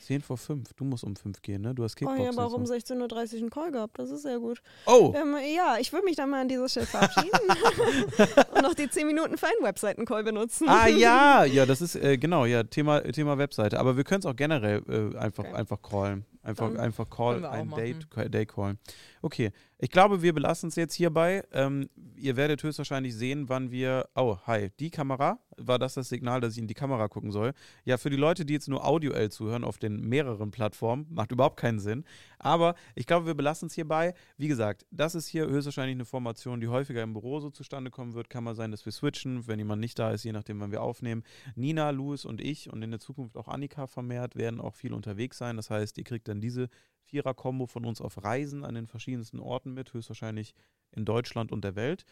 [0.09, 0.73] 10 vor 5.
[0.73, 1.75] Du musst um 5 gehen, ne?
[1.75, 2.23] Du hast Oh, Kickboxen.
[2.23, 2.73] ich habe auch um und so.
[2.73, 2.95] 16.30
[3.35, 3.99] Uhr einen Call gehabt.
[3.99, 4.59] Das ist sehr gut.
[4.87, 5.13] Oh!
[5.15, 7.37] Ähm, ja, ich würde mich dann mal an dieser Stelle verabschieden
[8.55, 10.67] und noch die 10 Minuten für einen Webseiten-Call benutzen.
[10.67, 13.79] Ah ja, ja, das ist äh, genau, ja, Thema, Thema Webseite.
[13.79, 15.53] Aber wir können es auch generell äh, einfach, Okay.
[15.53, 16.25] einfach callen.
[16.49, 17.69] Einfach, Dann einfach call, ein.
[17.69, 18.79] Date, Day callen.
[19.21, 21.43] Okay, ich glaube, wir belassen es jetzt hierbei.
[21.51, 24.09] Ähm, ihr werdet höchstwahrscheinlich sehen, wann wir.
[24.15, 25.37] Oh, hi, die Kamera.
[25.61, 27.53] War das das Signal, dass ich in die Kamera gucken soll?
[27.83, 31.57] Ja, für die Leute, die jetzt nur audioell zuhören auf den mehreren Plattformen, macht überhaupt
[31.57, 32.05] keinen Sinn.
[32.39, 34.13] Aber ich glaube, wir belassen es hierbei.
[34.37, 38.13] Wie gesagt, das ist hier höchstwahrscheinlich eine Formation, die häufiger im Büro so zustande kommen
[38.13, 38.29] wird.
[38.29, 40.81] Kann mal sein, dass wir switchen, wenn jemand nicht da ist, je nachdem, wann wir
[40.81, 41.23] aufnehmen.
[41.55, 45.37] Nina, Louis und ich und in der Zukunft auch Annika vermehrt werden auch viel unterwegs
[45.37, 45.57] sein.
[45.57, 46.69] Das heißt, ihr kriegt dann diese
[47.03, 50.53] Vierer-Kombo von uns auf Reisen an den verschiedensten Orten mit, höchstwahrscheinlich
[50.91, 52.05] in Deutschland und der Welt.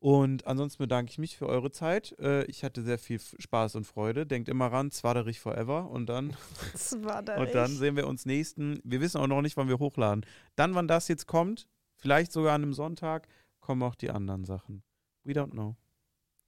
[0.00, 2.18] Und ansonsten bedanke ich mich für eure Zeit.
[2.18, 4.26] Äh, ich hatte sehr viel Spaß und Freude.
[4.26, 5.90] Denkt immer ran, Zwaderich forever.
[5.90, 6.30] Und dann
[7.38, 10.24] und dann sehen wir uns nächsten, wir wissen auch noch nicht, wann wir hochladen.
[10.56, 13.28] Dann, wann das jetzt kommt, vielleicht sogar an einem Sonntag,
[13.60, 14.82] kommen auch die anderen Sachen.
[15.22, 15.76] We don't know.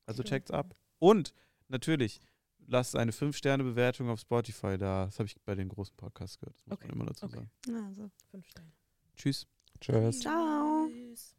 [0.06, 0.74] Also checkt's ab.
[0.98, 1.34] Und
[1.68, 2.20] natürlich,
[2.66, 5.06] lasst eine 5-Sterne-Bewertung auf Spotify da.
[5.06, 6.56] Das habe ich bei den großen Podcasts gehört.
[6.56, 6.88] Das muss Okay.
[6.88, 7.36] man immer dazu Okay.
[7.66, 7.86] sagen.
[7.86, 8.10] Also.
[8.30, 8.72] Fünf Sterne.
[9.16, 9.46] Tschüss.
[9.80, 10.20] Tschüss.
[10.20, 10.88] Ciao.
[10.88, 11.34] Tschüss.